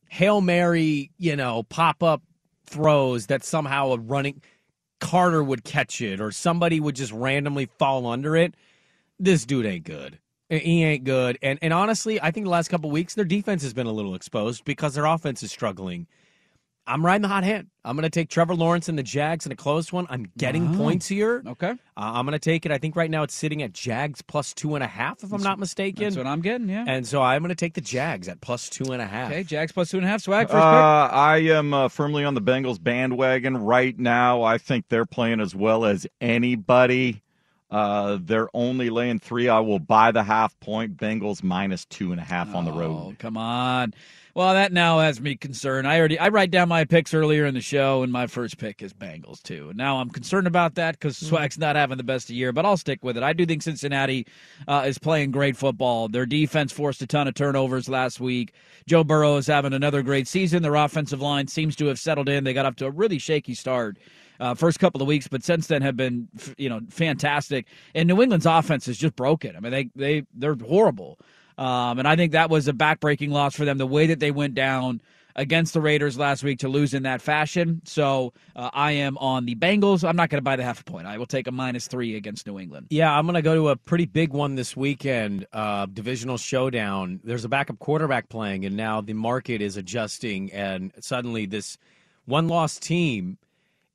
Hail 0.09 0.41
Mary, 0.41 1.11
you 1.19 1.35
know, 1.35 1.61
pop 1.61 2.01
up 2.01 2.23
throws 2.65 3.27
that 3.27 3.43
somehow 3.43 3.91
a 3.91 3.99
running 3.99 4.41
Carter 5.05 5.43
would 5.43 5.63
catch 5.63 6.01
it 6.01 6.19
or 6.19 6.31
somebody 6.31 6.79
would 6.79 6.95
just 6.95 7.11
randomly 7.11 7.67
fall 7.77 8.07
under 8.07 8.35
it. 8.35 8.55
This 9.19 9.45
dude 9.45 9.67
ain't 9.67 9.83
good. 9.83 10.17
He 10.49 10.83
ain't 10.83 11.03
good. 11.03 11.37
And 11.43 11.59
and 11.61 11.71
honestly, 11.71 12.19
I 12.19 12.31
think 12.31 12.45
the 12.45 12.49
last 12.49 12.69
couple 12.69 12.89
weeks 12.89 13.13
their 13.13 13.23
defense 13.23 13.61
has 13.61 13.71
been 13.71 13.85
a 13.85 13.91
little 13.91 14.15
exposed 14.15 14.65
because 14.65 14.95
their 14.95 15.05
offense 15.05 15.43
is 15.43 15.51
struggling. 15.51 16.07
I'm 16.87 17.03
riding 17.05 17.23
the 17.23 17.27
hot 17.27 17.43
hand. 17.43 17.67
I'm 17.83 17.95
going 17.95 18.03
to 18.03 18.09
take 18.09 18.29
Trevor 18.29 18.53
Lawrence 18.55 18.87
and 18.89 18.97
the 18.97 19.03
Jags 19.03 19.45
in 19.45 19.51
a 19.51 19.55
close 19.55 19.91
one. 19.91 20.05
I'm 20.09 20.27
getting 20.37 20.71
Wow. 20.71 20.77
points 20.77 21.07
here. 21.07 21.41
Okay. 21.45 21.69
Uh, 21.71 21.75
I'm 21.97 22.25
going 22.25 22.33
to 22.33 22.39
take 22.39 22.65
it. 22.65 22.71
I 22.71 22.77
think 22.77 22.95
right 22.95 23.09
now 23.09 23.23
it's 23.23 23.33
sitting 23.33 23.63
at 23.63 23.73
Jags 23.73 24.21
plus 24.21 24.53
two 24.53 24.75
and 24.75 24.83
a 24.83 24.87
half, 24.87 25.23
if 25.23 25.33
I'm 25.33 25.41
not 25.41 25.57
mistaken. 25.57 26.03
That's 26.03 26.15
what 26.17 26.27
I'm 26.27 26.41
getting, 26.41 26.69
yeah. 26.69 26.85
And 26.87 27.07
so 27.07 27.21
I'm 27.21 27.41
going 27.41 27.49
to 27.49 27.55
take 27.55 27.73
the 27.73 27.81
Jags 27.81 28.27
at 28.27 28.39
plus 28.41 28.69
two 28.69 28.91
and 28.93 29.01
a 29.01 29.05
half. 29.07 29.31
Okay, 29.31 29.43
Jags 29.43 29.71
plus 29.71 29.89
two 29.89 29.97
and 29.97 30.05
a 30.05 30.09
half. 30.09 30.21
Swag, 30.21 30.45
Uh, 30.47 30.49
first 30.49 30.63
I 31.15 31.37
am 31.57 31.73
uh, 31.73 31.87
firmly 31.87 32.23
on 32.23 32.33
the 32.35 32.41
Bengals 32.41 32.81
bandwagon 32.81 33.57
right 33.57 33.97
now. 33.97 34.43
I 34.43 34.57
think 34.59 34.85
they're 34.89 35.05
playing 35.07 35.39
as 35.39 35.55
well 35.55 35.85
as 35.85 36.05
anybody. 36.21 37.21
Uh, 37.71 38.19
they're 38.21 38.47
only 38.53 38.89
laying 38.91 39.19
three. 39.19 39.49
I 39.49 39.59
will 39.59 39.79
buy 39.79 40.11
the 40.11 40.23
half 40.23 40.57
point. 40.59 40.97
Bengals 40.97 41.41
minus 41.43 41.85
two 41.85 42.11
and 42.11 42.21
a 42.21 42.23
half 42.23 42.53
on 42.53 42.63
the 42.63 42.71
road. 42.71 43.13
Oh, 43.13 43.15
come 43.17 43.37
on. 43.37 43.93
Well, 44.35 44.53
that 44.53 44.73
now 44.73 44.99
has 44.99 45.21
me 45.21 45.37
concerned. 45.37 45.87
I 45.87 45.97
already 45.97 46.19
I 46.19 46.27
write 46.27 46.51
down 46.51 46.67
my 46.67 46.83
picks 46.83 47.13
earlier 47.13 47.45
in 47.45 47.53
the 47.53 47.61
show, 47.61 48.03
and 48.03 48.11
my 48.11 48.27
first 48.27 48.57
pick 48.57 48.81
is 48.81 48.91
Bengals 48.93 49.41
too. 49.41 49.69
And 49.69 49.77
now 49.77 50.01
I'm 50.01 50.09
concerned 50.09 50.45
about 50.45 50.75
that 50.75 50.99
because 50.99 51.15
Mm-hmm. 51.15 51.27
Swag's 51.27 51.57
not 51.57 51.77
having 51.77 51.95
the 51.95 52.03
best 52.03 52.29
of 52.29 52.35
year, 52.35 52.51
but 52.51 52.65
I'll 52.65 52.75
stick 52.75 53.01
with 53.01 53.15
it. 53.15 53.23
I 53.23 53.31
do 53.31 53.45
think 53.45 53.61
Cincinnati 53.61 54.27
uh, 54.67 54.83
is 54.85 54.97
playing 54.97 55.31
great 55.31 55.55
football. 55.55 56.09
Their 56.09 56.25
defense 56.25 56.73
forced 56.73 57.01
a 57.01 57.07
ton 57.07 57.29
of 57.29 57.33
turnovers 57.33 57.87
last 57.87 58.19
week. 58.19 58.51
Joe 58.85 59.05
Burrow 59.05 59.37
is 59.37 59.47
having 59.47 59.71
another 59.71 60.01
great 60.03 60.27
season. 60.27 60.61
Their 60.61 60.75
offensive 60.75 61.21
line 61.21 61.47
seems 61.47 61.77
to 61.77 61.85
have 61.85 61.97
settled 61.97 62.27
in. 62.27 62.43
They 62.43 62.53
got 62.53 62.65
up 62.65 62.75
to 62.77 62.87
a 62.87 62.91
really 62.91 63.19
shaky 63.19 63.53
start. 63.53 63.97
Uh, 64.41 64.53
first 64.53 64.81
couple 64.81 65.01
of 65.01 65.07
weeks, 65.07 65.29
but 65.29 65.45
since 65.45 65.67
then 65.67 65.81
have 65.81 65.95
been, 65.95 66.27
you 66.57 66.67
know, 66.67 66.81
fantastic. 66.89 67.67
And 67.93 68.05
New 68.09 68.21
England's 68.21 68.45
offense 68.45 68.89
is 68.89 68.97
just 68.97 69.15
broken. 69.15 69.55
I 69.55 69.61
mean, 69.61 69.71
they 69.71 69.89
they 69.95 70.25
they're 70.33 70.57
horrible. 70.57 71.19
Um, 71.57 71.99
and 71.99 72.07
I 72.07 72.15
think 72.15 72.33
that 72.33 72.49
was 72.49 72.67
a 72.67 72.73
backbreaking 72.73 73.31
loss 73.31 73.55
for 73.55 73.65
them. 73.65 73.77
The 73.77 73.87
way 73.87 74.07
that 74.07 74.19
they 74.19 74.31
went 74.31 74.55
down 74.55 75.01
against 75.35 75.73
the 75.73 75.81
Raiders 75.81 76.17
last 76.17 76.43
week 76.43 76.59
to 76.59 76.69
lose 76.69 76.93
in 76.93 77.03
that 77.03 77.21
fashion. 77.21 77.81
So 77.85 78.33
uh, 78.55 78.69
I 78.73 78.93
am 78.93 79.17
on 79.17 79.45
the 79.45 79.55
Bengals. 79.55 80.07
I'm 80.07 80.15
not 80.15 80.29
going 80.29 80.37
to 80.37 80.43
buy 80.43 80.55
the 80.55 80.63
half 80.63 80.81
a 80.81 80.83
point. 80.83 81.07
I 81.07 81.17
will 81.17 81.25
take 81.25 81.47
a 81.47 81.51
minus 81.51 81.87
three 81.87 82.15
against 82.15 82.47
New 82.47 82.57
England. 82.57 82.87
Yeah, 82.89 83.13
I'm 83.13 83.25
going 83.25 83.35
to 83.35 83.41
go 83.41 83.55
to 83.55 83.69
a 83.69 83.75
pretty 83.75 84.05
big 84.05 84.31
one 84.31 84.55
this 84.55 84.77
weekend, 84.77 85.45
uh, 85.51 85.87
divisional 85.87 86.37
showdown. 86.37 87.19
There's 87.23 87.43
a 87.43 87.49
backup 87.49 87.79
quarterback 87.79 88.29
playing, 88.29 88.65
and 88.65 88.77
now 88.77 89.01
the 89.01 89.13
market 89.13 89.61
is 89.61 89.77
adjusting, 89.77 90.51
and 90.53 90.93
suddenly 91.01 91.45
this 91.45 91.77
one 92.25 92.47
loss 92.47 92.79
team 92.79 93.37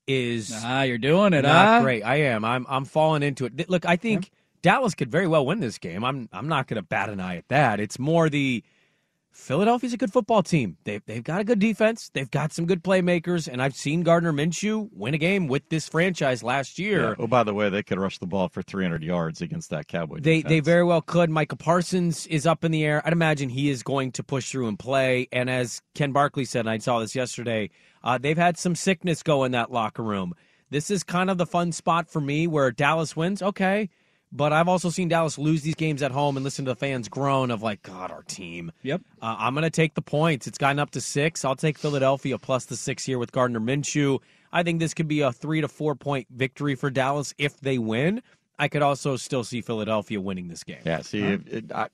is 0.07 0.53
ah, 0.55 0.83
you're 0.83 0.99
doing 0.99 1.33
it. 1.33 1.43
Not 1.43 1.67
huh? 1.67 1.83
great. 1.83 2.03
I 2.03 2.17
am. 2.17 2.45
I'm. 2.45 2.67
I'm 2.69 2.85
falling 2.85 3.23
into 3.23 3.47
it. 3.47 3.71
Look, 3.71 3.87
I 3.87 3.97
think 3.97 4.27
yeah. 4.27 4.40
Dallas 4.63 4.95
could 4.95 5.11
very 5.11 5.27
well 5.27 5.47
win 5.47 5.61
this 5.61 5.79
game. 5.79 6.05
I'm. 6.05 6.29
I'm 6.33 6.49
not 6.49 6.67
going 6.69 6.77
to 6.77 6.83
bat 6.87 7.09
an 7.09 7.21
eye 7.21 7.37
at 7.37 7.49
that. 7.49 7.81
It's 7.81 7.99
more 7.99 8.29
the 8.29 8.63
Philadelphia's 9.33 9.93
a 9.93 9.97
good 9.97 10.13
football 10.13 10.43
team. 10.43 10.77
They've, 10.85 11.03
they've 11.07 11.23
got 11.23 11.41
a 11.41 11.45
good 11.45 11.61
defense. 11.61 12.11
They've 12.13 12.31
got 12.31 12.53
some 12.53 12.67
good 12.67 12.83
playmakers, 12.83 13.47
and 13.47 13.63
I've 13.63 13.77
seen 13.77 14.03
Gardner 14.03 14.33
Minshew 14.33 14.89
win 14.93 15.15
a 15.15 15.19
game 15.19 15.47
with 15.47 15.69
this 15.69 15.89
franchise 15.89 16.43
last 16.43 16.79
year. 16.81 17.11
Yeah. 17.11 17.15
Oh, 17.21 17.27
by 17.29 17.45
the 17.45 17.55
way, 17.55 17.69
they 17.71 17.83
could 17.85 17.99
rush 17.99 18.19
the 18.19 18.27
ball 18.27 18.49
for 18.49 18.61
300 18.61 19.03
yards 19.05 19.41
against 19.41 19.71
that 19.71 19.87
Cowboy 19.87 20.17
They 20.21 20.39
defense. 20.39 20.49
they 20.51 20.61
very 20.61 20.85
well 20.85 21.01
could. 21.01 21.31
Micah 21.31 21.57
Parsons 21.57 22.27
is 22.27 22.45
up 22.45 22.65
in 22.65 22.73
the 22.73 22.85
air. 22.85 23.03
I'd 23.07 23.13
imagine 23.13 23.49
he 23.51 23.71
is 23.71 23.83
going 23.85 24.13
to 24.13 24.25
push 24.25 24.51
through 24.51 24.67
and 24.67 24.79
play. 24.79 25.29
And 25.31 25.49
as 25.49 25.81
Ken 25.95 26.11
Barkley 26.13 26.45
said, 26.45 26.61
and 26.61 26.71
I 26.71 26.79
saw 26.79 26.99
this 26.99 27.15
yesterday, 27.15 27.71
uh, 28.03 28.19
they've 28.19 28.37
had 28.37 28.59
some 28.59 28.75
sickness 28.75 29.23
go 29.23 29.45
in 29.45 29.53
that 29.53 29.71
locker 29.71 30.03
room. 30.03 30.35
This 30.71 30.91
is 30.91 31.03
kind 31.05 31.31
of 31.31 31.39
the 31.39 31.47
fun 31.47 31.71
spot 31.73 32.09
for 32.11 32.21
me 32.21 32.47
where 32.49 32.71
Dallas 32.73 33.17
wins. 33.17 33.43
Okay, 33.43 33.91
but 34.33 34.53
I've 34.53 34.69
also 34.69 34.91
seen 34.91 35.09
Dallas 35.09 35.39
lose 35.39 35.63
these 35.63 35.75
games 35.75 36.03
at 36.03 36.13
home 36.13 36.37
and 36.37 36.45
listen 36.45 36.65
to 36.67 36.73
the 36.73 36.77
fans 36.77 37.09
groan 37.09 37.51
of 37.51 37.63
like, 37.63 37.83
God, 37.83 38.11
our 38.11 38.23
team. 38.23 38.73
Yep. 38.83 39.03
Uh, 39.21 39.37
I'm 39.39 39.55
going 39.55 39.63
to 39.63 39.71
take 39.71 39.95
the 39.95 40.03
points. 40.03 40.47
It's 40.47 40.59
gotten 40.59 40.79
up 40.79 40.91
to 40.93 41.01
six. 41.01 41.45
I'll 41.45 41.57
take 41.57 41.79
Philadelphia 41.79 42.39
plus 42.39 42.67
the 42.67 42.77
six 42.77 43.05
here 43.05 43.19
with 43.19 43.33
Gardner 43.33 43.61
Minshew. 43.61 44.21
I 44.53 44.63
think 44.63 44.81
this 44.81 44.95
could 44.95 45.09
be 45.09 45.21
a 45.21 45.33
three 45.33 45.61
to 45.61 45.69
four 45.69 45.95
point 45.95 46.27
victory 46.31 46.75
for 46.75 46.91
Dallas 46.91 47.35
if 47.39 47.59
they 47.61 47.79
win. 47.79 48.23
I 48.59 48.69
could 48.69 48.83
also 48.83 49.17
still 49.17 49.43
see 49.43 49.63
Philadelphia 49.63 50.21
winning 50.21 50.49
this 50.49 50.65
game. 50.65 50.83
Yeah. 50.85 51.01
See, 51.01 51.23
it, 51.23 51.49
it, 51.49 51.73
I, 51.73 51.89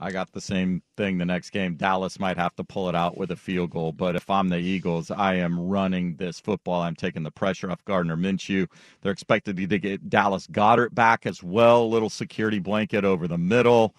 I 0.00 0.12
got 0.12 0.30
the 0.30 0.40
same 0.40 0.82
thing 0.96 1.18
the 1.18 1.24
next 1.24 1.50
game. 1.50 1.74
Dallas 1.74 2.20
might 2.20 2.36
have 2.36 2.54
to 2.56 2.64
pull 2.64 2.88
it 2.88 2.94
out 2.94 3.16
with 3.16 3.32
a 3.32 3.36
field 3.36 3.70
goal, 3.70 3.90
but 3.90 4.14
if 4.14 4.30
I'm 4.30 4.48
the 4.48 4.58
Eagles, 4.58 5.10
I 5.10 5.34
am 5.34 5.58
running 5.58 6.14
this 6.16 6.38
football. 6.38 6.82
I'm 6.82 6.94
taking 6.94 7.24
the 7.24 7.32
pressure 7.32 7.68
off 7.68 7.84
Gardner 7.84 8.16
Minshew. 8.16 8.68
They're 9.02 9.10
expected 9.10 9.56
to 9.56 9.78
get 9.78 10.08
Dallas 10.08 10.46
Goedert 10.46 10.94
back 10.94 11.26
as 11.26 11.42
well, 11.42 11.90
little 11.90 12.10
security 12.10 12.60
blanket 12.60 13.04
over 13.04 13.26
the 13.26 13.38
middle. 13.38 13.96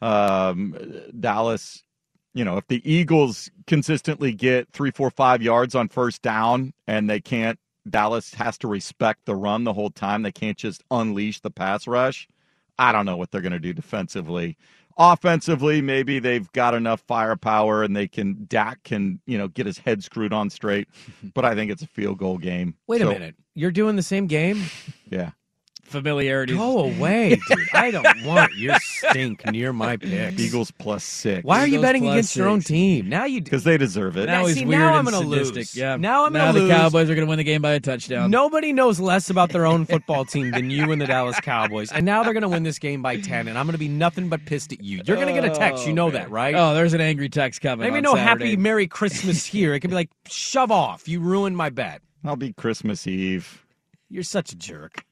Um, 0.00 0.76
Dallas, 1.18 1.82
you 2.34 2.44
know, 2.44 2.56
if 2.56 2.68
the 2.68 2.80
Eagles 2.88 3.50
consistently 3.66 4.32
get 4.32 4.68
three, 4.72 4.92
four, 4.92 5.10
five 5.10 5.42
yards 5.42 5.74
on 5.74 5.88
first 5.88 6.22
down 6.22 6.72
and 6.86 7.10
they 7.10 7.20
can't, 7.20 7.58
Dallas 7.90 8.32
has 8.34 8.58
to 8.58 8.68
respect 8.68 9.26
the 9.26 9.34
run 9.34 9.64
the 9.64 9.72
whole 9.72 9.90
time. 9.90 10.22
They 10.22 10.30
can't 10.30 10.56
just 10.56 10.84
unleash 10.88 11.40
the 11.40 11.50
pass 11.50 11.88
rush. 11.88 12.28
I 12.78 12.92
don't 12.92 13.06
know 13.06 13.16
what 13.16 13.30
they're 13.30 13.40
going 13.40 13.52
to 13.52 13.58
do 13.58 13.72
defensively 13.72 14.56
offensively, 14.96 15.80
maybe 15.80 16.18
they've 16.18 16.50
got 16.52 16.74
enough 16.74 17.00
firepower 17.00 17.82
and 17.82 17.96
they 17.96 18.08
can 18.08 18.46
Dak 18.48 18.82
can 18.82 19.20
you 19.26 19.38
know 19.38 19.48
get 19.48 19.66
his 19.66 19.78
head 19.78 20.02
screwed 20.02 20.32
on 20.32 20.50
straight. 20.50 20.88
But 21.34 21.44
I 21.44 21.54
think 21.54 21.70
it's 21.70 21.82
a 21.82 21.86
field 21.86 22.18
goal 22.18 22.36
game. 22.36 22.74
Wait 22.86 23.00
so, 23.00 23.08
a 23.08 23.12
minute, 23.12 23.36
you're 23.54 23.70
doing 23.70 23.96
the 23.96 24.02
same 24.02 24.26
game? 24.26 24.62
Yeah. 25.08 25.30
Familiarity. 25.82 26.56
Go 26.56 26.78
away, 26.84 27.38
dude. 27.48 27.58
I 27.74 27.90
don't 27.90 28.24
want 28.24 28.54
your 28.54 28.76
stink 28.80 29.44
near 29.50 29.72
my 29.74 29.96
picks. 29.98 30.40
Eagles 30.40 30.70
plus 30.70 31.04
six. 31.04 31.44
Why 31.44 31.58
are 31.60 31.66
you 31.66 31.74
Eagles 31.74 31.82
betting 31.82 32.02
plus 32.02 32.12
against 32.14 32.28
six. 32.30 32.36
your 32.38 32.48
own 32.48 32.60
team? 32.60 33.08
Now 33.10 33.24
you 33.26 33.42
Because 33.42 33.64
they 33.64 33.76
deserve 33.76 34.16
it. 34.16 34.26
Now 34.26 34.40
Yeah, 34.42 34.46
he's 34.46 34.54
see, 34.56 34.64
weird 34.64 34.80
now 34.80 34.88
and 34.88 34.96
I'm 34.96 35.04
gonna 35.04 35.18
sadistic. 35.28 35.56
lose. 35.56 35.76
Yeah. 35.76 35.96
Now 35.96 36.24
I'm 36.24 36.32
now 36.32 36.46
gonna 36.46 36.52
the 36.60 36.64
lose. 36.66 36.70
Cowboys 36.72 37.10
are 37.10 37.14
going 37.14 37.26
to 37.26 37.28
win 37.28 37.36
the 37.36 37.44
game 37.44 37.60
by 37.60 37.72
a 37.72 37.80
touchdown. 37.80 38.30
Nobody 38.30 38.72
knows 38.72 39.00
less 39.00 39.28
about 39.28 39.50
their 39.50 39.66
own 39.66 39.84
football 39.84 40.24
team 40.24 40.50
than 40.52 40.70
you 40.70 40.90
and 40.92 41.00
the 41.00 41.06
Dallas 41.06 41.38
Cowboys. 41.40 41.92
And 41.92 42.06
now 42.06 42.22
they're 42.22 42.32
going 42.32 42.42
to 42.42 42.48
win 42.48 42.62
this 42.62 42.78
game 42.78 43.02
by 43.02 43.20
10, 43.20 43.48
and 43.48 43.58
I'm 43.58 43.66
going 43.66 43.72
to 43.72 43.78
be 43.78 43.88
nothing 43.88 44.28
but 44.28 44.44
pissed 44.46 44.72
at 44.72 44.82
you. 44.82 45.02
You're 45.04 45.16
going 45.16 45.34
to 45.34 45.34
get 45.38 45.44
a 45.44 45.50
text. 45.54 45.84
You 45.84 45.92
oh, 45.92 45.96
know 45.96 46.10
that, 46.12 46.30
right? 46.30 46.54
Oh, 46.54 46.72
there's 46.74 46.94
an 46.94 47.00
angry 47.02 47.28
text 47.28 47.60
coming. 47.60 47.84
Maybe 47.86 47.98
on 47.98 48.02
no 48.04 48.14
Saturday. 48.14 48.46
happy 48.50 48.56
Merry 48.56 48.86
Christmas 48.88 49.44
here. 49.44 49.74
It 49.74 49.80
could 49.80 49.90
be 49.90 49.96
like, 49.96 50.10
shove 50.26 50.70
off. 50.70 51.06
You 51.06 51.20
ruined 51.20 51.56
my 51.56 51.68
bet. 51.68 52.00
I'll 52.24 52.36
be 52.36 52.52
Christmas 52.54 53.06
Eve. 53.06 53.66
You're 54.08 54.22
such 54.22 54.52
a 54.52 54.56
jerk. 54.56 55.04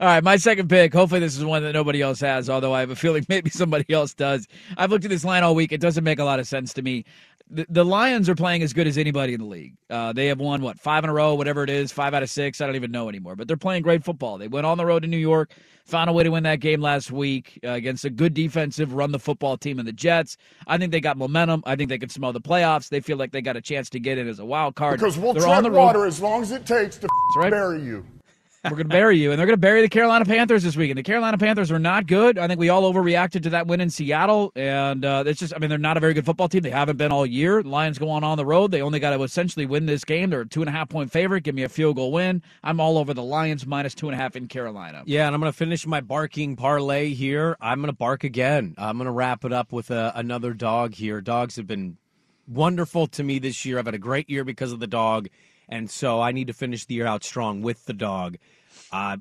All 0.00 0.06
right, 0.06 0.24
my 0.24 0.36
second 0.36 0.68
pick. 0.68 0.92
Hopefully, 0.92 1.20
this 1.20 1.36
is 1.36 1.44
one 1.44 1.62
that 1.62 1.72
nobody 1.72 2.00
else 2.00 2.20
has, 2.20 2.48
although 2.48 2.72
I 2.72 2.80
have 2.80 2.90
a 2.90 2.96
feeling 2.96 3.26
maybe 3.28 3.50
somebody 3.50 3.92
else 3.92 4.14
does. 4.14 4.46
I've 4.76 4.90
looked 4.90 5.04
at 5.04 5.10
this 5.10 5.24
line 5.24 5.42
all 5.42 5.54
week. 5.54 5.72
It 5.72 5.80
doesn't 5.80 6.04
make 6.04 6.18
a 6.18 6.24
lot 6.24 6.40
of 6.40 6.46
sense 6.46 6.72
to 6.74 6.82
me. 6.82 7.04
The, 7.50 7.66
the 7.68 7.84
Lions 7.84 8.30
are 8.30 8.34
playing 8.34 8.62
as 8.62 8.72
good 8.72 8.86
as 8.86 8.96
anybody 8.96 9.34
in 9.34 9.40
the 9.40 9.46
league. 9.46 9.74
Uh, 9.90 10.14
they 10.14 10.28
have 10.28 10.40
won, 10.40 10.62
what, 10.62 10.80
five 10.80 11.04
in 11.04 11.10
a 11.10 11.12
row, 11.12 11.34
whatever 11.34 11.62
it 11.62 11.68
is, 11.68 11.92
five 11.92 12.14
out 12.14 12.22
of 12.22 12.30
six. 12.30 12.62
I 12.62 12.66
don't 12.66 12.76
even 12.76 12.90
know 12.90 13.10
anymore. 13.10 13.36
But 13.36 13.46
they're 13.46 13.58
playing 13.58 13.82
great 13.82 14.04
football. 14.04 14.38
They 14.38 14.48
went 14.48 14.64
on 14.64 14.78
the 14.78 14.86
road 14.86 15.02
to 15.02 15.08
New 15.08 15.18
York, 15.18 15.52
found 15.84 16.08
a 16.08 16.14
way 16.14 16.22
to 16.22 16.30
win 16.30 16.44
that 16.44 16.60
game 16.60 16.80
last 16.80 17.10
week 17.12 17.60
uh, 17.62 17.70
against 17.70 18.06
a 18.06 18.10
good 18.10 18.32
defensive, 18.32 18.94
run 18.94 19.12
the 19.12 19.18
football 19.18 19.58
team 19.58 19.78
in 19.78 19.84
the 19.84 19.92
Jets. 19.92 20.38
I 20.66 20.78
think 20.78 20.92
they 20.92 21.00
got 21.00 21.18
momentum. 21.18 21.62
I 21.66 21.76
think 21.76 21.90
they 21.90 21.98
can 21.98 22.08
smell 22.08 22.32
the 22.32 22.40
playoffs. 22.40 22.88
They 22.88 23.00
feel 23.00 23.18
like 23.18 23.32
they 23.32 23.42
got 23.42 23.56
a 23.56 23.60
chance 23.60 23.90
to 23.90 24.00
get 24.00 24.16
in 24.16 24.28
as 24.28 24.38
a 24.38 24.46
wild 24.46 24.74
card. 24.74 24.98
Because 24.98 25.18
we'll 25.18 25.34
they're 25.34 25.42
tread 25.42 25.56
on 25.58 25.62
the 25.62 25.70
road. 25.70 25.78
water 25.78 26.06
as 26.06 26.22
long 26.22 26.40
as 26.40 26.52
it 26.52 26.64
takes 26.64 26.96
to 26.98 27.08
right. 27.36 27.50
bury 27.50 27.82
you. 27.82 28.06
We're 28.64 28.70
going 28.70 28.88
to 28.88 28.94
bury 28.94 29.18
you. 29.18 29.32
And 29.32 29.38
they're 29.38 29.46
going 29.46 29.56
to 29.56 29.60
bury 29.60 29.82
the 29.82 29.88
Carolina 29.88 30.24
Panthers 30.24 30.62
this 30.62 30.76
weekend. 30.76 30.96
The 30.96 31.02
Carolina 31.02 31.36
Panthers 31.36 31.72
are 31.72 31.80
not 31.80 32.06
good. 32.06 32.38
I 32.38 32.46
think 32.46 32.60
we 32.60 32.68
all 32.68 32.92
overreacted 32.92 33.42
to 33.42 33.50
that 33.50 33.66
win 33.66 33.80
in 33.80 33.90
Seattle. 33.90 34.52
And 34.54 35.04
uh, 35.04 35.24
it's 35.26 35.40
just, 35.40 35.52
I 35.54 35.58
mean, 35.58 35.68
they're 35.68 35.78
not 35.78 35.96
a 35.96 36.00
very 36.00 36.14
good 36.14 36.24
football 36.24 36.48
team. 36.48 36.62
They 36.62 36.70
haven't 36.70 36.96
been 36.96 37.10
all 37.10 37.26
year. 37.26 37.62
Lions 37.62 37.98
go 37.98 38.08
on 38.08 38.22
on 38.22 38.36
the 38.36 38.46
road. 38.46 38.70
They 38.70 38.80
only 38.80 39.00
got 39.00 39.16
to 39.16 39.22
essentially 39.24 39.66
win 39.66 39.86
this 39.86 40.04
game. 40.04 40.30
They're 40.30 40.42
a 40.42 40.46
two 40.46 40.62
and 40.62 40.68
a 40.68 40.72
half 40.72 40.88
point 40.88 41.10
favorite. 41.10 41.42
Give 41.42 41.56
me 41.56 41.64
a 41.64 41.68
field 41.68 41.96
goal 41.96 42.12
win. 42.12 42.40
I'm 42.62 42.78
all 42.78 42.98
over 42.98 43.12
the 43.12 43.22
Lions 43.22 43.66
minus 43.66 43.94
two 43.94 44.08
and 44.08 44.14
a 44.14 44.18
half 44.18 44.36
in 44.36 44.46
Carolina. 44.46 45.02
Yeah, 45.06 45.26
and 45.26 45.34
I'm 45.34 45.40
going 45.40 45.50
to 45.52 45.58
finish 45.58 45.84
my 45.84 46.00
barking 46.00 46.54
parlay 46.54 47.14
here. 47.14 47.56
I'm 47.60 47.80
going 47.80 47.92
to 47.92 47.96
bark 47.96 48.22
again. 48.22 48.76
I'm 48.78 48.96
going 48.96 49.06
to 49.06 49.12
wrap 49.12 49.44
it 49.44 49.52
up 49.52 49.72
with 49.72 49.90
a, 49.90 50.12
another 50.14 50.54
dog 50.54 50.94
here. 50.94 51.20
Dogs 51.20 51.56
have 51.56 51.66
been 51.66 51.96
wonderful 52.46 53.08
to 53.08 53.24
me 53.24 53.40
this 53.40 53.64
year. 53.64 53.80
I've 53.80 53.86
had 53.86 53.94
a 53.94 53.98
great 53.98 54.30
year 54.30 54.44
because 54.44 54.70
of 54.70 54.78
the 54.78 54.86
dog. 54.86 55.28
And 55.68 55.90
so 55.90 56.20
I 56.20 56.32
need 56.32 56.48
to 56.48 56.52
finish 56.52 56.84
the 56.86 56.94
year 56.94 57.06
out 57.06 57.24
strong 57.24 57.62
with 57.62 57.84
the 57.86 57.92
dog. 57.92 58.36
Uh, 58.90 59.18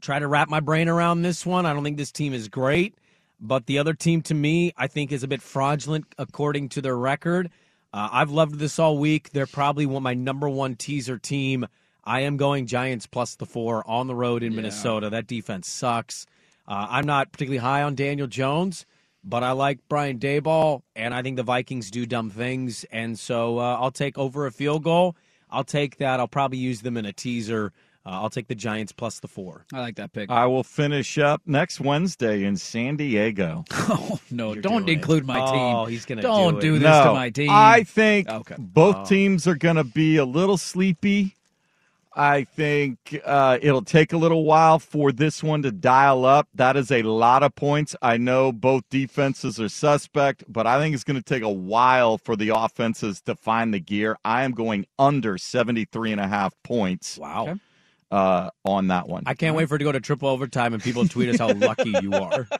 try 0.00 0.18
to 0.18 0.26
wrap 0.26 0.48
my 0.48 0.60
brain 0.60 0.88
around 0.88 1.22
this 1.22 1.46
one. 1.46 1.66
I 1.66 1.72
don't 1.72 1.84
think 1.84 1.96
this 1.96 2.12
team 2.12 2.32
is 2.34 2.48
great, 2.48 2.94
but 3.40 3.66
the 3.66 3.78
other 3.78 3.94
team 3.94 4.22
to 4.22 4.34
me, 4.34 4.72
I 4.76 4.86
think, 4.86 5.12
is 5.12 5.22
a 5.22 5.28
bit 5.28 5.42
fraudulent 5.42 6.06
according 6.18 6.70
to 6.70 6.82
their 6.82 6.96
record. 6.96 7.50
Uh, 7.92 8.08
I've 8.10 8.30
loved 8.30 8.58
this 8.58 8.78
all 8.78 8.98
week. 8.98 9.30
They're 9.30 9.46
probably 9.46 9.86
one 9.86 10.02
my 10.02 10.14
number 10.14 10.48
one 10.48 10.74
teaser 10.74 11.18
team. 11.18 11.66
I 12.04 12.20
am 12.20 12.36
going 12.36 12.66
Giants 12.66 13.06
plus 13.06 13.36
the 13.36 13.46
four 13.46 13.88
on 13.88 14.08
the 14.08 14.14
road 14.14 14.42
in 14.42 14.52
Yeah. 14.52 14.56
Minnesota. 14.56 15.10
That 15.10 15.26
defense 15.26 15.68
sucks. 15.68 16.26
Uh, 16.66 16.86
I'm 16.90 17.06
not 17.06 17.30
particularly 17.30 17.58
high 17.58 17.82
on 17.82 17.94
Daniel 17.94 18.26
Jones, 18.26 18.84
but 19.22 19.42
I 19.42 19.52
like 19.52 19.78
Brian 19.88 20.18
Daboll, 20.18 20.82
and 20.96 21.14
I 21.14 21.22
think 21.22 21.36
the 21.36 21.42
Vikings 21.42 21.90
do 21.90 22.04
dumb 22.04 22.30
things, 22.30 22.84
and 22.90 23.18
so 23.18 23.58
uh, 23.58 23.76
I'll 23.80 23.90
take 23.90 24.18
over 24.18 24.46
a 24.46 24.52
field 24.52 24.82
goal. 24.82 25.14
I'll 25.54 25.64
take 25.64 25.96
that. 25.98 26.20
I'll 26.20 26.28
probably 26.28 26.58
use 26.58 26.82
them 26.82 26.96
in 26.96 27.06
a 27.06 27.12
teaser. 27.12 27.72
Uh, 28.06 28.10
I'll 28.20 28.28
take 28.28 28.48
the 28.48 28.54
Giants 28.54 28.92
plus 28.92 29.20
the 29.20 29.28
four. 29.28 29.64
I 29.72 29.80
like 29.80 29.96
that 29.96 30.12
pick. 30.12 30.28
I 30.30 30.44
will 30.46 30.62
finish 30.62 31.16
up 31.16 31.40
next 31.46 31.80
Wednesday 31.80 32.44
in 32.44 32.56
San 32.58 32.96
Diego. 32.96 33.64
Oh, 33.86 34.18
no. 34.30 34.52
You're 34.52 34.62
don't 34.62 34.84
doing 34.84 34.88
it. 34.88 34.92
include 35.00 35.26
my 35.26 35.38
team. 35.38 35.74
Oh, 35.76 35.84
he's 35.86 36.04
gonna 36.04 36.20
Don't 36.22 36.54
do 36.54 36.58
it. 36.58 36.60
do, 36.62 36.72
this 36.80 36.82
no, 36.88 37.04
to 37.04 37.12
my 37.14 37.30
team. 37.30 37.48
I 37.50 37.84
think 37.84 38.28
Okay. 38.28 38.56
both 38.58 38.96
Oh. 38.96 39.04
teams 39.04 39.46
are 39.46 39.54
going 39.54 39.76
to 39.76 39.84
be 39.84 40.16
a 40.16 40.24
little 40.24 40.56
sleepy. 40.58 41.34
I 42.16 42.44
think 42.44 43.20
uh, 43.24 43.58
it'll 43.60 43.82
take 43.82 44.12
a 44.12 44.16
little 44.16 44.44
while 44.44 44.78
for 44.78 45.10
this 45.12 45.42
one 45.42 45.62
to 45.62 45.72
dial 45.72 46.24
up. 46.24 46.48
That 46.54 46.76
is 46.76 46.90
a 46.92 47.02
lot 47.02 47.42
of 47.42 47.54
points. 47.54 47.96
I 48.00 48.16
know 48.16 48.52
both 48.52 48.84
defenses 48.88 49.60
are 49.60 49.68
suspect, 49.68 50.44
but 50.48 50.66
I 50.66 50.78
think 50.78 50.94
it's 50.94 51.04
going 51.04 51.16
to 51.20 51.22
take 51.22 51.42
a 51.42 51.50
while 51.50 52.18
for 52.18 52.36
the 52.36 52.50
offenses 52.50 53.20
to 53.22 53.34
find 53.34 53.74
the 53.74 53.80
gear. 53.80 54.16
I 54.24 54.44
am 54.44 54.52
going 54.52 54.86
under 54.98 55.38
73 55.38 56.12
and 56.12 56.20
a 56.20 56.28
half 56.28 56.54
points 56.62 57.18
Wow. 57.18 57.42
Okay. 57.48 57.60
uh, 58.10 58.50
on 58.64 58.88
that 58.88 59.08
one. 59.08 59.24
I 59.26 59.34
can't 59.34 59.56
wait 59.56 59.68
for 59.68 59.76
it 59.76 59.78
to 59.78 59.84
go 59.84 59.92
to 59.92 60.00
triple 60.00 60.28
overtime 60.28 60.72
and 60.72 60.82
people 60.82 61.08
tweet 61.08 61.28
us 61.30 61.38
how 61.38 61.52
lucky 61.52 61.94
you 62.00 62.14
are. 62.14 62.48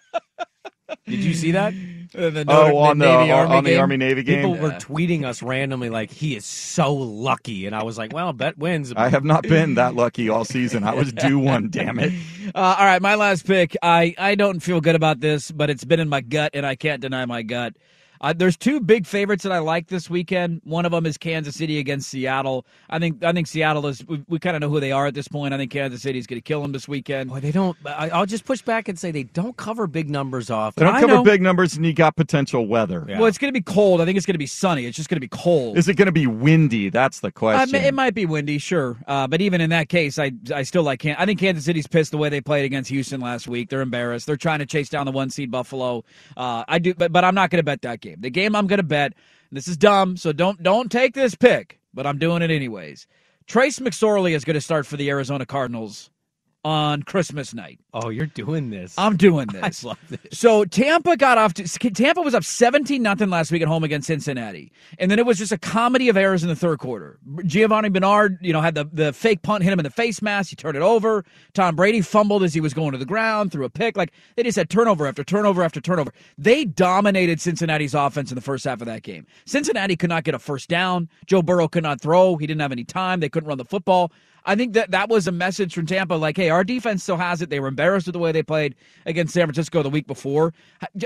Did 1.07 1.21
you 1.21 1.35
see 1.35 1.53
that? 1.53 1.73
Uh, 2.17 2.31
the 2.31 2.45
oh, 2.49 2.67
Notre- 2.69 2.77
on 2.77 2.99
the, 2.99 3.05
Navy 3.07 3.31
on 3.33 3.51
Army 3.51 3.61
the 3.61 3.71
game? 3.71 3.81
Army 3.81 3.97
Navy 3.97 4.23
game? 4.23 4.37
People 4.37 4.57
were 4.57 4.71
tweeting 4.71 5.25
us 5.25 5.43
randomly 5.43 5.91
like 5.91 6.11
he 6.11 6.37
is 6.37 6.45
so 6.45 6.95
lucky, 6.95 7.67
and 7.67 7.75
I 7.75 7.83
was 7.83 7.99
like, 7.99 8.13
"Well, 8.13 8.33
bet 8.33 8.59
wins." 8.59 8.93
I 8.97 9.09
have 9.09 9.25
not 9.25 9.43
been 9.43 9.75
that 9.75 9.95
lucky 9.95 10.29
all 10.29 10.45
season. 10.45 10.85
I 10.85 10.95
was 10.95 11.13
due 11.13 11.39
one, 11.41 11.71
damn 11.71 11.99
it. 11.99 12.13
Uh, 12.55 12.77
all 12.79 12.85
right, 12.85 13.03
my 13.03 13.15
last 13.15 13.47
pick. 13.47 13.77
I, 13.83 14.15
I 14.19 14.35
don't 14.35 14.61
feel 14.61 14.81
good 14.81 14.95
about 14.95 15.21
this, 15.21 15.51
but 15.51 15.71
it's 15.71 15.85
been 15.85 16.01
in 16.01 16.09
my 16.09 16.21
gut, 16.21 16.53
and 16.55 16.65
I 16.65 16.77
can't 16.77 17.01
deny 17.01 17.25
my 17.25 17.43
gut. 17.43 17.75
Uh, 18.25 18.33
there's 18.35 18.57
two 18.57 18.81
big 18.81 19.07
favorites 19.07 19.43
that 19.43 19.53
I 19.53 19.59
like 19.59 19.89
this 19.89 20.09
weekend. 20.09 20.63
One 20.65 20.87
of 20.87 20.93
them 20.93 21.05
is 21.05 21.19
Kansas 21.19 21.57
City 21.57 21.79
against 21.79 22.09
Seattle. 22.09 22.65
I 22.89 22.99
think 22.99 23.23
I 23.23 23.33
think 23.33 23.47
Seattle 23.47 23.87
is. 23.87 24.03
We, 24.07 24.25
we 24.29 24.39
kind 24.39 24.57
of 24.57 24.63
know 24.63 24.71
who 24.71 24.81
they 24.81 24.93
are 24.93 25.07
at 25.07 25.13
this 25.13 25.29
point. 25.29 25.53
I 25.53 25.59
think 25.59 25.71
Kansas 25.71 26.01
City 26.01 26.19
is 26.19 26.27
going 26.27 26.39
to 26.39 26.43
kill 26.43 26.63
them 26.63 26.73
this 26.73 26.89
weekend. 26.89 27.29
Boy, 27.29 27.41
they 27.41 27.53
don't. 27.53 27.77
I, 27.85 28.09
I'll 28.09 28.25
just 28.25 28.47
push 28.47 28.63
back 28.63 28.89
and 28.89 28.99
say 28.99 29.11
they 29.11 29.25
don't 29.25 29.55
cover 29.59 29.87
big 29.87 30.09
numbers 30.09 30.49
off. 30.49 30.75
They 30.75 30.87
don't 30.87 30.95
I 30.95 31.01
cover 31.03 31.17
know. 31.17 31.23
big 31.23 31.43
numbers, 31.43 31.77
and 31.77 31.85
you 31.85 31.93
got 31.93 32.17
potential 32.17 32.67
weather. 32.67 33.05
Well, 33.07 33.27
it's 33.27 33.37
going 33.37 33.53
to 33.53 33.61
be 33.61 33.63
cold. 33.63 34.01
I 34.01 34.07
think 34.07 34.17
it's 34.17 34.25
going 34.25 34.37
to 34.37 34.39
be 34.39 34.47
sunny. 34.47 34.87
It's 34.87 34.97
just 34.97 35.11
going 35.11 35.17
to 35.17 35.21
be 35.21 35.29
cold. 35.29 35.77
Is 35.77 35.87
it 35.89 35.97
going 35.97 36.07
to 36.07 36.13
be 36.13 36.27
windy? 36.27 36.89
That's 36.89 37.21
the 37.21 37.31
question. 37.31 37.75
it 37.75 37.93
might 37.93 38.15
be 38.15 38.25
windy, 38.25 38.57
sure, 38.57 38.97
uh, 39.07 39.27
but 39.27 39.43
even 39.43 39.61
in 39.61 39.69
that 39.69 39.91
case, 39.91 40.19
I 40.19 40.33
I 40.55 40.63
still 40.63 40.83
like. 40.83 41.01
Can- 41.01 41.17
I 41.19 41.27
think 41.27 41.41
Kansas 41.41 41.67
City's 41.67 41.87
pissed 41.87 42.11
the 42.11 42.17
way 42.17 42.31
they 42.31 42.41
played 42.41 42.65
against 42.65 42.89
Houston 42.89 43.21
last 43.21 43.49
week. 43.49 43.69
They're 43.69 43.83
embarrassed. 43.83 44.27
They're 44.27 44.39
trying 44.39 44.61
to 44.61 44.67
chase 44.67 44.89
down 44.89 45.05
the 45.05 45.13
one 45.13 45.29
seed 45.29 45.51
Buffalo. 45.51 46.05
Uh, 46.39 46.65
I 46.67 46.79
do, 46.79 46.95
but 46.95 47.13
but 47.13 47.23
I'm 47.23 47.35
not 47.35 47.51
going 47.51 47.59
to 47.59 47.65
bet 47.65 47.83
that 47.83 48.01
game. 48.01 48.14
The 48.21 48.31
game 48.31 48.55
I'm 48.55 48.67
going 48.67 48.79
to 48.79 48.83
bet. 48.83 49.15
This 49.53 49.69
is 49.69 49.77
dumb, 49.77 50.17
so 50.17 50.33
don't 50.33 50.63
don't 50.63 50.91
take 50.91 51.15
this 51.15 51.35
pick, 51.35 51.79
but 51.93 52.07
I'm 52.07 52.19
doing 52.19 52.43
it 52.43 52.51
anyways. 52.51 53.07
Trace 53.47 53.79
McSorley 53.79 54.35
is 54.35 54.45
going 54.45 54.55
to 54.55 54.61
start 54.61 54.87
for 54.87 54.97
the 54.97 55.11
Arizona 55.11 55.47
Cardinals 55.47 56.11
on 56.65 57.03
Christmas 57.03 57.53
night. 57.53 57.79
Oh, 57.93 58.09
you're 58.09 58.27
doing 58.27 58.71
this. 58.71 58.95
I'm 58.97 59.17
doing 59.17 59.47
this. 59.53 59.85
I 59.85 59.89
love 59.89 59.99
this. 60.09 60.39
So 60.39 60.65
Tampa 60.65 61.17
got 61.17 61.39
off. 61.39 61.55
To, 61.55 61.65
Tampa 61.91 62.23
was 62.23 62.35
up 62.35 62.45
17 62.45 63.03
nothing 63.03 63.31
last 63.31 63.53
week 63.53 63.63
at 63.63 63.69
home 63.69 63.85
against 63.85 64.07
Cincinnati, 64.07 64.73
and 64.99 65.11
then 65.11 65.19
it 65.19 65.27
was 65.27 65.39
just 65.39 65.53
a 65.53 65.59
comedy 65.59 66.09
of 66.09 66.17
errors 66.17 66.43
in 66.43 66.49
the 66.49 66.57
third 66.57 66.79
quarter. 66.79 67.19
Giovani 67.45 67.91
Bernard, 67.91 68.39
you 68.41 68.53
know, 68.53 68.61
had 68.61 68.75
the 68.75 68.85
the 68.93 69.13
fake 69.13 69.43
punt 69.43 69.63
hit 69.63 69.73
him 69.73 69.79
in 69.79 69.85
the 69.85 69.91
face 69.91 70.23
mask. 70.23 70.51
He 70.51 70.57
turned 70.57 70.77
it 70.77 70.83
over. 70.83 71.25
Tom 71.53 71.77
Brady 71.77 72.01
fumbled 72.01 72.43
as 72.43 72.55
he 72.55 72.61
was 72.61 72.73
going 72.75 72.93
to 72.93 72.99
the 72.99 73.05
ground, 73.05 73.53
threw 73.53 73.65
a 73.65 73.71
pick. 73.71 73.97
Like 73.97 74.13
they 74.37 74.43
just 74.43 74.57
had 74.57 74.71
turnover 74.71 75.07
after 75.07 75.23
turnover 75.23 75.63
after 75.63 75.81
turnover. 75.81 76.13
They 76.39 76.65
dominated 76.65 77.41
Cincinnati's 77.41 77.95
offense 77.95 78.31
in 78.31 78.35
the 78.37 78.41
first 78.41 78.65
half 78.65 78.81
of 78.81 78.87
that 78.87 79.03
game. 79.03 79.27
Cincinnati 79.45 79.97
could 79.97 80.11
not 80.11 80.25
get 80.25 80.35
a 80.35 80.39
first 80.39 80.69
down. 80.69 81.09
Joe 81.27 81.43
Burrow 81.43 81.69
could 81.69 81.83
not 81.83 82.01
throw. 82.01 82.37
He 82.37 82.47
didn't 82.47 82.61
have 82.63 82.73
any 82.73 82.85
time. 82.85 83.21
They 83.21 83.29
couldn't 83.29 83.49
run 83.49 83.59
the 83.59 83.65
football. 83.65 84.11
I 84.47 84.57
think 84.57 84.75
that 84.75 84.91
that 84.91 85.09
was 85.09 85.27
a 85.27 85.33
message 85.33 85.75
from 85.75 85.87
Tampa, 85.87 86.15
like, 86.15 86.37
hey, 86.37 86.51
our 86.51 86.65
defense 86.65 87.03
still 87.03 87.17
has 87.17 87.41
it. 87.41 87.51
They 87.51 87.61
were 87.61 87.69
embarrassed 87.69 88.07
with 88.07 88.13
the 88.13 88.19
way 88.19 88.33
they 88.33 88.43
played 88.43 88.75
against 89.07 89.33
San 89.35 89.47
Francisco 89.47 89.83
the 89.83 89.91
week 89.91 90.07
before. 90.07 90.53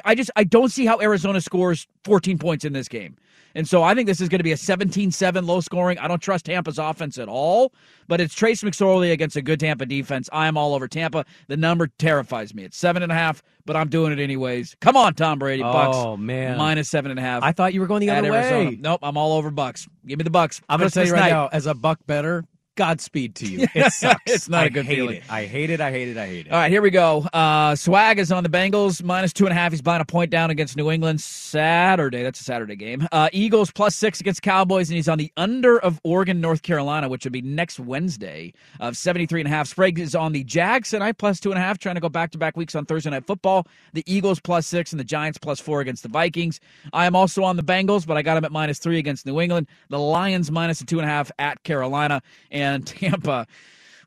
I 0.04 0.14
just 0.14 0.30
I 0.36 0.44
don't 0.44 0.70
see 0.70 0.86
how 0.86 1.00
Arizona 1.00 1.40
scores 1.40 1.86
14 2.04 2.38
points 2.38 2.64
in 2.64 2.72
this 2.72 2.88
game. 2.88 3.16
And 3.54 3.66
so 3.66 3.82
I 3.82 3.94
think 3.94 4.06
this 4.06 4.20
is 4.20 4.28
going 4.28 4.38
to 4.40 4.44
be 4.44 4.52
a 4.52 4.56
17-7 4.56 5.46
low 5.46 5.60
scoring. 5.60 5.98
I 5.98 6.06
don't 6.06 6.20
trust 6.20 6.44
Tampa's 6.46 6.78
offense 6.78 7.18
at 7.18 7.28
all, 7.28 7.72
but 8.06 8.20
it's 8.20 8.34
Trace 8.34 8.62
McSorley 8.62 9.10
against 9.10 9.36
a 9.36 9.42
good 9.42 9.58
Tampa 9.58 9.86
defense. 9.86 10.28
I 10.32 10.46
am 10.46 10.56
all 10.56 10.74
over 10.74 10.86
Tampa. 10.86 11.24
The 11.48 11.56
number 11.56 11.88
terrifies 11.98 12.54
me. 12.54 12.64
It's 12.64 12.76
seven 12.76 13.02
and 13.02 13.10
a 13.10 13.14
half, 13.14 13.42
but 13.64 13.74
I'm 13.74 13.88
doing 13.88 14.12
it 14.12 14.20
anyways. 14.20 14.76
Come 14.80 14.96
on, 14.96 15.14
Tom 15.14 15.38
Brady. 15.38 15.62
Bucks. 15.62 15.96
Oh, 15.96 16.16
man. 16.16 16.58
Minus 16.58 16.88
seven 16.88 17.10
and 17.10 17.18
a 17.18 17.22
half. 17.22 17.42
I 17.42 17.52
thought 17.52 17.72
you 17.72 17.80
were 17.80 17.86
going 17.86 18.00
the 18.00 18.10
other 18.10 18.32
Arizona. 18.32 18.70
way. 18.70 18.76
Nope, 18.78 19.00
I'm 19.02 19.16
all 19.16 19.32
over 19.32 19.50
Bucks. 19.50 19.88
Give 20.06 20.18
me 20.18 20.24
the 20.24 20.30
Bucks. 20.30 20.60
I'm 20.68 20.78
going 20.78 20.90
to 20.90 20.94
tell 20.94 21.06
you 21.06 21.14
right 21.14 21.20
night. 21.20 21.30
now, 21.30 21.48
as 21.50 21.66
a 21.66 21.74
buck 21.74 21.98
better, 22.06 22.44
Godspeed 22.78 23.34
to 23.34 23.46
you. 23.46 23.66
It 23.74 23.92
sucks. 23.92 24.22
It's 24.26 24.48
not 24.48 24.62
a 24.62 24.66
I 24.66 24.68
good 24.68 24.86
hate 24.86 24.94
feeling. 24.96 25.16
It. 25.16 25.24
I 25.28 25.44
hate 25.46 25.70
it. 25.70 25.80
I 25.80 25.90
hate 25.90 26.08
it. 26.08 26.16
I 26.16 26.26
hate 26.26 26.46
it. 26.46 26.52
All 26.52 26.58
right, 26.58 26.70
here 26.70 26.80
we 26.80 26.90
go. 26.90 27.26
Uh, 27.32 27.74
Swag 27.74 28.20
is 28.20 28.30
on 28.30 28.44
the 28.44 28.48
Bengals 28.48 29.02
minus 29.02 29.32
two 29.32 29.46
and 29.46 29.52
a 29.52 29.54
half. 29.54 29.72
He's 29.72 29.82
buying 29.82 30.00
a 30.00 30.04
point 30.04 30.30
down 30.30 30.50
against 30.50 30.76
New 30.76 30.90
England 30.90 31.20
Saturday. 31.20 32.22
That's 32.22 32.40
a 32.40 32.44
Saturday 32.44 32.76
game. 32.76 33.06
Uh, 33.10 33.28
Eagles 33.32 33.72
plus 33.72 33.96
six 33.96 34.20
against 34.20 34.42
Cowboys, 34.42 34.88
and 34.90 34.96
he's 34.96 35.08
on 35.08 35.18
the 35.18 35.32
under 35.36 35.78
of 35.80 36.00
Oregon, 36.04 36.40
North 36.40 36.62
Carolina, 36.62 37.08
which 37.08 37.24
would 37.24 37.32
be 37.32 37.42
next 37.42 37.80
Wednesday 37.80 38.52
of 38.78 38.96
73 38.96 39.40
and 39.40 39.48
a 39.48 39.50
half. 39.50 39.66
Sprague 39.66 39.98
is 39.98 40.14
on 40.14 40.32
the 40.32 40.44
Jags 40.44 40.90
tonight 40.90 41.18
plus 41.18 41.40
two 41.40 41.50
and 41.50 41.58
a 41.58 41.62
half, 41.62 41.78
trying 41.78 41.96
to 41.96 42.00
go 42.00 42.08
back 42.08 42.30
to 42.30 42.38
back 42.38 42.56
weeks 42.56 42.74
on 42.76 42.86
Thursday 42.86 43.10
Night 43.10 43.26
Football. 43.26 43.66
The 43.92 44.04
Eagles 44.06 44.38
plus 44.40 44.66
six 44.68 44.92
and 44.92 45.00
the 45.00 45.04
Giants 45.04 45.38
plus 45.38 45.58
four 45.60 45.80
against 45.80 46.04
the 46.04 46.08
Vikings. 46.08 46.60
I 46.92 47.06
am 47.06 47.16
also 47.16 47.42
on 47.42 47.56
the 47.56 47.62
Bengals, 47.64 48.06
but 48.06 48.16
I 48.16 48.22
got 48.22 48.36
him 48.36 48.44
at 48.44 48.52
minus 48.52 48.78
three 48.78 48.98
against 48.98 49.26
New 49.26 49.40
England. 49.40 49.66
The 49.88 49.98
Lions 49.98 50.50
minus 50.50 50.80
a 50.80 50.86
two 50.86 51.00
and 51.00 51.08
a 51.08 51.12
half 51.12 51.30
at 51.38 51.62
Carolina, 51.64 52.22
and 52.50 52.67
Tampa. 52.84 53.46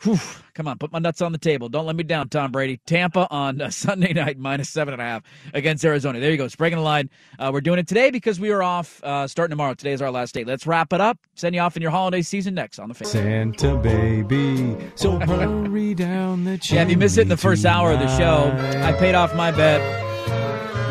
Whew, 0.03 0.17
come 0.55 0.67
on, 0.67 0.79
put 0.79 0.91
my 0.91 0.97
nuts 0.97 1.21
on 1.21 1.31
the 1.31 1.37
table. 1.37 1.69
Don't 1.69 1.85
let 1.85 1.95
me 1.95 2.01
down, 2.03 2.27
Tom 2.27 2.51
Brady. 2.51 2.79
Tampa 2.87 3.27
on 3.29 3.61
uh, 3.61 3.69
Sunday 3.69 4.13
night, 4.13 4.39
minus 4.39 4.69
seven 4.69 4.93
and 4.93 5.01
a 5.01 5.05
half 5.05 5.23
against 5.53 5.85
Arizona. 5.85 6.19
There 6.19 6.31
you 6.31 6.37
go. 6.37 6.47
Sprague 6.47 6.73
the 6.73 6.79
line. 6.79 7.09
Uh, 7.37 7.51
we're 7.53 7.61
doing 7.61 7.77
it 7.77 7.87
today 7.87 8.09
because 8.09 8.39
we 8.39 8.49
are 8.51 8.63
off 8.63 9.03
uh, 9.03 9.27
starting 9.27 9.51
tomorrow. 9.51 9.75
Today 9.75 9.91
is 9.93 10.01
our 10.01 10.09
last 10.09 10.33
day. 10.33 10.43
Let's 10.43 10.65
wrap 10.65 10.91
it 10.91 11.01
up. 11.01 11.19
Send 11.35 11.53
you 11.53 11.61
off 11.61 11.75
in 11.75 11.83
your 11.83 11.91
holiday 11.91 12.23
season 12.23 12.55
next 12.55 12.79
on 12.79 12.89
the 12.89 12.95
face. 12.95 13.11
Santa 13.11 13.75
baby, 13.77 14.75
so 14.95 15.19
hurry 15.19 15.93
down 15.93 16.45
the 16.45 16.57
chimney. 16.57 16.79
Yeah, 16.79 16.85
if 16.85 16.91
you 16.91 16.97
missed 16.97 17.17
it 17.19 17.21
in 17.21 17.29
the 17.29 17.37
first 17.37 17.63
hour 17.65 17.91
of 17.91 17.99
the 17.99 18.17
show, 18.17 18.51
I 18.81 18.93
paid 18.93 19.13
off 19.13 19.35
my 19.35 19.51
bet. 19.51 20.10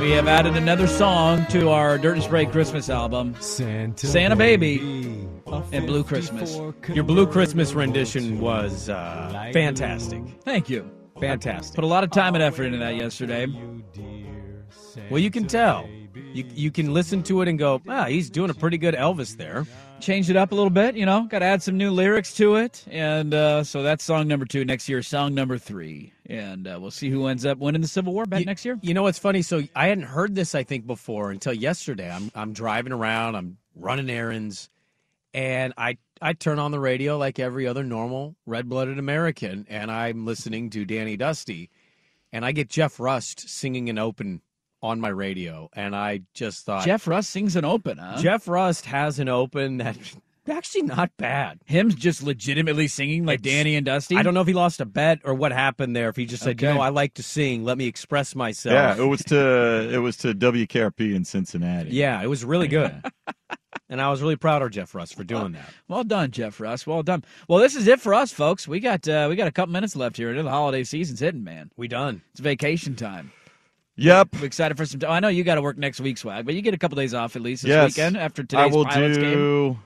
We 0.01 0.13
have 0.13 0.29
added 0.29 0.57
another 0.57 0.87
song 0.87 1.45
to 1.51 1.69
our 1.69 1.99
Dirt 1.99 2.15
and 2.15 2.23
Spray 2.23 2.47
Christmas 2.47 2.89
album, 2.89 3.37
Santa, 3.39 4.07
Santa 4.07 4.35
Baby 4.35 4.79
and 5.73 5.87
Blue 5.87 6.03
Christmas. 6.03 6.59
Your 6.89 7.05
Blue 7.05 7.27
Christmas 7.27 7.75
rendition 7.75 8.41
was 8.41 8.89
uh, 8.89 9.51
fantastic. 9.53 10.23
Thank 10.43 10.71
you. 10.71 10.91
Fantastic. 11.21 11.75
Put 11.75 11.85
a 11.85 11.87
lot 11.87 12.03
of 12.03 12.11
time 12.11 12.35
and 12.35 12.43
effort 12.43 12.65
into 12.65 12.79
that 12.79 12.97
yesterday. 12.97 13.47
Well, 15.11 15.21
you 15.21 15.31
can 15.31 15.47
tell. 15.47 15.87
You 16.15 16.45
you 16.49 16.71
can 16.71 16.95
listen 16.95 17.23
to 17.25 17.43
it 17.43 17.49
and 17.49 17.59
go, 17.59 17.83
ah, 17.87 18.07
he's 18.07 18.31
doing 18.31 18.49
a 18.49 18.55
pretty 18.55 18.79
good 18.79 18.95
Elvis 18.95 19.37
there. 19.37 19.67
Changed 20.01 20.31
it 20.31 20.37
up 20.37 20.51
a 20.51 20.55
little 20.55 20.71
bit, 20.71 20.97
you 20.97 21.05
know. 21.05 21.25
Got 21.25 21.41
to 21.41 21.45
add 21.45 21.63
some 21.63 21.77
new 21.77 21.91
lyrics 21.91 22.33
to 22.35 22.57
it, 22.57 22.85
and 22.91 23.35
uh, 23.35 23.63
so 23.63 23.83
that's 23.83 24.03
song 24.03 24.27
number 24.29 24.47
two. 24.47 24.65
Next 24.65 24.89
year, 24.89 25.03
song 25.03 25.35
number 25.35 25.59
three, 25.59 26.15
and 26.27 26.67
uh, 26.67 26.79
we'll 26.81 26.91
see 26.91 27.11
who 27.11 27.27
ends 27.27 27.45
up 27.45 27.59
winning 27.59 27.83
the 27.83 27.87
Civil 27.89 28.15
War 28.15 28.25
bet 28.25 28.41
You- 28.41 28.47
next 28.47 28.65
year. 28.65 28.79
You 28.83 28.95
know 28.95 29.03
what's 29.03 29.19
funny? 29.19 29.43
So 29.43 29.63
I 29.77 29.89
hadn't 29.89 30.05
heard 30.05 30.35
this, 30.35 30.55
I 30.55 30.63
think, 30.63 30.87
before 30.87 31.31
until 31.31 31.53
yesterday. 31.53 32.11
I'm 32.11 32.31
I'm 32.35 32.53
driving 32.55 32.93
around, 32.93 33.37
I'm 33.37 33.59
running 33.77 34.09
errands, 34.09 34.71
and 35.35 35.75
I 35.77 35.99
I 36.23 36.33
turn 36.33 36.59
on 36.59 36.71
the 36.71 36.81
radio 36.81 37.19
like 37.19 37.39
every 37.39 37.67
other 37.67 37.85
normal 37.85 38.37
red 38.47 38.69
blooded 38.71 38.99
American, 38.99 39.67
and 39.69 39.91
I'm 39.91 40.25
listening 40.25 40.71
to 40.71 40.87
Danny 40.87 41.19
Dusty, 41.19 41.69
and 42.33 42.45
I 42.45 42.53
get 42.53 42.71
Jeff 42.71 42.99
Rust 43.01 43.49
singing 43.51 43.91
an 43.91 43.99
open 43.99 44.41
on 44.83 45.01
my 45.01 45.09
radio, 45.09 45.69
and 45.75 45.95
I 45.95 46.23
just 46.35 46.65
thought 46.65 46.85
Jeff 46.85 47.07
Russ 47.07 47.29
sings 47.29 47.57
an 47.57 47.65
open, 47.65 47.99
huh? 47.99 48.17
Jeff 48.21 48.49
Rust 48.49 48.87
has 48.87 49.19
an 49.19 49.29
open 49.29 49.77
that 49.79 49.97
actually 50.49 50.83
not 50.83 51.11
bad. 51.17 51.61
Him's 51.67 51.95
just 51.95 52.23
legitimately 52.23 52.89
singing 52.89 53.25
like 53.25 53.41
It's- 53.41 53.55
Danny 53.55 53.77
and 53.77 53.87
Dusty. 53.87 54.17
I 54.17 54.23
don't 54.23 54.35
know 54.35 54.41
if 54.41 54.47
he 54.49 54.53
lost 54.53 54.81
a 54.81 54.85
bet 54.87 55.21
or 55.25 55.33
what 55.35 55.53
happened 55.53 55.95
there. 55.95 56.09
If 56.09 56.17
he 56.17 56.27
just 56.27 56.43
said, 56.43 56.61
you 56.61 56.69
Okay. 56.69 56.77
know, 56.77 56.83
I 56.83 56.89
like 56.89 57.15
to 57.15 57.23
sing, 57.23 57.63
let 57.63 57.79
me 57.79 57.87
express 57.87 58.35
myself. 58.35 58.73
Yeah, 58.73 58.97
it 59.05 59.07
was 59.07 59.23
to 59.25 59.91
it 59.93 59.99
was 59.99 60.17
to 60.19 60.35
WKRP 60.35 61.15
in 61.15 61.25
Cincinnati. 61.25 61.91
Yeah, 61.91 62.21
it 62.23 62.27
was 62.27 62.45
really 62.45 62.67
good. 62.69 63.01
and 63.89 64.01
I 64.01 64.09
was 64.11 64.23
really 64.23 64.37
proud 64.37 64.63
of 64.63 64.71
Jeff 64.73 64.93
Russ 64.95 65.13
for 65.13 65.23
doing 65.25 65.53
that. 65.53 65.69
Well 65.89 66.03
done, 66.05 66.31
Jeff 66.33 66.59
Russ. 66.59 66.87
Well 66.87 67.03
done. 67.05 67.23
Well, 67.49 67.61
this 67.61 67.77
is 67.77 67.87
it 67.87 68.01
for 68.01 68.15
us, 68.15 68.33
folks. 68.33 68.67
We 68.67 68.81
got 68.81 69.07
uh, 69.07 69.27
we 69.31 69.37
got 69.37 69.47
a 69.47 69.53
couple 69.53 69.73
minutes 69.73 69.95
left 69.95 70.17
here 70.17 70.31
until 70.31 70.45
the 70.45 70.51
holiday 70.51 70.83
season's 70.85 71.21
hitting, 71.21 71.45
man. 71.45 71.71
We 71.77 71.87
done. 71.87 72.23
It's 72.33 72.41
vacation 72.41 72.97
time. 72.97 73.31
Yep. 74.01 74.29
We're 74.41 74.47
excited 74.47 74.77
for 74.77 74.87
some. 74.87 75.01
I 75.07 75.21
know 75.21 75.29
you 75.29 75.45
got 75.45 75.57
to 75.57 75.63
work 75.63 75.77
next 75.77 76.01
week, 76.01 76.17
swag, 76.17 76.47
but 76.47 76.55
you 76.55 76.63
get 76.63 76.73
a 76.73 76.79
couple 76.79 76.97
days 76.97 77.13
off 77.13 77.37
at 77.37 77.43
least 77.43 77.63
this 77.63 77.69
yes. 77.69 77.91
weekend 77.91 78.17
after 78.17 78.43
I 78.43 78.47
today's 78.47 78.73
will 78.73 78.85
Pilots 78.87 79.19
do. 79.19 79.23
game. 79.23 79.83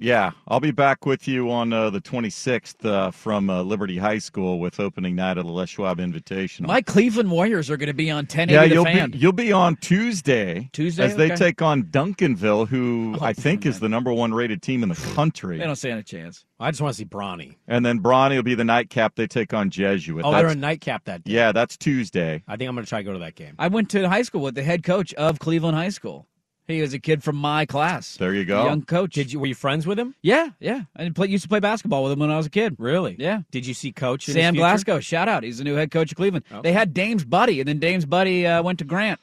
Yeah, 0.00 0.30
I'll 0.46 0.60
be 0.60 0.70
back 0.70 1.06
with 1.06 1.26
you 1.26 1.50
on 1.50 1.72
uh, 1.72 1.90
the 1.90 2.00
26th 2.00 2.84
uh, 2.84 3.10
from 3.10 3.50
uh, 3.50 3.62
Liberty 3.62 3.98
High 3.98 4.18
School 4.18 4.60
with 4.60 4.78
opening 4.78 5.16
night 5.16 5.38
of 5.38 5.44
the 5.44 5.50
Les 5.50 5.68
Schwab 5.68 5.98
Invitational. 5.98 6.68
My 6.68 6.80
Cleveland 6.82 7.32
Warriors 7.32 7.68
are 7.68 7.76
going 7.76 7.88
to 7.88 7.92
be 7.94 8.08
on 8.08 8.18
1080 8.18 8.52
yeah, 8.52 8.62
you'll 8.62 8.84
fan. 8.84 9.10
be 9.10 9.18
you'll 9.18 9.32
be 9.32 9.52
on 9.52 9.74
Tuesday. 9.76 10.70
Tuesday, 10.72 11.02
as 11.02 11.16
they 11.16 11.30
take 11.30 11.62
on 11.62 11.82
Duncanville, 11.82 12.68
who 12.68 13.16
Oh, 13.20 13.24
I 13.24 13.32
think 13.32 13.66
is 13.66 13.80
the 13.80 13.88
number 13.88 14.12
one 14.12 14.32
rated 14.32 14.62
team 14.62 14.84
in 14.84 14.88
the 14.88 15.12
country. 15.14 15.58
They 15.58 15.64
don't 15.64 15.74
stand 15.74 15.98
a 15.98 16.04
chance. 16.04 16.44
I 16.60 16.70
just 16.70 16.80
want 16.80 16.94
to 16.94 16.98
see 16.98 17.04
Bronny. 17.04 17.56
And 17.66 17.84
then 17.84 18.00
Bronny 18.00 18.36
will 18.36 18.42
be 18.44 18.54
the 18.54 18.64
nightcap. 18.64 19.16
They 19.16 19.26
take 19.26 19.52
on 19.52 19.68
Jesuit. 19.70 20.24
Oh, 20.24 20.30
That's- 20.30 20.42
they're 20.42 20.56
a 20.56 20.60
nightcap 20.60 21.06
that 21.06 21.24
day. 21.24 21.32
Yeah, 21.32 21.50
that's 21.50 21.76
Tuesday. 21.76 22.44
I 22.46 22.56
think 22.56 22.68
I'm 22.68 22.76
going 22.76 22.84
to 22.84 22.88
try 22.88 23.00
to 23.00 23.04
go 23.04 23.12
to 23.14 23.18
that 23.20 23.34
game. 23.34 23.56
I 23.58 23.66
went 23.66 23.90
to 23.90 24.08
high 24.08 24.22
school 24.22 24.42
with 24.42 24.54
the 24.54 24.62
head 24.62 24.84
coach 24.84 25.12
of 25.14 25.40
Cleveland 25.40 25.76
High 25.76 25.88
School. 25.88 26.28
He 26.68 26.82
was 26.82 26.92
a 26.92 26.98
kid 26.98 27.24
from 27.24 27.36
my 27.36 27.64
class. 27.64 28.16
There 28.18 28.34
you 28.34 28.44
go. 28.44 28.64
young 28.66 28.82
coach. 28.82 29.14
Did 29.14 29.32
you 29.32 29.40
were 29.40 29.46
you 29.46 29.54
friends 29.54 29.86
with 29.86 29.98
him? 29.98 30.14
Yeah, 30.20 30.50
yeah. 30.60 30.82
I 30.94 31.08
play, 31.08 31.28
used 31.28 31.42
to 31.44 31.48
play 31.48 31.60
basketball 31.60 32.02
with 32.04 32.12
him 32.12 32.18
when 32.18 32.30
I 32.30 32.36
was 32.36 32.44
a 32.46 32.50
kid. 32.50 32.76
Really? 32.78 33.16
Yeah. 33.18 33.40
Did 33.50 33.66
you 33.66 33.72
see 33.74 33.90
Coach 33.90 34.28
in 34.28 34.34
Sam? 34.34 34.54
Glasgow, 34.54 35.00
shout 35.00 35.28
out. 35.28 35.42
He's 35.44 35.58
the 35.58 35.64
new 35.64 35.74
head 35.76 35.90
coach 35.90 36.12
of 36.12 36.16
Cleveland. 36.16 36.44
They 36.62 36.72
had 36.72 36.92
Dame's 36.92 37.24
buddy, 37.24 37.60
and 37.60 37.68
then 37.68 37.78
Dame's 37.78 38.04
buddy 38.04 38.46
uh, 38.46 38.62
went 38.62 38.78
to 38.80 38.84
Grant. 38.84 39.18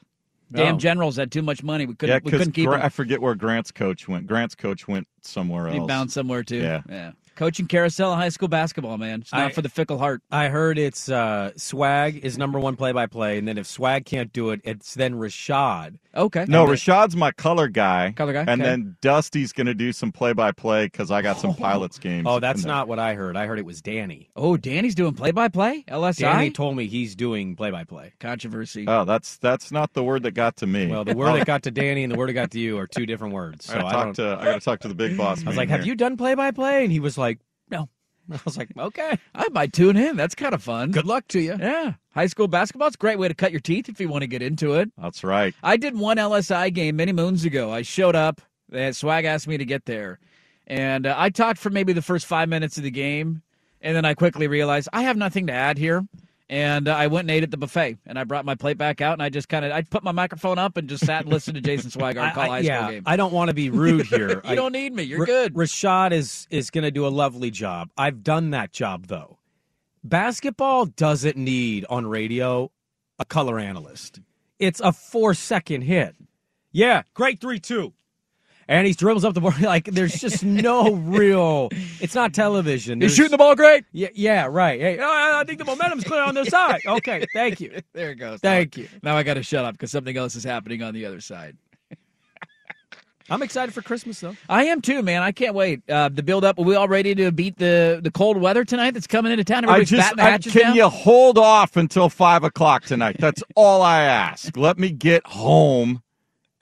Damn 0.52 0.74
Oh. 0.76 0.78
Generals 0.78 1.16
had 1.16 1.32
too 1.32 1.42
much 1.42 1.62
money. 1.62 1.86
We 1.86 1.94
couldn't, 1.94 2.14
yeah, 2.14 2.20
we 2.24 2.30
couldn't 2.30 2.52
keep 2.52 2.66
Gra- 2.66 2.78
him. 2.78 2.84
I 2.84 2.88
forget 2.88 3.20
where 3.20 3.34
Grant's 3.34 3.70
coach 3.72 4.06
went. 4.08 4.26
Grant's 4.26 4.54
coach 4.54 4.86
went 4.86 5.06
somewhere 5.20 5.68
else. 5.68 5.76
He 5.78 5.86
bounced 5.86 6.14
somewhere 6.14 6.42
too. 6.44 6.58
Yeah. 6.58 6.82
yeah. 6.88 7.12
Coaching 7.36 7.66
carousel 7.66 8.14
high 8.16 8.30
school 8.30 8.48
basketball, 8.48 8.98
man. 8.98 9.20
It's 9.20 9.32
not 9.32 9.42
I- 9.42 9.52
for 9.52 9.62
the 9.62 9.68
fickle 9.68 9.98
heart. 9.98 10.22
I 10.30 10.48
heard 10.48 10.78
it's 10.78 11.08
uh, 11.08 11.52
Swag 11.56 12.24
is 12.24 12.36
number 12.38 12.58
one 12.58 12.76
play 12.76 12.92
by 12.92 13.06
play, 13.06 13.38
and 13.38 13.46
then 13.46 13.58
if 13.58 13.66
Swag 13.66 14.04
can't 14.06 14.32
do 14.32 14.50
it, 14.50 14.60
it's 14.64 14.94
then 14.94 15.14
Rashad. 15.14 15.98
Okay. 16.14 16.46
No, 16.48 16.64
Rashad's 16.66 17.14
my 17.14 17.30
color 17.30 17.68
guy. 17.68 18.12
Color 18.16 18.32
guy, 18.32 18.40
And 18.48 18.62
okay. 18.62 18.62
then 18.62 18.96
Dusty's 19.02 19.52
going 19.52 19.66
to 19.66 19.74
do 19.74 19.92
some 19.92 20.12
play 20.12 20.32
by 20.32 20.50
play 20.50 20.86
because 20.86 21.10
I 21.10 21.20
got 21.20 21.38
some 21.38 21.54
pilots 21.54 21.98
games. 21.98 22.26
Oh, 22.26 22.40
that's 22.40 22.64
not 22.64 22.88
what 22.88 22.98
I 22.98 23.12
heard. 23.14 23.36
I 23.36 23.44
heard 23.46 23.58
it 23.58 23.66
was 23.66 23.82
Danny. 23.82 24.30
Oh, 24.34 24.56
Danny's 24.56 24.94
doing 24.94 25.12
play 25.12 25.30
by 25.30 25.48
play? 25.48 25.84
LSI? 25.88 26.18
Danny 26.20 26.50
told 26.50 26.74
me 26.74 26.86
he's 26.86 27.14
doing 27.14 27.54
play 27.54 27.70
by 27.70 27.84
play. 27.84 28.14
Controversy. 28.18 28.86
Oh, 28.88 29.04
that's 29.04 29.36
that's 29.36 29.70
not 29.70 29.92
the 29.92 30.02
word 30.02 30.22
that 30.22 30.30
got 30.32 30.56
to 30.56 30.66
me. 30.66 30.86
Well, 30.86 31.04
the 31.04 31.14
word 31.14 31.34
that 31.38 31.46
got 31.46 31.64
to 31.64 31.70
Danny 31.70 32.02
and 32.02 32.10
the 32.10 32.16
word 32.16 32.30
that 32.30 32.34
got 32.34 32.50
to 32.52 32.58
you 32.60 32.78
are 32.78 32.86
two 32.86 33.04
different 33.04 33.34
words. 33.34 33.68
I 33.68 33.74
So 33.74 33.80
gotta 33.80 33.86
I 33.88 33.92
talk 33.92 34.04
don't. 34.04 34.14
to 34.14 34.36
I 34.40 34.44
got 34.46 34.54
to 34.54 34.60
talk 34.64 34.80
to 34.80 34.88
the 34.88 34.94
big 34.94 35.18
boss. 35.18 35.40
I 35.42 35.44
was 35.44 35.44
man 35.44 35.56
like, 35.56 35.68
"Have 35.68 35.80
here. 35.80 35.88
you 35.88 35.94
done 35.96 36.16
play 36.16 36.34
by 36.34 36.50
play?" 36.50 36.82
And 36.82 36.90
he 36.90 36.98
was 37.00 37.18
like, 37.18 37.25
"No." 37.25 37.25
I 38.32 38.38
was 38.44 38.56
like, 38.58 38.68
"Okay, 38.76 39.18
I 39.34 39.48
might 39.52 39.72
tune 39.72 39.96
in. 39.96 40.16
That's 40.16 40.34
kind 40.34 40.54
of 40.54 40.62
fun. 40.62 40.90
good 40.90 41.06
luck 41.06 41.26
to 41.28 41.40
you." 41.40 41.56
Yeah. 41.58 41.94
High 42.14 42.26
school 42.26 42.48
basketball, 42.48 42.88
it's 42.88 42.96
a 42.96 42.98
great 42.98 43.18
way 43.18 43.28
to 43.28 43.34
cut 43.34 43.50
your 43.52 43.60
teeth 43.60 43.88
if 43.88 44.00
you 44.00 44.08
want 44.08 44.22
to 44.22 44.26
get 44.26 44.42
into 44.42 44.74
it. 44.74 44.90
That's 44.96 45.22
right. 45.22 45.54
I 45.62 45.76
did 45.76 45.98
one 45.98 46.16
LSI 46.16 46.72
game 46.72 46.96
many 46.96 47.12
moons 47.12 47.44
ago. 47.44 47.70
I 47.70 47.82
showed 47.82 48.16
up. 48.16 48.40
and 48.72 48.96
Swag 48.96 49.24
asked 49.26 49.46
me 49.46 49.58
to 49.58 49.64
get 49.64 49.84
there. 49.84 50.18
And 50.66 51.06
uh, 51.06 51.14
I 51.16 51.30
talked 51.30 51.58
for 51.58 51.70
maybe 51.70 51.92
the 51.92 52.02
first 52.02 52.26
five 52.26 52.48
minutes 52.48 52.76
of 52.78 52.82
the 52.84 52.90
game. 52.90 53.42
And 53.82 53.94
then 53.94 54.04
I 54.04 54.14
quickly 54.14 54.48
realized 54.48 54.88
I 54.92 55.02
have 55.02 55.16
nothing 55.16 55.46
to 55.48 55.52
add 55.52 55.78
here. 55.78 56.06
And 56.48 56.86
uh, 56.86 56.94
I 56.94 57.08
went 57.08 57.24
and 57.24 57.32
ate 57.32 57.42
at 57.42 57.50
the 57.50 57.56
buffet. 57.56 57.98
And 58.06 58.18
I 58.18 58.24
brought 58.24 58.44
my 58.44 58.54
plate 58.54 58.78
back 58.78 59.00
out. 59.00 59.14
And 59.14 59.22
I 59.22 59.28
just 59.30 59.48
kind 59.48 59.64
of 59.64 59.72
I 59.72 59.82
put 59.82 60.04
my 60.04 60.12
microphone 60.12 60.58
up 60.58 60.76
and 60.76 60.88
just 60.88 61.04
sat 61.04 61.22
and 61.24 61.32
listened 61.32 61.56
to 61.56 61.60
Jason 61.60 61.90
Swigart 62.00 62.34
call 62.34 62.44
I- 62.44 62.46
I- 62.46 62.48
high 62.50 62.58
yeah, 62.60 62.78
school 62.82 62.92
game. 62.92 63.02
I 63.06 63.16
don't 63.16 63.32
want 63.32 63.48
to 63.48 63.54
be 63.54 63.68
rude 63.70 64.06
here. 64.06 64.28
you 64.30 64.40
I- 64.44 64.54
don't 64.54 64.72
need 64.72 64.92
me. 64.92 65.02
You're 65.02 65.20
Ra- 65.20 65.26
good. 65.26 65.54
Rashad 65.54 66.12
is 66.12 66.46
is 66.50 66.70
going 66.70 66.84
to 66.84 66.90
do 66.92 67.04
a 67.06 67.08
lovely 67.08 67.50
job. 67.50 67.90
I've 67.96 68.22
done 68.22 68.50
that 68.50 68.72
job 68.72 69.06
though. 69.06 69.38
Basketball 70.04 70.86
doesn't 70.86 71.36
need 71.36 71.84
on 71.90 72.06
radio 72.06 72.70
a 73.18 73.24
color 73.24 73.58
analyst. 73.58 74.20
It's 74.60 74.80
a 74.80 74.92
four 74.92 75.34
second 75.34 75.82
hit. 75.82 76.14
Yeah, 76.70 77.02
great 77.14 77.40
three 77.40 77.58
two. 77.58 77.92
And 78.68 78.86
he 78.86 78.92
dribbles 78.94 79.24
up 79.24 79.34
the 79.34 79.40
board 79.40 79.60
like 79.60 79.84
there's 79.84 80.14
just 80.20 80.44
no 80.44 80.92
real. 80.94 81.68
It's 82.00 82.14
not 82.14 82.34
television. 82.34 83.00
He's 83.00 83.14
shooting 83.14 83.30
the 83.30 83.38
ball 83.38 83.54
great. 83.54 83.84
Yeah, 83.92 84.08
yeah, 84.14 84.46
right. 84.50 84.80
Hey, 84.80 84.98
I 84.98 85.40
I 85.40 85.44
think 85.44 85.58
the 85.58 85.64
momentum's 85.64 86.04
clear 86.04 86.22
on 86.22 86.34
their 86.34 86.44
side. 86.46 86.80
Okay, 86.86 87.24
thank 87.32 87.60
you. 87.60 87.80
There 87.92 88.10
it 88.10 88.16
goes. 88.16 88.40
Thank 88.40 88.76
you. 88.76 88.88
Now 89.02 89.16
I 89.16 89.22
got 89.22 89.34
to 89.34 89.42
shut 89.42 89.64
up 89.64 89.74
because 89.74 89.90
something 89.90 90.16
else 90.16 90.34
is 90.34 90.44
happening 90.44 90.82
on 90.82 90.92
the 90.94 91.06
other 91.06 91.20
side. 91.20 91.56
I'm 93.30 93.42
excited 93.42 93.74
for 93.74 93.82
Christmas 93.82 94.20
though. 94.20 94.36
I 94.48 94.64
am 94.64 94.80
too, 94.80 95.02
man. 95.02 95.22
I 95.22 95.32
can't 95.32 95.54
wait. 95.54 95.88
Uh, 95.88 96.08
the 96.08 96.22
build 96.22 96.44
up. 96.44 96.58
Are 96.58 96.62
we 96.64 96.74
all 96.76 96.86
ready 96.88 97.14
to 97.16 97.32
beat 97.32 97.58
the, 97.58 98.00
the 98.02 98.10
cold 98.10 98.36
weather 98.36 98.64
tonight 98.64 98.92
that's 98.92 99.06
coming 99.08 99.32
into 99.32 99.44
town? 99.44 99.64
I 99.68 99.82
just 99.82 100.18
I- 100.18 100.38
can 100.38 100.62
down? 100.62 100.74
you 100.76 100.88
hold 100.88 101.38
off 101.38 101.76
until 101.76 102.08
five 102.08 102.44
o'clock 102.44 102.84
tonight? 102.84 103.16
That's 103.18 103.42
all 103.56 103.82
I 103.82 104.02
ask. 104.02 104.56
Let 104.56 104.78
me 104.78 104.90
get 104.90 105.26
home, 105.26 106.02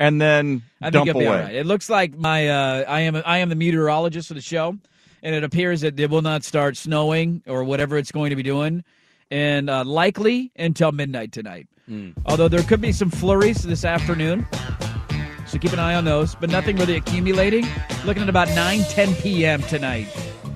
and 0.07 0.21
then 0.21 0.63
I 0.81 0.87
think 0.87 0.93
dump 0.93 1.07
you'll 1.07 1.19
be 1.21 1.25
away. 1.25 1.37
all 1.37 1.43
right. 1.45 1.55
It 1.55 1.67
looks 1.67 1.89
like 1.89 2.17
my 2.17 2.49
uh, 2.49 2.85
I 2.87 3.01
am 3.01 3.23
I 3.25 3.39
am 3.39 3.49
the 3.49 3.55
meteorologist 3.55 4.29
for 4.29 4.35
the 4.35 4.41
show, 4.41 4.77
and 5.23 5.35
it 5.35 5.45
appears 5.45 5.81
that 5.81 5.99
it 5.99 6.11
will 6.11 6.23
not 6.23 6.45
start 6.45 6.77
snowing 6.77 7.43
or 7.47 7.65
whatever 7.65 7.97
it's 7.97 8.13
going 8.13 8.31
to 8.31 8.37
be 8.37 8.43
doing, 8.43 8.85
and 9.31 9.71
uh, 9.71 9.85
likely 9.85 10.53
until 10.57 10.93
midnight 10.93 11.33
tonight. 11.33 11.69
Hmm. 11.87 12.11
Although 12.27 12.49
there 12.49 12.63
could 12.63 12.81
be 12.81 12.93
some 12.93 13.11
flurries 13.11 13.63
this 13.63 13.85
afternoon, 13.85 14.47
so 15.47 15.59
keep 15.59 15.73
an 15.73 15.79
eye 15.79 15.95
on 15.95 16.05
those. 16.05 16.35
But 16.35 16.51
nothing 16.51 16.77
really 16.77 16.97
accumulating. 16.97 17.67
Looking 18.05 18.23
at 18.23 18.29
about 18.29 18.49
9, 18.49 18.83
10 18.83 19.15
p.m. 19.17 19.63
tonight 19.63 20.09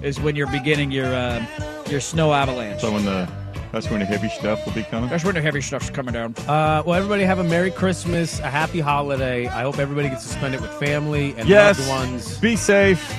is 0.03 0.21
when 0.21 0.37
you're 0.37 0.51
beginning 0.51 0.91
your 0.91 1.15
uh, 1.15 1.45
your 1.89 2.01
snow 2.01 2.33
avalanche. 2.35 2.81
So 2.81 2.93
when 2.93 3.05
the 3.05 3.29
that's 3.73 3.91
when 3.91 4.01
the 4.01 4.07
heavy 4.07 4.29
stuff 4.29 4.65
will 4.67 4.73
be 4.73 4.83
coming. 4.85 5.11
That's 5.11 5.25
when 5.25 5.35
the 5.35 5.41
heavy 5.43 5.61
stuff's 5.61 5.91
coming 5.91 6.15
down. 6.15 6.35
Uh, 6.47 6.83
well, 6.87 6.95
everybody 6.95 7.25
have 7.25 7.39
a 7.39 7.45
Merry 7.45 7.71
Christmas, 7.71 8.39
a 8.41 8.49
Happy 8.51 8.81
Holiday. 8.81 9.47
I 9.47 9.63
hope 9.63 9.79
everybody 9.79 10.09
gets 10.09 10.23
to 10.25 10.29
spend 10.31 10.55
it 10.55 10.61
with 10.61 10.71
family 10.75 11.35
and 11.37 11.49
Yes. 11.49 11.79
loved 11.79 11.91
ones. 11.91 12.39
Be 12.39 12.57
safe. 12.57 13.15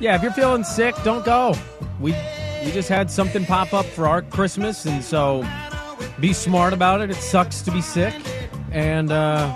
Yeah, 0.00 0.14
if 0.16 0.22
you're 0.22 0.32
feeling 0.32 0.64
sick, 0.64 0.94
don't 1.04 1.24
go. 1.24 1.54
We 2.00 2.14
we 2.64 2.72
just 2.72 2.88
had 2.88 3.10
something 3.10 3.44
pop 3.46 3.72
up 3.72 3.86
for 3.86 4.06
our 4.06 4.22
Christmas, 4.22 4.84
and 4.84 5.02
so 5.02 5.44
be 6.20 6.32
smart 6.32 6.72
about 6.72 7.00
it. 7.00 7.10
It 7.10 7.16
sucks 7.16 7.62
to 7.62 7.70
be 7.70 7.80
sick, 7.80 8.14
and 8.72 9.10
uh, 9.10 9.52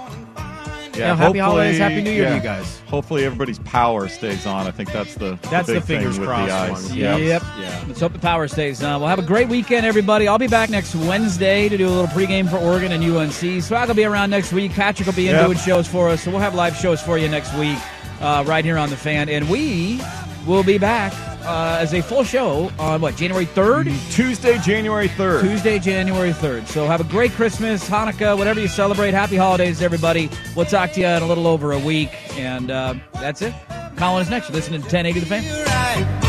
yeah, 0.96 1.14
happy 1.16 1.38
holidays, 1.38 1.78
hopefully- 1.78 1.94
happy 1.96 2.02
New 2.04 2.10
Year 2.10 2.22
yeah. 2.24 2.28
to 2.30 2.34
you 2.36 2.42
guys. 2.42 2.80
Hopefully 2.86 3.24
everybody's 3.24 3.58
power 3.60 4.08
stays 4.08 4.46
on. 4.46 4.66
I 4.66 4.70
think 4.70 4.92
that's 4.92 5.14
the 5.14 5.38
That's 5.50 5.66
the, 5.66 5.74
the 5.74 5.80
big 5.80 5.86
thing 5.86 5.98
fingers 5.98 6.18
with 6.18 6.28
crossed 6.28 6.48
the 6.48 6.54
ice. 6.54 6.88
one. 6.90 6.98
Yep. 6.98 7.18
Yep. 7.20 7.42
Yeah. 7.58 7.84
Let's 7.88 8.00
hope 8.00 8.12
the 8.12 8.18
power 8.18 8.46
stays 8.48 8.82
on. 8.82 9.00
We'll 9.00 9.08
have 9.08 9.18
a 9.18 9.22
great 9.22 9.48
weekend, 9.48 9.86
everybody. 9.86 10.28
I'll 10.28 10.38
be 10.38 10.46
back 10.48 10.68
next 10.70 10.94
Wednesday 10.94 11.68
to 11.68 11.76
do 11.78 11.86
a 11.88 11.90
little 11.90 12.06
pregame 12.08 12.48
for 12.50 12.58
Oregon 12.58 12.92
and 12.92 13.02
UNC. 13.02 13.62
Swag 13.62 13.88
will 13.88 13.94
be 13.94 14.04
around 14.04 14.30
next 14.30 14.52
week. 14.52 14.72
Patrick 14.72 15.06
will 15.06 15.14
be 15.14 15.28
in 15.28 15.34
Yep. 15.34 15.46
doing 15.46 15.58
shows 15.58 15.86
for 15.88 16.08
us. 16.08 16.22
So 16.22 16.30
we'll 16.30 16.40
have 16.40 16.54
live 16.54 16.76
shows 16.76 17.00
for 17.00 17.16
you 17.18 17.28
next 17.28 17.54
week 17.56 17.78
uh, 18.20 18.44
right 18.46 18.64
here 18.64 18.76
on 18.78 18.90
The 18.90 18.96
Fan. 18.96 19.28
And 19.28 19.48
we 19.48 20.00
will 20.46 20.62
be 20.64 20.76
back 20.78 21.12
uh, 21.44 21.78
as 21.80 21.94
a 21.94 22.02
full 22.02 22.24
show 22.24 22.70
on, 22.78 23.00
what, 23.00 23.16
January 23.16 23.46
3rd? 23.46 23.86
Tuesday, 24.12 24.58
January 24.58 25.08
third. 25.08 25.42
Tuesday, 25.42 25.78
January 25.78 26.32
3rd. 26.32 26.66
So 26.66 26.86
have 26.86 27.00
a 27.00 27.04
great 27.04 27.32
Christmas, 27.32 27.88
Hanukkah, 27.88 28.36
whatever 28.36 28.60
you 28.60 28.68
celebrate. 28.68 29.12
Happy 29.12 29.36
holidays, 29.36 29.82
everybody. 29.82 30.30
We'll 30.56 30.66
talk 30.66 30.92
to 30.92 31.00
you 31.00 31.06
in 31.06 31.22
a 31.22 31.26
little 31.26 31.46
over 31.46 31.72
a 31.72 31.78
week. 31.78 32.10
And 32.38 32.70
uh, 32.70 32.94
that's 33.14 33.42
it. 33.42 33.54
Colin 33.96 34.22
is 34.22 34.30
next. 34.30 34.48
You're 34.48 34.56
listening 34.56 34.80
to 34.80 34.86
1080 34.86 35.20
The 35.20 35.26
Fan. 35.26 36.22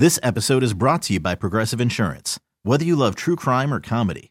This 0.00 0.18
episode 0.22 0.62
is 0.62 0.72
brought 0.72 1.02
to 1.02 1.12
you 1.12 1.20
by 1.20 1.34
Progressive 1.34 1.78
Insurance. 1.78 2.40
Whether 2.62 2.86
you 2.86 2.96
love 2.96 3.16
true 3.16 3.36
crime 3.36 3.70
or 3.70 3.80
comedy, 3.80 4.30